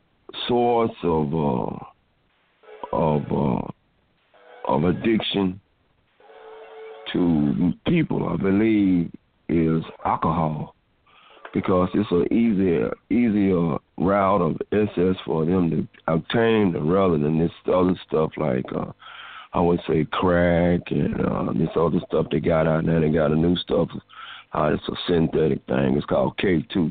source 0.49 0.97
of 1.03 1.35
uh 1.35 1.85
of 2.93 3.23
uh, 3.33 4.73
of 4.73 4.85
addiction 4.85 5.61
to 7.13 7.73
people, 7.87 8.29
I 8.29 8.37
believe, 8.37 9.11
is 9.49 9.83
alcohol 10.05 10.75
because 11.55 11.89
it's 11.95 12.11
an 12.11 12.27
easier 12.33 12.93
easier 13.11 13.77
route 13.99 14.43
of 14.43 14.57
access 14.73 15.17
for 15.25 15.47
them 15.47 15.71
to 15.71 16.13
obtain 16.13 16.73
rather 16.77 17.19
than 17.19 17.39
this 17.39 17.53
other 17.67 17.95
stuff 18.07 18.31
like 18.37 18.65
uh, 18.77 18.93
I 19.57 19.61
would 19.61 19.81
say 19.89 20.05
crack 20.13 20.83
and 20.91 21.19
uh, 21.19 21.51
this 21.55 21.71
other 21.77 21.99
stuff 22.09 22.27
they 22.31 22.41
got 22.41 22.67
out 22.67 22.85
now. 22.85 23.01
They 23.01 23.09
got 23.09 23.33
a 23.33 23.35
new 23.35 23.57
stuff. 23.57 23.89
Uh, 24.53 24.75
it's 24.75 24.87
a 24.87 24.93
synthetic 25.11 25.65
thing. 25.67 25.97
It's 25.97 26.05
called 26.05 26.37
K 26.37 26.63
two, 26.75 26.91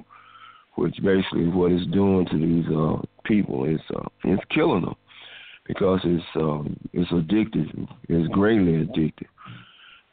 which 0.74 0.96
basically 1.04 1.48
what 1.48 1.72
it's 1.72 1.86
doing 1.92 2.26
to 2.26 2.38
these 2.40 2.66
uh, 2.76 3.06
people 3.24 3.66
is 3.66 3.80
uh, 3.96 4.10
it's 4.24 4.42
killing 4.50 4.82
them 4.82 4.96
because 5.68 6.00
it's 6.06 6.26
um, 6.38 6.76
it's 6.92 7.12
addictive. 7.12 7.88
It's 8.10 8.28
greatly 8.34 8.84
addictive. 8.84 9.30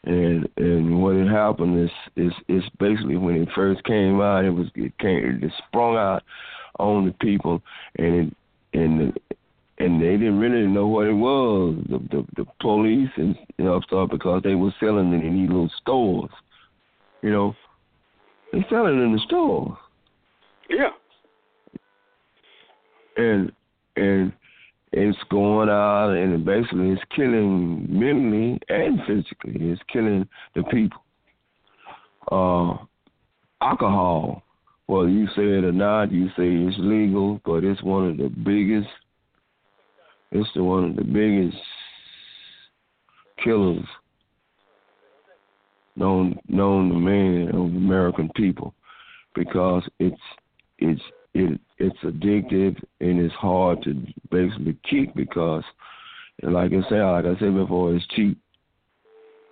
And 0.05 0.47
and 0.59 1.03
what 1.03 1.17
had 1.17 1.29
happened 1.29 1.83
is 1.83 1.91
is 2.17 2.33
is 2.49 2.65
basically 2.79 3.17
when 3.17 3.37
it 3.37 3.49
first 3.55 3.83
came 3.85 4.21
out, 4.21 4.45
it 4.45 4.51
was 4.51 4.67
it 4.75 4.93
came 4.99 5.41
it 5.43 5.53
sprung 5.69 5.97
out 5.97 6.23
on 6.79 7.07
the 7.07 7.13
people, 7.13 7.63
and 7.97 8.15
it 8.15 8.37
and 8.75 9.19
and 9.79 10.01
they 10.01 10.13
didn't 10.13 10.39
really 10.39 10.67
know 10.67 10.87
what 10.87 11.07
it 11.07 11.13
was. 11.13 11.77
The 11.89 11.99
the, 11.99 12.27
the 12.37 12.47
police 12.61 13.11
and 13.17 13.37
you 13.59 13.65
know 13.65 13.81
stuff 13.81 14.11
because 14.11 14.43
they 14.43 14.55
were 14.55 14.75
selling 14.81 15.13
it 15.13 15.25
in 15.25 15.35
these 15.35 15.49
little 15.49 15.71
stores. 15.81 16.31
You 17.23 17.31
know, 17.31 17.55
they 18.53 18.65
selling 18.69 18.99
it 18.99 19.03
in 19.03 19.13
the 19.13 19.21
stores. 19.27 19.77
Yeah. 20.69 20.91
and 23.17 23.53
and 23.97 24.33
it's 24.93 25.19
going 25.31 25.69
out 25.69 26.11
and 26.11 26.45
basically 26.45 26.91
it's 26.91 27.03
killing 27.15 27.87
mentally 27.89 28.59
and 28.69 29.01
physically. 29.07 29.71
It's 29.71 29.81
killing 29.91 30.29
the 30.55 30.63
people. 30.65 31.03
Uh, 32.31 32.77
alcohol, 33.63 34.43
whether 34.87 35.09
you 35.09 35.27
say 35.29 35.43
it 35.43 35.65
or 35.65 35.73
not, 35.73 36.13
you 36.13 36.29
say 36.29 36.45
it's 36.47 36.77
legal, 36.79 37.41
but 37.45 37.65
it's 37.65 37.83
one 37.83 38.11
of 38.11 38.17
the 38.19 38.29
biggest. 38.29 38.89
It's 40.35 40.49
the 40.55 40.65
one 40.65 40.85
of 40.85 40.97
the 40.97 41.05
biggest 41.05 41.57
killers 43.45 43.85
known 45.95 46.39
known 46.49 46.89
to 46.89 46.99
man 46.99 47.49
of 47.49 47.55
American 47.55 48.31
people, 48.35 48.75
because 49.35 49.83
it's 49.99 50.21
it's 50.79 51.03
it 51.35 51.61
it's 51.77 51.99
addictive 52.03 52.83
and 53.01 53.21
it's 53.21 53.35
hard 53.35 53.83
to 53.83 53.95
basically 54.31 54.77
kick 54.89 55.15
because 55.15 55.65
like 56.43 56.73
I 56.73 56.89
said 56.89 57.03
like 57.03 57.25
I 57.27 57.39
said 57.39 57.55
before 57.55 57.95
it's 57.95 58.07
cheap. 58.09 58.39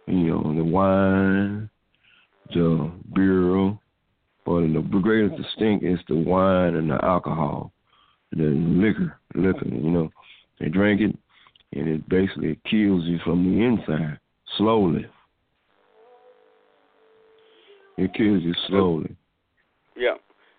You 0.07 0.29
know, 0.29 0.55
the 0.57 0.65
wine, 0.65 1.71
the 2.55 2.91
beer, 3.15 3.79
but 4.47 4.61
the 4.63 5.01
greatest 5.03 5.41
distinct 5.41 5.85
is 5.85 6.01
the 6.09 6.17
wine 6.17 6.75
and 6.75 6.91
the 6.91 7.05
alcohol. 7.05 7.71
The 8.33 8.45
liquor, 8.45 9.19
liquor, 9.35 9.69
you 9.69 9.91
know. 9.91 10.11
They 10.61 10.69
drink 10.69 11.01
it 11.01 11.17
and 11.73 11.89
it 11.89 12.09
basically 12.09 12.59
kills 12.69 13.05
you 13.05 13.19
from 13.25 13.45
the 13.45 13.65
inside, 13.65 14.19
slowly. 14.59 15.07
It 17.97 18.13
kills 18.15 18.43
you 18.43 18.55
slowly. 18.69 19.17
Yeah. 19.97 20.15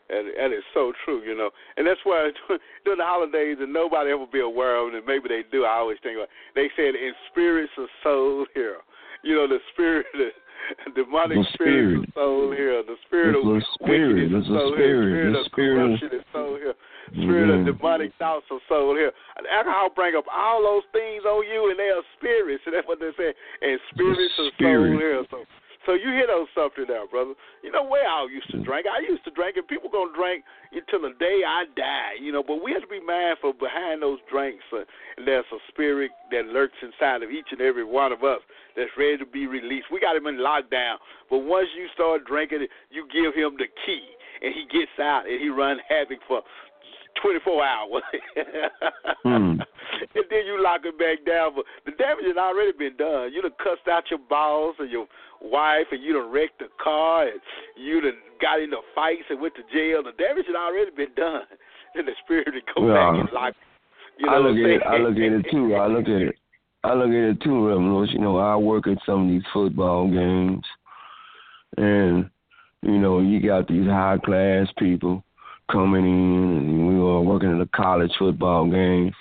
And, 0.10 0.28
and 0.28 0.54
it's 0.54 0.66
so 0.74 0.92
true, 1.06 1.22
you 1.22 1.36
know. 1.36 1.50
And 1.78 1.88
that's 1.88 2.00
why 2.04 2.30
during 2.86 3.00
the 3.00 3.06
holidays, 3.06 3.58
and 3.60 3.72
nobody 3.72 4.12
ever 4.12 4.26
be 4.32 4.42
aware 4.42 4.76
of 4.76 4.94
it, 4.94 4.98
and 4.98 5.06
maybe 5.06 5.30
they 5.30 5.42
do. 5.52 5.66
I 5.66 5.78
always 5.78 5.98
think 6.04 6.18
about 6.18 6.30
They 6.54 6.70
said, 6.76 6.96
in 6.96 7.14
spirits 7.32 7.72
of 7.78 7.88
soul 8.04 8.46
here. 8.54 8.78
You 9.24 9.36
know, 9.36 9.48
the 9.48 9.60
spirit, 9.74 10.06
the 10.14 10.92
demonic 10.96 11.38
The 11.38 11.46
spirit 11.54 11.94
spirit. 11.94 12.10
of 12.10 12.14
soul 12.14 12.52
here. 12.52 12.82
The 12.84 12.96
spirit 13.08 13.36
It's 13.38 13.46
of 13.46 13.62
spirit. 13.82 14.16
wickedness 14.16 14.44
is 14.44 14.48
soul 14.50 14.74
here. 14.78 15.02
The 15.02 15.10
spirit 15.10 15.34
The 15.34 15.40
of 15.40 15.46
spirit 15.46 15.78
of- 15.78 16.00
corruption 16.00 16.10
is 16.20 16.26
soul 16.34 16.56
here. 16.58 16.76
spirit 17.12 17.50
Mm-hmm. 17.52 17.68
of 17.70 17.78
demonic 17.78 18.12
thoughts 18.18 18.46
or 18.50 18.60
soul 18.70 18.96
here. 18.96 19.12
Alcohol 19.52 19.90
bring 19.94 20.16
up 20.16 20.26
all 20.32 20.62
those 20.64 20.86
things 20.94 21.26
on 21.26 21.44
you, 21.46 21.70
and 21.70 21.78
they 21.78 21.90
are 21.92 22.02
spirits. 22.18 22.64
And 22.66 22.74
that's 22.78 22.88
what 22.88 23.00
they 23.00 23.12
say. 23.18 23.34
And 23.62 23.80
spirits 23.94 24.34
of 24.40 24.48
soul 24.58 24.98
here. 24.98 25.24
So, 25.30 25.44
so 25.86 25.94
you 25.94 26.14
hit 26.14 26.30
on 26.30 26.48
something 26.54 26.86
there, 26.88 27.08
brother. 27.08 27.34
You 27.64 27.72
know 27.72 27.84
where 27.84 28.08
I 28.08 28.28
used 28.30 28.52
to 28.52 28.62
drink. 28.64 28.86
I 28.86 29.02
used 29.02 29.24
to 29.26 29.32
drink, 29.32 29.58
and 29.58 29.68
people 29.68 29.90
gonna 29.90 30.14
drink 30.14 30.44
until 30.72 31.10
the 31.10 31.16
day 31.18 31.42
I 31.46 31.66
die. 31.76 32.22
You 32.22 32.32
know, 32.32 32.44
but 32.46 32.64
we 32.64 32.72
have 32.74 32.82
to 32.82 32.88
be 32.88 33.02
mindful 33.02 33.54
behind 33.54 34.02
those 34.02 34.20
drinks. 34.30 34.64
Uh, 34.72 34.86
there's 35.26 35.46
a 35.52 35.62
spirit 35.70 36.12
that 36.32 36.46
lurks 36.48 36.78
inside 36.82 37.24
of 37.24 37.32
each 37.32 37.50
and 37.52 37.62
every 37.62 37.86
one 37.86 38.12
of 38.12 38.24
us 38.24 38.42
that's 38.76 38.92
ready 38.98 39.18
to 39.18 39.26
be 39.26 39.48
released. 39.48 39.88
We 39.92 40.00
got 40.00 40.16
him 40.16 40.28
in 40.28 40.38
lockdown, 40.38 40.98
but 41.30 41.40
once 41.40 41.68
you 41.76 41.88
start 41.94 42.26
drinking 42.26 42.68
you 42.90 43.08
give 43.12 43.34
him 43.34 43.58
the 43.58 43.68
key, 43.86 44.06
and 44.42 44.54
he 44.54 44.66
gets 44.72 44.92
out 45.00 45.24
and 45.28 45.40
he 45.40 45.50
run 45.50 45.78
havoc 45.90 46.20
for 46.28 46.42
24 47.22 47.64
hours. 47.64 48.04
Hmm. 49.24 49.60
And 50.16 50.26
then 50.30 50.46
you 50.46 50.62
lock 50.62 50.82
it 50.84 50.98
back 50.98 51.26
down. 51.26 51.54
But 51.56 51.66
the 51.86 51.92
damage 51.92 52.26
has 52.26 52.38
already 52.38 52.72
been 52.78 52.98
done. 52.98 53.32
You 53.34 53.42
done 53.42 53.56
cussed 53.58 53.88
out 53.90 54.10
your 54.10 54.20
boss 54.30 54.76
and 54.80 54.90
your 54.90 55.08
wife, 55.42 55.88
and 55.92 56.02
you 56.02 56.14
done 56.14 56.32
wrecked 56.32 56.60
the 56.60 56.68
car, 56.82 57.28
and 57.28 57.40
you 57.78 58.02
done 58.02 58.18
got 58.42 58.62
into 58.62 58.78
fights 58.96 59.30
and 59.30 59.40
went 59.40 59.56
to 59.56 59.64
jail. 59.74 60.04
The 60.04 60.12
damage 60.18 60.46
had 60.48 60.56
already 60.56 60.92
been 60.92 61.14
done. 61.16 61.44
And 61.94 62.08
the 62.08 62.14
spirit 62.24 62.48
would 62.54 62.64
go 62.74 62.86
Well, 62.86 62.96
back 62.96 63.20
and 63.20 63.30
lock. 63.34 63.54
You 64.18 64.26
know 64.26 64.32
I 64.32 64.38
look 64.38 64.56
at 64.56 64.70
it. 64.70 64.82
I 64.88 64.98
look 64.98 65.18
at 65.18 65.34
it 65.34 65.46
too. 65.52 65.76
I 65.76 65.88
look 65.88 66.06
at 66.06 66.22
it. 66.22 66.36
I 66.86 66.94
look 66.94 67.10
at 67.10 67.14
it 67.14 67.42
too, 67.42 67.68
Lewis. 67.68 68.10
You 68.14 68.20
know, 68.20 68.38
I 68.38 68.56
work 68.56 68.88
at 68.88 68.98
some 69.06 69.24
of 69.24 69.28
these 69.28 69.44
football 69.52 70.08
games, 70.10 70.64
and 71.76 72.30
you 72.82 72.98
know, 72.98 73.20
you 73.20 73.46
got 73.46 73.68
these 73.68 73.86
high 73.86 74.18
class 74.24 74.68
people 74.78 75.24
coming 75.72 76.06
in, 76.06 76.58
and 76.58 76.88
we 76.88 76.96
were 76.96 77.22
working 77.22 77.52
at 77.52 77.60
the 77.60 77.70
college 77.76 78.12
football 78.18 78.70
games, 78.70 79.14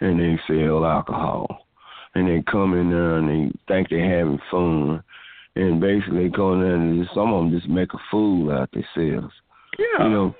and 0.00 0.20
they 0.20 0.38
sell 0.46 0.84
alcohol, 0.84 1.66
and 2.14 2.28
they 2.28 2.42
come 2.50 2.74
in 2.74 2.90
there 2.90 3.16
and 3.16 3.28
they 3.28 3.58
think 3.66 3.88
they're 3.90 4.18
having 4.18 4.38
fun, 4.50 5.02
and 5.56 5.80
basically 5.80 6.28
go 6.28 6.54
in 6.54 6.60
there 6.60 6.74
and 6.74 7.02
just, 7.02 7.14
some 7.14 7.32
of 7.32 7.44
them 7.44 7.58
just 7.58 7.68
make 7.68 7.92
a 7.94 7.98
fool 8.10 8.50
out 8.50 8.70
of 8.74 8.82
themselves. 8.96 9.34
yeah. 9.78 10.04
You 10.04 10.10
know, 10.10 10.34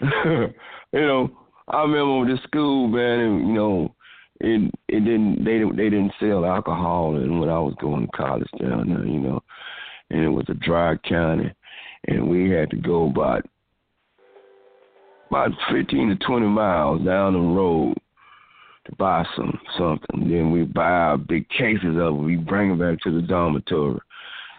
you 0.92 1.00
know, 1.00 1.30
I 1.68 1.82
remember 1.82 2.32
the 2.32 2.40
school, 2.44 2.88
man, 2.88 3.20
and 3.20 3.48
you 3.48 3.54
know, 3.54 3.94
it 4.40 4.74
it 4.88 5.00
didn't 5.00 5.44
they 5.44 5.58
didn't 5.58 5.76
they 5.76 5.90
didn't 5.90 6.12
sell 6.18 6.46
alcohol 6.46 7.16
and 7.16 7.40
when 7.40 7.48
I 7.48 7.58
was 7.58 7.74
going 7.80 8.06
to 8.06 8.12
college 8.16 8.48
down 8.60 8.88
there, 8.88 9.04
you 9.04 9.20
know, 9.20 9.42
and 10.10 10.24
it 10.24 10.28
was 10.28 10.46
a 10.48 10.54
dry 10.54 10.96
county, 10.96 11.52
and 12.08 12.28
we 12.28 12.50
had 12.50 12.70
to 12.70 12.76
go 12.76 13.06
about 13.06 13.46
about 15.30 15.50
fifteen 15.70 16.08
to 16.08 16.16
twenty 16.26 16.46
miles 16.46 17.04
down 17.04 17.34
the 17.34 17.38
road 17.38 17.98
to 18.90 18.96
buy 18.96 19.24
some 19.36 19.58
something. 19.78 20.28
Then 20.30 20.50
we 20.50 20.64
buy 20.64 20.90
our 20.90 21.18
big 21.18 21.48
cases 21.48 21.96
of 21.96 22.14
it, 22.14 22.22
we 22.24 22.36
bring 22.36 22.68
them 22.70 22.78
back 22.78 23.00
to 23.02 23.12
the 23.12 23.26
dormitory, 23.26 24.00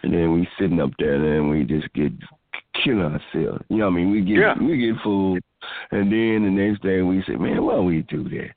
and 0.03 0.13
then 0.13 0.33
we 0.33 0.47
sitting 0.59 0.79
up 0.81 0.91
there, 0.99 1.15
and 1.15 1.25
then 1.25 1.49
we 1.49 1.63
just 1.63 1.91
get 1.93 2.11
killing 2.83 3.01
ourselves. 3.01 3.63
You 3.69 3.77
know 3.77 3.85
what 3.85 3.93
I 3.93 3.95
mean? 3.95 4.11
We 4.11 4.21
get 4.21 4.37
Yeah. 4.39 4.53
we 4.59 4.77
get 4.77 5.01
full, 5.03 5.35
and 5.91 6.11
then 6.11 6.43
the 6.43 6.49
next 6.49 6.81
day 6.81 7.01
we 7.01 7.23
say, 7.27 7.35
man, 7.35 7.63
why 7.63 7.79
we 7.79 8.01
do 8.03 8.23
that? 8.29 8.51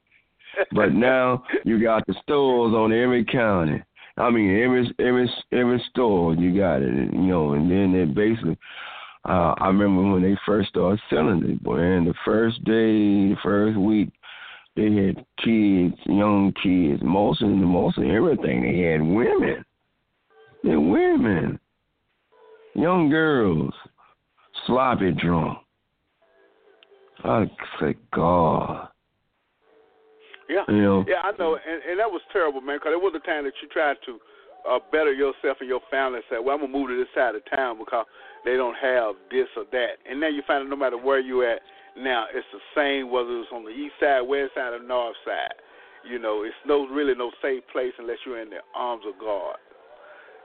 But 0.72 0.92
now 0.94 1.44
you 1.64 1.82
got 1.82 2.06
the 2.06 2.14
stores 2.22 2.74
on 2.74 2.92
every 2.92 3.24
county. 3.24 3.82
I 4.16 4.30
mean, 4.30 4.62
every 4.62 4.94
every 5.00 5.30
every 5.52 5.84
store 5.90 6.34
you 6.34 6.56
got 6.56 6.82
it, 6.82 7.12
you 7.12 7.18
know. 7.18 7.54
And 7.54 7.68
then 7.68 7.92
they 7.92 8.04
basically, 8.04 8.56
uh, 9.28 9.54
I 9.58 9.66
remember 9.66 10.12
when 10.12 10.22
they 10.22 10.36
first 10.46 10.68
started 10.68 11.00
selling 11.10 11.42
it, 11.44 11.62
boy. 11.62 11.78
And 11.80 12.06
the 12.06 12.14
first 12.24 12.62
day, 12.64 13.30
the 13.30 13.36
first 13.42 13.76
week, 13.76 14.10
they 14.76 14.82
had 14.92 15.24
kids, 15.38 15.94
young 16.06 16.52
kids, 16.62 17.00
most 17.02 17.42
of 17.42 17.48
the 17.48 17.54
most 17.54 17.98
of 17.98 18.04
everything. 18.04 18.62
They 18.62 18.90
had 18.90 19.02
women, 19.02 19.64
they 20.62 20.76
women, 20.76 21.60
young 22.74 23.08
girls, 23.08 23.72
sloppy 24.66 25.12
drunk. 25.12 25.58
I 27.22 27.50
say, 27.80 27.94
God. 28.12 28.88
Yeah, 30.48 30.64
You 30.68 30.82
know, 30.82 31.04
yeah, 31.08 31.22
I 31.22 31.32
know, 31.38 31.54
and 31.54 31.82
and 31.88 31.98
that 31.98 32.10
was 32.10 32.20
terrible, 32.32 32.60
man. 32.60 32.76
Because 32.76 32.92
it 32.92 33.00
was 33.00 33.14
a 33.16 33.26
time 33.26 33.44
that 33.44 33.54
you 33.62 33.68
tried 33.68 33.96
to 34.04 34.18
uh, 34.68 34.78
better 34.92 35.12
yourself 35.12 35.58
and 35.60 35.68
your 35.68 35.80
family. 35.90 36.16
and 36.16 36.24
Say, 36.28 36.36
well, 36.38 36.54
I'm 36.54 36.60
gonna 36.60 36.72
move 36.72 36.88
to 36.88 36.98
this 36.98 37.08
side 37.14 37.34
of 37.34 37.42
town 37.48 37.78
because 37.78 38.04
they 38.44 38.56
don't 38.56 38.76
have 38.76 39.14
this 39.30 39.48
or 39.56 39.64
that. 39.72 39.96
And 40.08 40.20
now 40.20 40.28
you 40.28 40.42
find 40.46 40.64
that 40.64 40.68
no 40.68 40.76
matter 40.76 40.98
where 40.98 41.20
you 41.20 41.48
at, 41.48 41.60
now 41.97 42.26
it's 42.32 42.47
the 42.53 42.61
same 42.74 43.11
whether 43.11 43.38
it's 43.40 43.49
on 43.53 43.64
the 43.64 43.70
east 43.70 43.95
side, 44.01 44.22
west 44.22 44.55
side, 44.55 44.72
or 44.72 44.82
north 44.82 45.16
side. 45.24 45.55
You 46.05 46.18
know, 46.18 46.42
it's 46.42 46.55
no 46.66 46.86
really 46.86 47.14
no 47.14 47.30
safe 47.40 47.62
place 47.72 47.92
unless 47.99 48.18
you're 48.26 48.40
in 48.42 48.51
the 48.51 48.61
arms 48.74 49.05
of 49.09 49.18
God. 49.18 49.57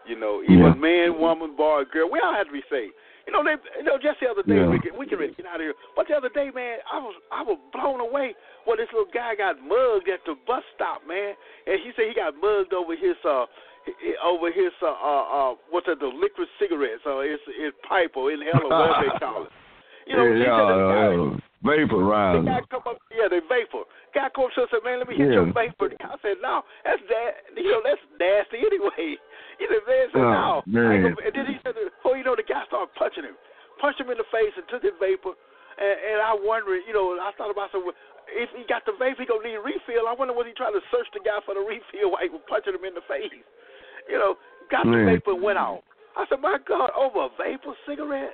You 0.08 0.16
know, 0.18 0.41
even 0.43 0.58
Yeah. 0.60 0.74
man, 0.76 1.20
woman, 1.20 1.56
boy, 1.56 1.84
girl, 1.91 2.10
we 2.10 2.20
all 2.22 2.34
have 2.34 2.47
to 2.47 2.54
be 2.54 2.64
safe. 2.70 2.91
You 3.28 3.34
know, 3.34 3.43
they, 3.43 3.58
you 3.78 3.84
know, 3.84 3.97
just 4.00 4.20
the 4.22 4.30
other 4.32 4.41
day 4.43 4.56
Yeah. 4.58 4.70
we 4.70 4.80
can 4.80 4.97
we 4.97 5.06
can 5.06 5.20
really 5.20 5.34
get 5.34 5.45
out 5.45 5.56
of 5.56 5.62
here. 5.62 5.76
But 5.95 6.08
the 6.08 6.16
other 6.18 6.30
day, 6.30 6.50
man, 6.50 6.80
I 6.91 6.97
was 6.97 7.16
I 7.32 7.41
was 7.43 7.58
blown 7.74 8.00
away 8.00 8.34
when 8.66 8.78
this 8.78 8.88
little 8.93 9.12
guy 9.14 9.36
got 9.36 9.62
mugged 9.62 10.08
at 10.08 10.24
the 10.26 10.36
bus 10.47 10.64
stop, 10.74 11.06
man. 11.06 11.36
And 11.68 11.80
he 11.82 11.91
said 11.95 12.08
he 12.08 12.14
got 12.16 12.34
mugged 12.39 12.74
over 12.74 12.95
his 12.95 13.18
uh 13.26 13.45
over 14.24 14.52
his 14.52 14.72
uh 14.82 14.88
uh, 14.88 15.24
uh 15.52 15.56
what's 15.70 15.86
that 15.88 16.00
the 16.00 16.08
liquid 16.08 16.47
cigarettes 16.58 17.04
or 17.06 17.24
his 17.26 17.39
his 17.60 17.74
pipe 17.88 18.16
or 18.16 18.32
inhaler 18.32 18.70
whatever 18.70 19.04
they 19.12 19.20
call 19.20 19.43
it. 19.43 19.52
You 20.10 20.18
know, 20.18 20.26
yeah, 20.26 20.57
said 20.57 20.68
this 20.74 20.82
guy, 20.89 21.05
uh, 21.05 21.30
yeah, 21.30 21.86
vaporizer. 21.86 22.41
the 22.41 22.49
guy 22.49 22.62
come 22.74 22.86
up, 22.89 22.97
yeah, 23.14 23.30
they 23.30 23.45
vapor. 23.45 23.86
Guy 24.18 24.26
come 24.34 24.49
up 24.49 24.53
to 24.57 24.66
us 24.66 24.74
and 24.74 24.82
said, 24.82 24.82
man, 24.82 24.97
let 24.97 25.07
me 25.07 25.16
hit 25.22 25.30
Yeah. 25.30 25.45
your 25.45 25.53
vapor. 25.53 25.93
I 26.01 26.18
said, 26.26 26.41
no, 26.41 26.66
that's 26.82 27.03
that. 27.14 27.32
You 27.53 27.70
know, 27.78 27.82
that's 27.86 28.01
nasty 28.18 28.66
anyway. 28.66 29.16
He 29.60 29.68
said, 29.68 29.84
man, 29.84 30.07
said, 30.16 30.24
oh, 30.24 30.32
no. 30.32 30.64
Oh, 30.64 30.88
ain't 30.88 31.03
man. 31.03 31.20
And 31.20 31.34
then 31.36 31.45
he 31.51 31.60
said, 31.68 31.76
"Oh, 32.07 32.16
you 32.16 32.24
know, 32.24 32.32
the 32.32 32.47
guy 32.47 32.64
started 32.72 32.95
punching 32.95 33.28
him, 33.28 33.36
punched 33.76 33.99
him 33.99 34.07
in 34.07 34.16
the 34.16 34.24
face 34.32 34.55
and 34.55 34.64
took 34.72 34.88
his 34.88 34.95
vapor. 35.03 35.36
And, 35.36 35.95
and 35.99 36.18
I 36.24 36.32
wondered, 36.32 36.88
you 36.88 36.95
know, 36.95 37.20
I 37.20 37.36
thought 37.36 37.51
about 37.51 37.68
something. 37.76 37.91
If 38.32 38.47
he 38.55 38.64
got 38.72 38.88
the 38.88 38.95
vapor, 38.95 39.20
he 39.20 39.28
gonna 39.28 39.43
need 39.43 39.60
a 39.60 39.64
refill. 39.64 40.07
I 40.07 40.16
wonder 40.16 40.32
was 40.32 40.47
he 40.47 40.55
trying 40.55 40.80
to 40.80 40.84
search 40.95 41.12
the 41.12 41.20
guy 41.20 41.43
for 41.43 41.60
the 41.60 41.64
refill 41.76 42.16
while 42.16 42.24
he 42.24 42.32
was 42.32 42.39
punching 42.47 42.72
him 42.72 42.88
in 42.88 42.95
the 42.95 43.03
face. 43.03 43.36
You 44.07 44.16
know, 44.16 44.39
got 44.72 44.88
the 44.88 44.95
vapor 45.03 45.36
and 45.36 45.43
went 45.43 45.60
off. 45.60 45.84
I 46.16 46.24
said, 46.32 46.39
my 46.39 46.55
God, 46.64 46.95
over 46.95 47.28
a 47.28 47.32
vapor 47.36 47.76
cigarette. 47.84 48.32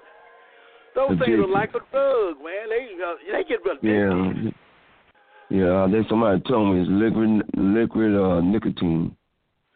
Those 0.96 1.20
things 1.20 1.38
are 1.40 1.48
like 1.48 1.70
a 1.72 1.80
drug, 1.92 2.38
man. 2.44 2.70
They 2.70 2.88
uh, 3.04 3.14
they 3.32 3.44
get 3.44 3.60
addicted. 3.62 4.54
Yeah, 5.50 5.60
yeah. 5.60 5.88
Then 5.92 6.06
somebody 6.10 6.42
told 6.48 6.74
me 6.76 6.82
it's 6.82 6.90
liquid, 6.90 7.44
liquid 7.58 8.16
uh, 8.16 8.42
nicotine, 8.42 9.16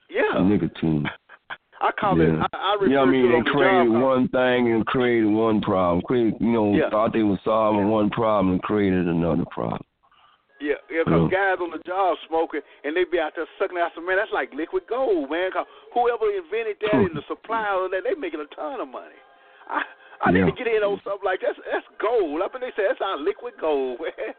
Yeah, 0.09 0.41
nicotine. 0.41 1.05
I 1.81 1.91
call 1.91 2.17
yeah. 2.17 2.43
it. 2.43 2.49
I, 2.53 2.57
I 2.57 2.73
refer 2.73 2.85
You 2.87 2.95
know 2.95 3.03
I 3.03 3.05
mean? 3.05 3.31
They 3.31 3.51
created 3.51 3.91
job. 3.93 4.01
one 4.01 4.27
thing 4.29 4.71
and 4.73 4.85
created 4.85 5.27
one 5.31 5.61
problem. 5.61 6.01
Created, 6.03 6.35
you 6.41 6.51
know, 6.51 6.75
Yeah. 6.75 6.89
thought 6.89 7.13
they 7.13 7.23
were 7.23 7.39
solving 7.45 7.87
one 7.87 8.09
problem 8.09 8.51
and 8.53 8.61
created 8.63 9.07
another 9.07 9.45
problem. 9.51 9.79
Yeah, 10.59 10.75
yeah, 10.91 11.03
because 11.07 11.31
Yeah. 11.31 11.55
guys 11.55 11.63
on 11.63 11.71
the 11.71 11.79
job 11.87 12.17
smoking 12.27 12.59
and 12.83 12.91
they 12.95 13.05
be 13.05 13.17
out 13.19 13.31
there 13.35 13.47
sucking 13.57 13.77
out 13.77 13.91
some 13.95 14.05
man. 14.05 14.17
That's 14.17 14.31
like 14.33 14.51
liquid 14.53 14.83
gold, 14.89 15.31
man. 15.31 15.51
'Cause 15.51 15.65
whoever 15.93 16.29
invented 16.31 16.79
that 16.81 16.95
and 16.95 17.15
the 17.15 17.23
supplier 17.31 17.85
of 17.85 17.91
that, 17.91 18.03
they 18.03 18.13
making 18.15 18.41
a 18.41 18.45
ton 18.55 18.81
of 18.81 18.89
money. 18.89 19.15
I 19.69 19.83
I 20.25 20.31
Yeah. 20.31 20.45
need 20.45 20.51
to 20.51 20.63
get 20.63 20.67
in 20.67 20.83
on 20.83 20.99
something 21.03 21.23
like 21.25 21.39
that. 21.41 21.55
That's, 21.55 21.83
that's 21.85 21.87
gold. 22.01 22.41
Up 22.41 22.53
and 22.53 22.63
they 22.63 22.71
say 22.75 22.83
that's 22.87 23.01
our 23.01 23.17
liquid 23.17 23.53
gold, 23.59 23.99
man. 24.01 24.33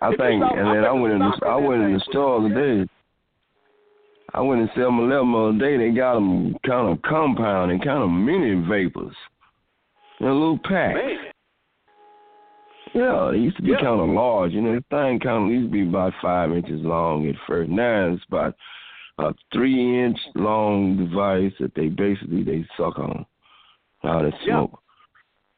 I 0.00 0.10
If 0.10 0.16
think, 0.18 0.42
it's 0.42 0.52
and 0.56 0.66
all- 0.68 0.74
then 0.74 0.84
I 0.84 0.92
went 0.92 1.12
in 1.14 1.18
the, 1.20 1.46
I 1.46 1.56
went 1.56 1.82
in 1.82 1.92
the 1.94 2.00
store 2.10 2.48
today. 2.48 2.88
I 4.32 4.40
went 4.40 4.62
in 4.62 4.68
7-Eleven 4.68 5.32
the 5.32 5.38
other 5.38 5.58
day. 5.58 5.76
They 5.76 5.94
got 5.94 6.14
them 6.14 6.56
kind 6.66 6.90
of 6.90 7.00
compound 7.02 7.70
and 7.70 7.84
kind 7.84 8.02
of 8.02 8.10
mini 8.10 8.66
vapors 8.66 9.14
a 10.20 10.24
little 10.24 10.58
pack. 10.64 10.94
Man, 10.96 11.16
Yeah, 12.94 13.30
it 13.30 13.38
used 13.38 13.56
to 13.56 13.62
be 13.62 13.70
Yeah. 13.70 13.76
kind 13.80 14.00
of 14.00 14.08
large. 14.08 14.52
You 14.52 14.62
know, 14.62 14.74
the 14.76 14.84
thing 14.90 15.20
kind 15.20 15.44
of 15.46 15.50
used 15.50 15.68
to 15.68 15.72
be 15.72 15.82
about 15.88 16.14
five 16.22 16.50
inches 16.52 16.80
long 16.84 17.28
at 17.28 17.34
first. 17.46 17.70
Now 17.70 18.08
it's 18.14 18.24
about 18.28 18.54
a 19.18 19.34
three 19.52 20.00
inch 20.04 20.18
long 20.34 20.96
device 20.96 21.52
that 21.60 21.74
they 21.74 21.88
basically 21.88 22.42
they 22.42 22.64
suck 22.76 22.98
on. 22.98 23.26
How 24.02 24.22
they 24.22 24.30
Yeah. 24.42 24.44
smoke. 24.66 24.80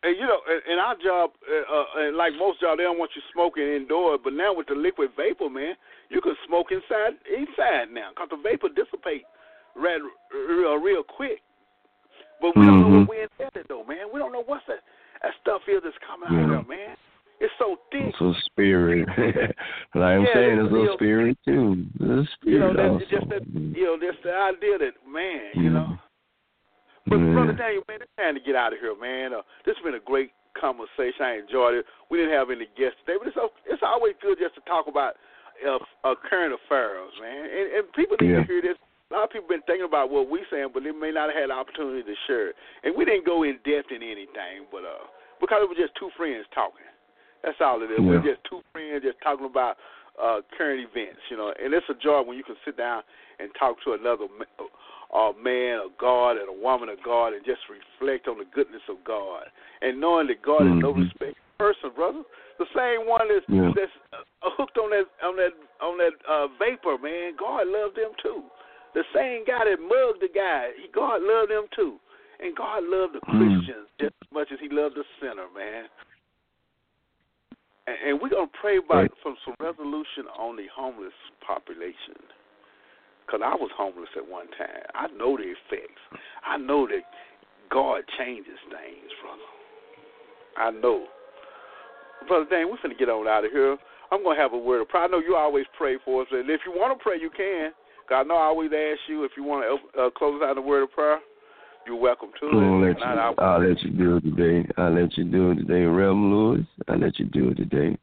And 0.06 0.14
you 0.16 0.22
know, 0.26 0.38
in- 0.70 0.78
our 0.78 0.94
job, 1.02 1.30
uh, 1.50 1.66
uh, 1.66 2.06
and 2.06 2.16
like 2.16 2.32
most 2.38 2.60
jobs, 2.60 2.78
they 2.78 2.84
don't 2.86 2.98
want 2.98 3.10
you 3.16 3.22
smoking 3.34 3.66
indoors. 3.66 4.20
But 4.22 4.34
now 4.34 4.54
with 4.54 4.68
the 4.68 4.74
liquid 4.78 5.10
vapor, 5.16 5.50
man, 5.50 5.74
you 6.10 6.20
can 6.20 6.34
smoke 6.46 6.70
inside 6.70 7.18
inside 7.26 7.90
now 7.90 8.10
because 8.14 8.30
the 8.30 8.38
vapor 8.38 8.68
dissipate 8.70 9.26
real, 9.74 10.06
real, 10.30 10.76
real 10.78 11.02
quick. 11.02 11.42
But 12.40 12.54
we 12.56 12.66
don't 12.66 12.80
know 12.80 12.88
what 13.00 13.08
we 13.10 13.22
intended 13.22 13.66
though, 13.68 13.82
man. 13.84 14.06
We 14.12 14.20
don't 14.20 14.32
know 14.32 14.44
what's 14.46 14.64
that 14.68 14.86
that 15.22 15.32
stuff 15.42 15.62
is 15.66 15.82
that's 15.82 15.96
coming 16.06 16.28
out 16.30 16.38
Yeah. 16.38 16.60
of 16.60 16.66
there, 16.68 16.76
man. 16.76 16.96
It's 17.40 17.52
so 17.58 17.76
thick. 17.92 18.14
It's 18.14 18.20
a 18.20 18.32
spirit. 18.46 19.08
like 19.94 20.14
I'm 20.16 20.24
Yeah, 20.24 20.34
saying, 20.34 20.58
it's 20.60 20.72
it's 20.72 20.90
a 20.92 20.94
spirit 20.94 21.36
too. 21.44 21.84
It's 22.00 22.30
a 22.44 22.48
You 22.48 22.58
know, 22.60 22.72
spirit 22.72 22.80
also. 22.80 23.02
it's 23.02 23.10
just 23.10 23.28
that 23.28 23.42
you 23.74 23.84
know, 23.84 23.98
just 24.00 24.22
the 24.22 24.32
idea 24.32 24.78
that 24.78 24.94
man, 25.08 25.50
you 25.54 25.64
Yeah. 25.64 25.70
know. 25.70 25.98
But 27.06 27.20
Yeah. 27.20 27.32
brother 27.32 27.52
Daniel, 27.52 27.84
man, 27.88 28.02
it's 28.02 28.10
time 28.16 28.34
to 28.34 28.40
get 28.40 28.56
out 28.56 28.72
of 28.72 28.80
here, 28.80 28.94
man. 28.96 29.32
Uh, 29.32 29.42
this 29.64 29.76
has 29.76 29.84
been 29.84 29.94
a 29.94 30.00
great 30.02 30.32
conversation. 30.54 31.22
I 31.22 31.38
enjoyed 31.38 31.74
it. 31.74 31.86
We 32.08 32.18
didn't 32.18 32.32
have 32.32 32.50
any 32.50 32.66
guests 32.76 32.98
today, 33.04 33.18
but 33.18 33.28
it's 33.28 33.38
it's 33.66 33.82
always 33.82 34.14
good 34.20 34.38
just 34.38 34.54
to 34.56 34.60
talk 34.62 34.86
about 34.88 35.16
uh, 35.64 35.78
uh, 36.04 36.14
current 36.28 36.52
affairs, 36.52 37.12
man. 37.20 37.44
And, 37.44 37.66
and 37.78 37.92
people 37.92 38.16
need 38.20 38.30
Yeah. 38.30 38.40
to 38.40 38.44
hear 38.44 38.60
this. 38.62 38.76
A 39.10 39.14
lot 39.14 39.24
of 39.24 39.30
people 39.30 39.46
been 39.48 39.62
thinking 39.62 39.86
about 39.86 40.10
what 40.10 40.28
we 40.28 40.44
saying, 40.50 40.70
but 40.74 40.82
they 40.82 40.90
may 40.90 41.12
not 41.12 41.30
have 41.30 41.38
had 41.38 41.50
the 41.50 41.54
opportunity 41.54 42.02
to 42.02 42.16
share 42.26 42.48
it. 42.48 42.56
And 42.82 42.94
we 42.96 43.04
didn't 43.04 43.24
go 43.24 43.44
in 43.44 43.58
depth 43.64 43.92
in 43.92 44.02
anything, 44.02 44.66
but 44.72 44.84
uh, 44.84 45.06
because 45.40 45.62
it 45.62 45.68
was 45.68 45.78
just 45.78 45.94
two 45.94 46.10
friends 46.16 46.44
talking. 46.52 46.84
That's 47.44 47.60
all 47.60 47.80
it 47.82 47.90
is. 47.92 48.00
We're 48.00 48.20
just 48.22 48.42
two 48.50 48.62
friends 48.72 49.04
just 49.04 49.20
talking 49.22 49.46
about 49.46 49.76
uh, 50.20 50.40
current 50.58 50.82
events, 50.82 51.20
you 51.30 51.36
know. 51.36 51.54
And 51.54 51.72
it's 51.72 51.86
a 51.88 51.94
joy 51.94 52.22
when 52.22 52.36
you 52.36 52.42
can 52.42 52.56
sit 52.64 52.76
down 52.76 53.02
and 53.38 53.48
talk 53.54 53.76
to 53.84 53.92
another 53.92 54.26
uh, 55.14 55.32
man 55.38 55.78
of 55.84 55.96
God 55.98 56.36
and 56.36 56.48
a 56.48 56.52
woman 56.52 56.88
of 56.88 56.98
God 57.02 57.32
and 57.32 57.44
just 57.44 57.60
reflect 57.68 58.28
on 58.28 58.38
the 58.38 58.44
goodness 58.44 58.82
of 58.88 59.02
God 59.04 59.44
and 59.82 60.00
knowing 60.00 60.26
that 60.28 60.42
God 60.42 60.66
is 60.66 60.74
no 60.82 60.94
Mhm. 60.94 61.04
respect 61.04 61.38
person, 61.58 61.90
brother. 61.90 62.22
The 62.58 62.66
same 62.74 63.06
one 63.06 63.28
that's 63.28 63.46
Yeah. 63.48 63.72
that's 63.74 63.92
uh, 64.12 64.50
hooked 64.50 64.78
on 64.78 64.90
that 64.90 65.06
on 65.22 65.36
that 65.36 65.52
on 65.80 65.98
that 65.98 66.14
uh, 66.26 66.46
vapor, 66.58 66.98
man. 66.98 67.34
God 67.36 67.66
loved 67.68 67.96
them 67.96 68.12
too. 68.18 68.44
The 68.94 69.04
same 69.12 69.44
guy 69.44 69.64
that 69.64 69.80
mugged 69.80 70.20
the 70.20 70.28
guy, 70.28 70.72
he, 70.76 70.88
God 70.88 71.22
loved 71.22 71.50
them 71.50 71.66
too. 71.74 72.00
And 72.40 72.54
God 72.54 72.84
loved 72.84 73.14
the 73.14 73.20
Mm. 73.20 73.38
Christians 73.38 73.88
just 73.98 74.14
as 74.22 74.32
much 74.32 74.52
as 74.52 74.60
He 74.60 74.68
loved 74.68 74.96
the 74.96 75.04
sinner, 75.20 75.48
man. 75.54 75.88
And, 77.86 77.96
and 78.04 78.20
we're 78.20 78.28
gonna 78.28 78.48
pray 78.60 78.78
about 78.78 78.96
Right. 78.96 79.12
from 79.22 79.36
some 79.44 79.54
resolution 79.60 80.26
on 80.36 80.56
the 80.56 80.66
homeless 80.68 81.14
population. 81.40 82.16
Cause 83.30 83.40
I 83.42 83.54
was 83.56 83.70
homeless 83.76 84.08
at 84.16 84.26
one 84.26 84.46
time. 84.56 84.86
I 84.94 85.08
know 85.18 85.36
the 85.36 85.42
effects. 85.42 86.00
I 86.46 86.56
know 86.56 86.86
that 86.86 87.02
God 87.70 88.02
changes 88.18 88.58
things, 88.70 89.10
brother. 89.20 89.50
I 90.56 90.70
know. 90.70 91.06
Brother 92.28 92.46
Dan, 92.48 92.68
we're 92.70 92.78
going 92.82 92.90
to 92.90 92.98
get 92.98 93.08
on 93.08 93.26
out 93.26 93.44
of 93.44 93.50
here. 93.50 93.76
I'm 94.12 94.22
gonna 94.22 94.38
have 94.38 94.52
a 94.52 94.58
word 94.58 94.82
of 94.82 94.88
prayer. 94.88 95.04
I 95.04 95.08
know 95.08 95.18
you 95.18 95.34
always 95.34 95.66
pray 95.76 95.96
for 96.04 96.22
us, 96.22 96.28
and 96.30 96.48
if 96.48 96.60
you 96.64 96.72
want 96.72 96.96
to 96.96 97.02
pray, 97.02 97.18
you 97.20 97.30
can. 97.36 97.72
I 98.10 98.22
know 98.22 98.36
I 98.36 98.44
always 98.44 98.70
ask 98.70 99.00
you 99.08 99.24
if 99.24 99.32
you 99.36 99.42
want 99.42 99.66
to 99.66 100.00
uh, 100.00 100.10
close 100.10 100.40
out 100.44 100.56
a 100.56 100.60
word 100.60 100.84
of 100.84 100.92
prayer. 100.92 101.18
You're 101.86 101.96
welcome 101.96 102.30
to 102.40 102.46
I'll 102.46 102.84
it. 102.84 102.86
let 102.86 102.98
you, 102.98 103.04
I- 103.04 103.34
I'll 103.38 103.68
let 103.68 103.82
you 103.82 103.90
do 103.90 104.16
it 104.16 104.20
today. 104.22 104.68
I'll 104.76 104.94
let 104.94 105.16
you 105.16 105.24
do 105.24 105.50
it 105.50 105.56
today, 105.56 105.82
Reverend 105.84 106.30
Lewis. 106.32 106.66
I'll 106.88 106.98
let 106.98 107.18
you 107.18 107.26
do 107.26 107.50
it 107.50 107.56
today. 107.56 107.96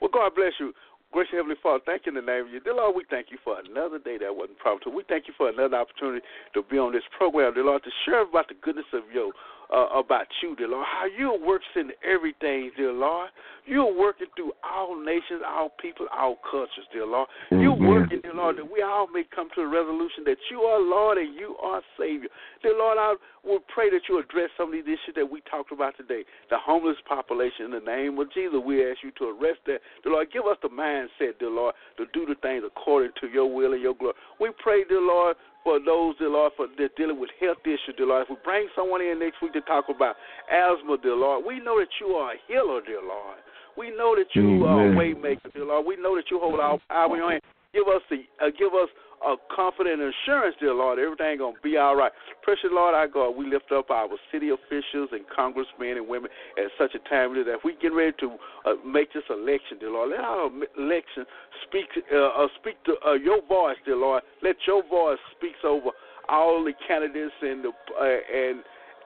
Well, 0.00 0.10
God 0.12 0.32
bless 0.34 0.52
you. 0.60 0.72
Gracious 1.16 1.32
Heavenly 1.32 1.56
Father, 1.62 1.80
thank 1.86 2.04
you 2.04 2.12
in 2.12 2.16
the 2.16 2.20
name 2.20 2.44
of 2.44 2.52
you. 2.52 2.60
Dear 2.60 2.74
Lord, 2.74 2.94
we 2.94 3.02
thank 3.08 3.32
you 3.32 3.38
for 3.42 3.56
another 3.58 3.98
day 3.98 4.18
that 4.20 4.36
wasn't 4.36 4.58
promised. 4.58 4.84
We 4.84 5.02
thank 5.08 5.24
you 5.26 5.32
for 5.32 5.48
another 5.48 5.78
opportunity 5.80 6.20
to 6.52 6.60
be 6.60 6.76
on 6.76 6.92
this 6.92 7.08
program, 7.16 7.54
dear 7.54 7.64
Lord, 7.64 7.82
to 7.84 7.90
share 8.04 8.20
about 8.20 8.48
the 8.48 8.54
goodness 8.60 8.84
of 8.92 9.00
your, 9.10 9.32
uh, 9.72 9.96
about 9.96 10.26
you, 10.42 10.54
dear 10.56 10.68
Lord, 10.68 10.84
how 10.84 11.06
you 11.06 11.32
works 11.40 11.64
in 11.74 11.88
everything, 12.04 12.70
dear 12.76 12.92
Lord. 12.92 13.30
You're 13.64 13.98
working 13.98 14.26
through 14.36 14.52
all 14.76 14.92
nations, 15.00 15.40
all 15.40 15.72
people, 15.80 16.06
all 16.12 16.36
cultures, 16.44 16.84
dear 16.92 17.06
Lord. 17.06 17.28
Mm-hmm. 17.50 17.62
You're 17.62 17.72
Amen. 17.72 17.88
working, 17.88 18.20
dear 18.20 18.34
Lord, 18.34 18.58
that 18.58 18.70
we 18.70 18.82
all 18.82 19.08
may 19.08 19.24
come 19.34 19.48
to 19.54 19.62
a 19.62 19.66
resolution 19.66 20.24
that 20.26 20.36
you 20.50 20.60
are 20.60 20.80
Lord 20.80 21.16
and 21.16 21.34
you 21.34 21.56
are 21.62 21.80
Savior. 21.98 22.28
Dear 22.62 22.76
Lord, 22.76 22.98
I 23.00 23.14
will 23.42 23.64
pray 23.72 23.88
that 23.88 24.04
you 24.08 24.18
address 24.18 24.50
some 24.56 24.68
of 24.68 24.72
these 24.72 24.84
issues 24.84 25.16
that 25.16 25.24
we 25.24 25.40
talked 25.48 25.72
about 25.72 25.96
today. 25.96 26.24
The 26.50 26.58
homeless 26.60 27.00
population, 27.08 27.66
in 27.66 27.70
the 27.72 27.80
name 27.80 28.18
of 28.18 28.32
Jesus, 28.32 28.60
we 28.60 28.84
ask 28.84 29.00
you 29.02 29.12
to 29.16 29.32
arrest 29.32 29.64
that. 29.66 29.80
Dear 30.04 30.12
Lord, 30.12 30.28
give 30.32 30.44
us 30.44 30.58
the 30.60 30.68
mindset, 30.68 31.40
dear 31.40 31.50
Lord, 31.50 31.74
to 31.96 32.04
do 32.12 32.26
the 32.26 32.36
things 32.42 32.62
according 32.66 33.16
to 33.20 33.28
your 33.28 33.48
will 33.48 33.72
and 33.72 33.80
your 33.80 33.94
glory. 33.94 34.14
We 34.38 34.50
pray, 34.62 34.84
dear 34.84 35.00
Lord, 35.00 35.36
for 35.64 35.80
those, 35.80 36.16
dear 36.18 36.28
Lord, 36.30 36.52
for 36.56 36.68
that 36.78 36.94
dealing 36.96 37.18
with 37.18 37.30
health 37.40 37.58
issues, 37.64 37.96
dear 37.96 38.06
Lord. 38.06 38.22
If 38.22 38.30
we 38.30 38.36
bring 38.44 38.68
someone 38.76 39.00
in 39.00 39.18
next 39.18 39.42
week 39.42 39.52
to 39.54 39.62
talk 39.62 39.86
about 39.88 40.14
asthma, 40.52 40.98
dear 41.02 41.16
Lord, 41.16 41.44
we 41.46 41.58
know 41.58 41.80
that 41.80 41.90
you 42.00 42.14
are 42.14 42.34
a 42.34 42.36
healer, 42.46 42.80
dear 42.84 43.02
Lord. 43.02 43.38
We 43.76 43.90
know 43.90 44.16
that 44.16 44.34
you 44.34 44.64
are 44.64 44.92
a 44.92 44.96
way 44.96 45.12
maker, 45.14 45.50
dear 45.54 45.64
Lord. 45.64 45.86
We 45.86 45.96
know 45.96 46.16
that 46.16 46.30
you 46.30 46.40
hold 46.40 46.60
our 46.60 46.78
power 46.88 47.12
in 47.12 47.16
your 47.16 47.30
hand. 47.30 47.42
Give 47.72 47.88
us 47.88 48.02
the 48.08 48.24
uh, 48.40 48.50
give 48.58 48.72
us 48.72 48.88
a 49.24 49.34
confident 49.54 50.00
assurance, 50.00 50.56
dear 50.60 50.74
Lord, 50.74 50.98
everything 50.98 51.38
gonna 51.38 51.56
be 51.62 51.76
all 51.76 51.96
right. 51.96 52.12
Precious 52.42 52.70
Lord, 52.70 52.94
our 52.94 53.08
God, 53.08 53.30
we 53.30 53.48
lift 53.48 53.72
up 53.72 53.90
our 53.90 54.08
city 54.30 54.50
officials 54.50 55.08
and 55.12 55.24
congressmen 55.34 55.96
and 55.96 56.06
women 56.08 56.30
at 56.58 56.70
such 56.78 56.94
a 56.94 57.08
time 57.08 57.36
as 57.36 57.46
that. 57.46 57.54
If 57.54 57.64
we 57.64 57.76
get 57.80 57.92
ready 57.92 58.12
to 58.20 58.36
uh, 58.64 58.74
make 58.84 59.12
this 59.12 59.24
election, 59.30 59.78
dear 59.80 59.90
Lord, 59.90 60.10
let 60.10 60.20
our 60.20 60.50
election 60.78 61.24
speak 61.66 61.86
uh, 62.12 62.16
uh, 62.16 62.48
speak 62.60 62.82
to 62.84 62.94
uh, 63.06 63.14
your 63.14 63.44
voice, 63.46 63.76
dear 63.84 63.96
Lord. 63.96 64.22
Let 64.42 64.56
your 64.66 64.86
voice 64.88 65.18
speak 65.36 65.56
over 65.64 65.90
all 66.28 66.64
the 66.64 66.72
candidates 66.86 67.34
and 67.40 67.64
the 67.64 67.68
uh, 67.68 68.04
and 68.04 68.62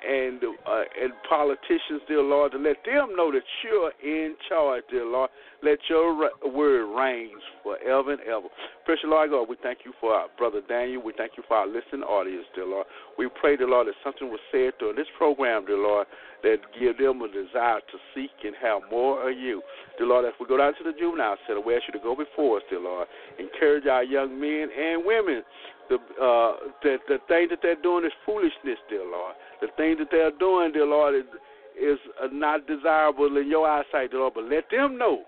and 0.06 0.42
uh, 0.42 0.82
and 1.00 1.12
politicians, 1.28 2.02
dear 2.08 2.22
Lord, 2.22 2.52
to 2.52 2.58
let 2.58 2.76
them 2.84 3.16
know 3.16 3.30
that 3.32 3.42
you're 3.64 3.92
in 4.02 4.36
charge, 4.48 4.84
dear 4.90 5.04
Lord. 5.04 5.30
Let 5.62 5.78
your 5.88 6.16
re- 6.16 6.50
word 6.50 6.88
reign 6.96 7.36
forever 7.62 8.12
and 8.12 8.20
ever. 8.22 8.48
Precious 8.84 9.04
Lord 9.04 9.30
God, 9.30 9.48
we 9.48 9.56
thank 9.62 9.80
you 9.84 9.92
for 10.00 10.14
our 10.14 10.28
brother 10.38 10.62
Daniel. 10.66 11.02
We 11.02 11.12
thank 11.16 11.32
you 11.36 11.44
for 11.46 11.56
our 11.58 11.66
listening 11.66 12.02
audience, 12.02 12.46
dear 12.54 12.66
Lord. 12.66 12.86
We 13.18 13.28
pray, 13.40 13.56
dear 13.56 13.68
Lord, 13.68 13.86
that 13.88 13.94
something 14.02 14.28
was 14.28 14.40
said 14.50 14.72
during 14.78 14.96
this 14.96 15.10
program, 15.18 15.66
dear 15.66 15.76
Lord, 15.76 16.06
that 16.42 16.56
give 16.78 16.96
them 16.96 17.20
a 17.20 17.28
desire 17.28 17.80
to 17.80 17.96
seek 18.14 18.32
and 18.44 18.56
have 18.62 18.82
more 18.90 19.30
of 19.30 19.36
you. 19.36 19.60
Dear 19.98 20.06
Lord, 20.06 20.24
as 20.24 20.32
we 20.40 20.46
go 20.46 20.56
down 20.56 20.72
to 20.78 20.84
the 20.84 20.96
juvenile 20.98 21.36
center, 21.46 21.60
we 21.60 21.76
ask 21.76 21.84
you 21.86 21.92
to 21.92 22.02
go 22.02 22.16
before 22.16 22.56
us, 22.58 22.62
dear 22.70 22.80
Lord. 22.80 23.06
Encourage 23.38 23.86
our 23.86 24.04
young 24.04 24.40
men 24.40 24.68
and 24.72 25.04
women. 25.04 25.42
The 25.90 25.96
uh, 25.96 26.70
that 26.86 27.00
the 27.08 27.18
thing 27.26 27.48
that 27.50 27.58
they're 27.62 27.82
doing 27.82 28.04
is 28.04 28.12
foolishness, 28.24 28.78
dear 28.88 29.04
Lord. 29.04 29.34
The 29.60 29.68
thing 29.76 29.96
that 29.98 30.06
they're 30.10 30.30
doing, 30.38 30.70
dear 30.72 30.86
Lord, 30.86 31.16
is 31.16 31.26
is 31.74 31.98
not 32.32 32.66
desirable 32.66 33.36
in 33.36 33.50
your 33.50 33.68
eyesight, 33.68 34.12
dear 34.12 34.20
Lord. 34.20 34.34
But 34.34 34.44
let 34.44 34.70
them 34.70 34.96
know 34.96 35.24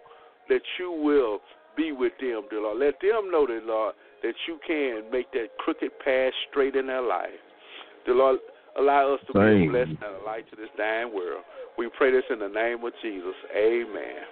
that 0.49 0.63
you 0.79 0.93
will 0.93 1.41
be 1.77 1.91
with 1.91 2.13
them, 2.21 2.43
dear 2.49 2.63
Lord. 2.63 2.79
Let 2.79 2.95
them 3.01 3.31
know, 3.31 3.47
dear 3.47 3.63
Lord, 3.65 3.95
that 4.23 4.35
you 4.47 4.59
can 4.65 5.11
make 5.11 5.33
that 5.33 5.49
crooked 5.59 5.91
path 5.99 6.33
straight 6.49 6.77
in 6.77 6.87
their 6.87 7.03
life. 7.03 7.43
Dear 8.07 8.15
Lord, 8.15 8.39
allow 8.79 9.15
us 9.15 9.21
to 9.27 9.33
be 9.33 9.41
a 9.41 9.69
blessing 9.69 9.99
and 10.01 10.23
a 10.23 10.25
light 10.25 10.49
to 10.51 10.57
this 10.57 10.71
dying 10.79 11.13
world. 11.13 11.43
We 11.77 11.91
pray 11.99 12.13
this 12.13 12.25
in 12.31 12.39
the 12.39 12.49
name 12.49 12.85
of 12.85 12.93
Jesus. 13.03 13.35
Amen. 13.57 14.23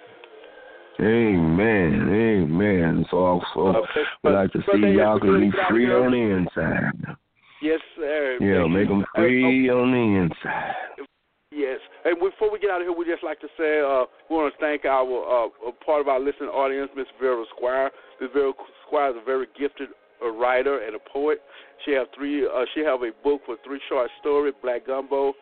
Amen. 1.01 2.09
Amen. 2.13 3.05
So 3.09 3.17
also, 3.17 3.81
Uh, 3.81 4.03
we 4.23 4.31
like 4.31 4.51
to 4.51 4.61
see 4.71 4.87
y'all 4.93 5.19
can 5.19 5.39
be 5.41 5.49
get 5.49 5.59
out 5.59 5.65
of 5.65 5.67
free 5.69 5.91
on 5.91 6.11
the 6.11 6.17
inside. 6.17 7.17
Yes, 7.61 7.81
sir. 7.95 8.37
Yeah, 8.39 8.67
make 8.67 8.87
them 8.87 9.01
Uh, 9.01 9.21
free 9.21 9.69
on 9.69 9.91
the 9.91 10.21
inside. 10.21 10.75
Yes, 11.51 11.79
and 12.05 12.17
before 12.19 12.49
we 12.49 12.59
get 12.59 12.69
out 12.69 12.81
of 12.81 12.87
here, 12.87 12.95
we 12.95 13.03
just 13.03 13.23
like 13.23 13.39
to 13.41 13.49
say 13.57 13.81
uh, 13.81 14.05
we 14.29 14.35
want 14.37 14.53
to 14.53 14.59
thank 14.59 14.85
our 14.85 15.03
uh, 15.03 15.71
part 15.85 15.99
of 16.01 16.07
our 16.07 16.19
listening 16.19 16.49
audience, 16.49 16.89
Miss 16.95 17.07
Vera 17.19 17.43
Squire. 17.55 17.91
Miss 18.21 18.31
Vera 18.31 18.53
Squire 18.87 19.09
is 19.11 19.17
a 19.17 19.25
very 19.25 19.47
gifted 19.59 19.89
uh, 20.23 20.29
writer 20.29 20.79
and 20.79 20.95
a 20.95 20.99
poet. 21.11 21.41
She 21.83 21.91
have 21.91 22.07
three. 22.15 22.45
Uh, 22.45 22.65
she 22.73 22.81
have 22.81 23.01
a 23.01 23.11
book 23.23 23.41
with 23.49 23.59
three 23.65 23.81
short 23.89 24.09
stories: 24.21 24.53
Black 24.61 24.85
Gumbo, 24.87 25.33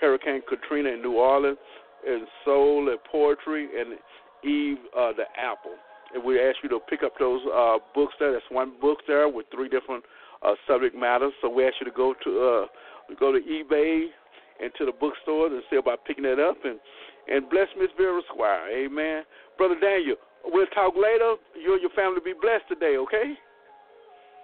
Hurricane 0.00 0.42
Katrina 0.48 0.90
in 0.90 1.02
New 1.02 1.14
Orleans, 1.14 1.58
and 2.06 2.28
Soul 2.44 2.88
and 2.88 2.98
Poetry, 3.10 3.68
and 3.78 3.98
Eve 4.46 4.78
uh, 4.96 5.12
the 5.12 5.24
Apple. 5.36 5.74
And 6.14 6.22
we 6.22 6.40
ask 6.40 6.56
you 6.62 6.68
to 6.70 6.78
pick 6.88 7.02
up 7.02 7.12
those 7.18 7.40
uh, 7.52 7.78
books 7.94 8.14
there. 8.18 8.32
That's 8.32 8.44
one 8.50 8.74
book 8.80 8.98
there 9.06 9.28
with 9.28 9.46
three 9.52 9.68
different 9.68 10.04
uh, 10.42 10.54
subject 10.66 10.94
matters. 10.94 11.32
So 11.42 11.50
we 11.50 11.66
ask 11.66 11.74
you 11.80 11.86
to 11.86 11.96
go 11.96 12.14
to 12.24 12.30
uh, 12.30 13.14
go 13.18 13.32
to 13.32 13.40
eBay 13.40 14.06
and 14.62 14.72
to 14.78 14.86
the 14.86 14.92
bookstores 14.92 15.52
and 15.52 15.62
see 15.68 15.76
about 15.76 16.04
picking 16.04 16.24
that 16.24 16.38
up 16.38 16.56
and 16.64 16.78
and 17.28 17.50
bless 17.50 17.66
Miss 17.78 17.90
Vera 17.96 18.20
Squire. 18.32 18.70
Amen. 18.70 19.24
Brother 19.58 19.74
Daniel, 19.80 20.16
we'll 20.44 20.66
talk 20.66 20.94
later. 20.94 21.34
You 21.60 21.72
and 21.74 21.82
your 21.82 21.90
family 21.90 22.20
be 22.24 22.34
blessed 22.40 22.68
today, 22.68 22.96
okay? 22.98 23.34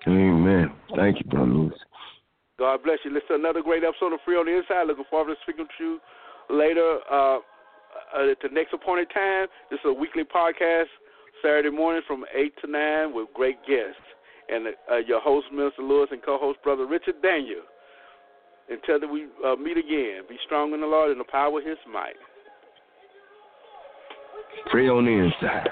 Amen. 0.08 0.72
Thank 0.96 1.18
you, 1.18 1.24
Brother 1.30 1.46
Lewis. 1.46 1.78
God 2.58 2.82
bless 2.82 2.98
you. 3.04 3.12
Listen 3.12 3.38
another 3.38 3.62
great 3.62 3.84
episode 3.84 4.12
of 4.12 4.20
Free 4.24 4.34
on 4.34 4.46
the 4.46 4.56
Inside. 4.58 4.88
Looking 4.88 5.04
forward 5.10 5.34
to 5.34 5.40
speaking 5.42 5.66
to 5.78 5.84
you 5.84 6.00
later 6.50 6.98
uh, 7.10 7.38
uh, 8.16 8.30
at 8.30 8.38
the 8.42 8.48
next 8.52 8.72
appointed 8.72 9.08
time. 9.12 9.46
This 9.70 9.78
is 9.80 9.86
a 9.86 9.92
weekly 9.92 10.24
podcast, 10.24 10.90
Saturday 11.42 11.70
morning 11.70 12.02
from 12.06 12.24
8 12.34 12.52
to 12.64 12.70
9 12.70 13.14
with 13.14 13.28
great 13.34 13.58
guests. 13.66 14.00
And 14.48 14.68
uh, 14.90 14.96
your 14.98 15.20
host, 15.20 15.46
Minister 15.52 15.82
Lewis, 15.82 16.08
and 16.10 16.22
co 16.22 16.38
host, 16.38 16.58
Brother 16.62 16.86
Richard 16.86 17.22
Daniel. 17.22 17.62
Until 18.68 19.10
we 19.10 19.26
uh, 19.44 19.56
meet 19.56 19.76
again, 19.76 20.22
be 20.28 20.36
strong 20.44 20.72
in 20.72 20.80
the 20.80 20.86
Lord 20.86 21.10
and 21.10 21.20
the 21.20 21.24
power 21.24 21.58
of 21.58 21.66
his 21.66 21.78
might. 21.90 22.14
Free 24.70 24.88
on 24.88 25.04
the 25.04 25.10
inside. 25.10 25.68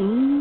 Mm. 0.00 0.39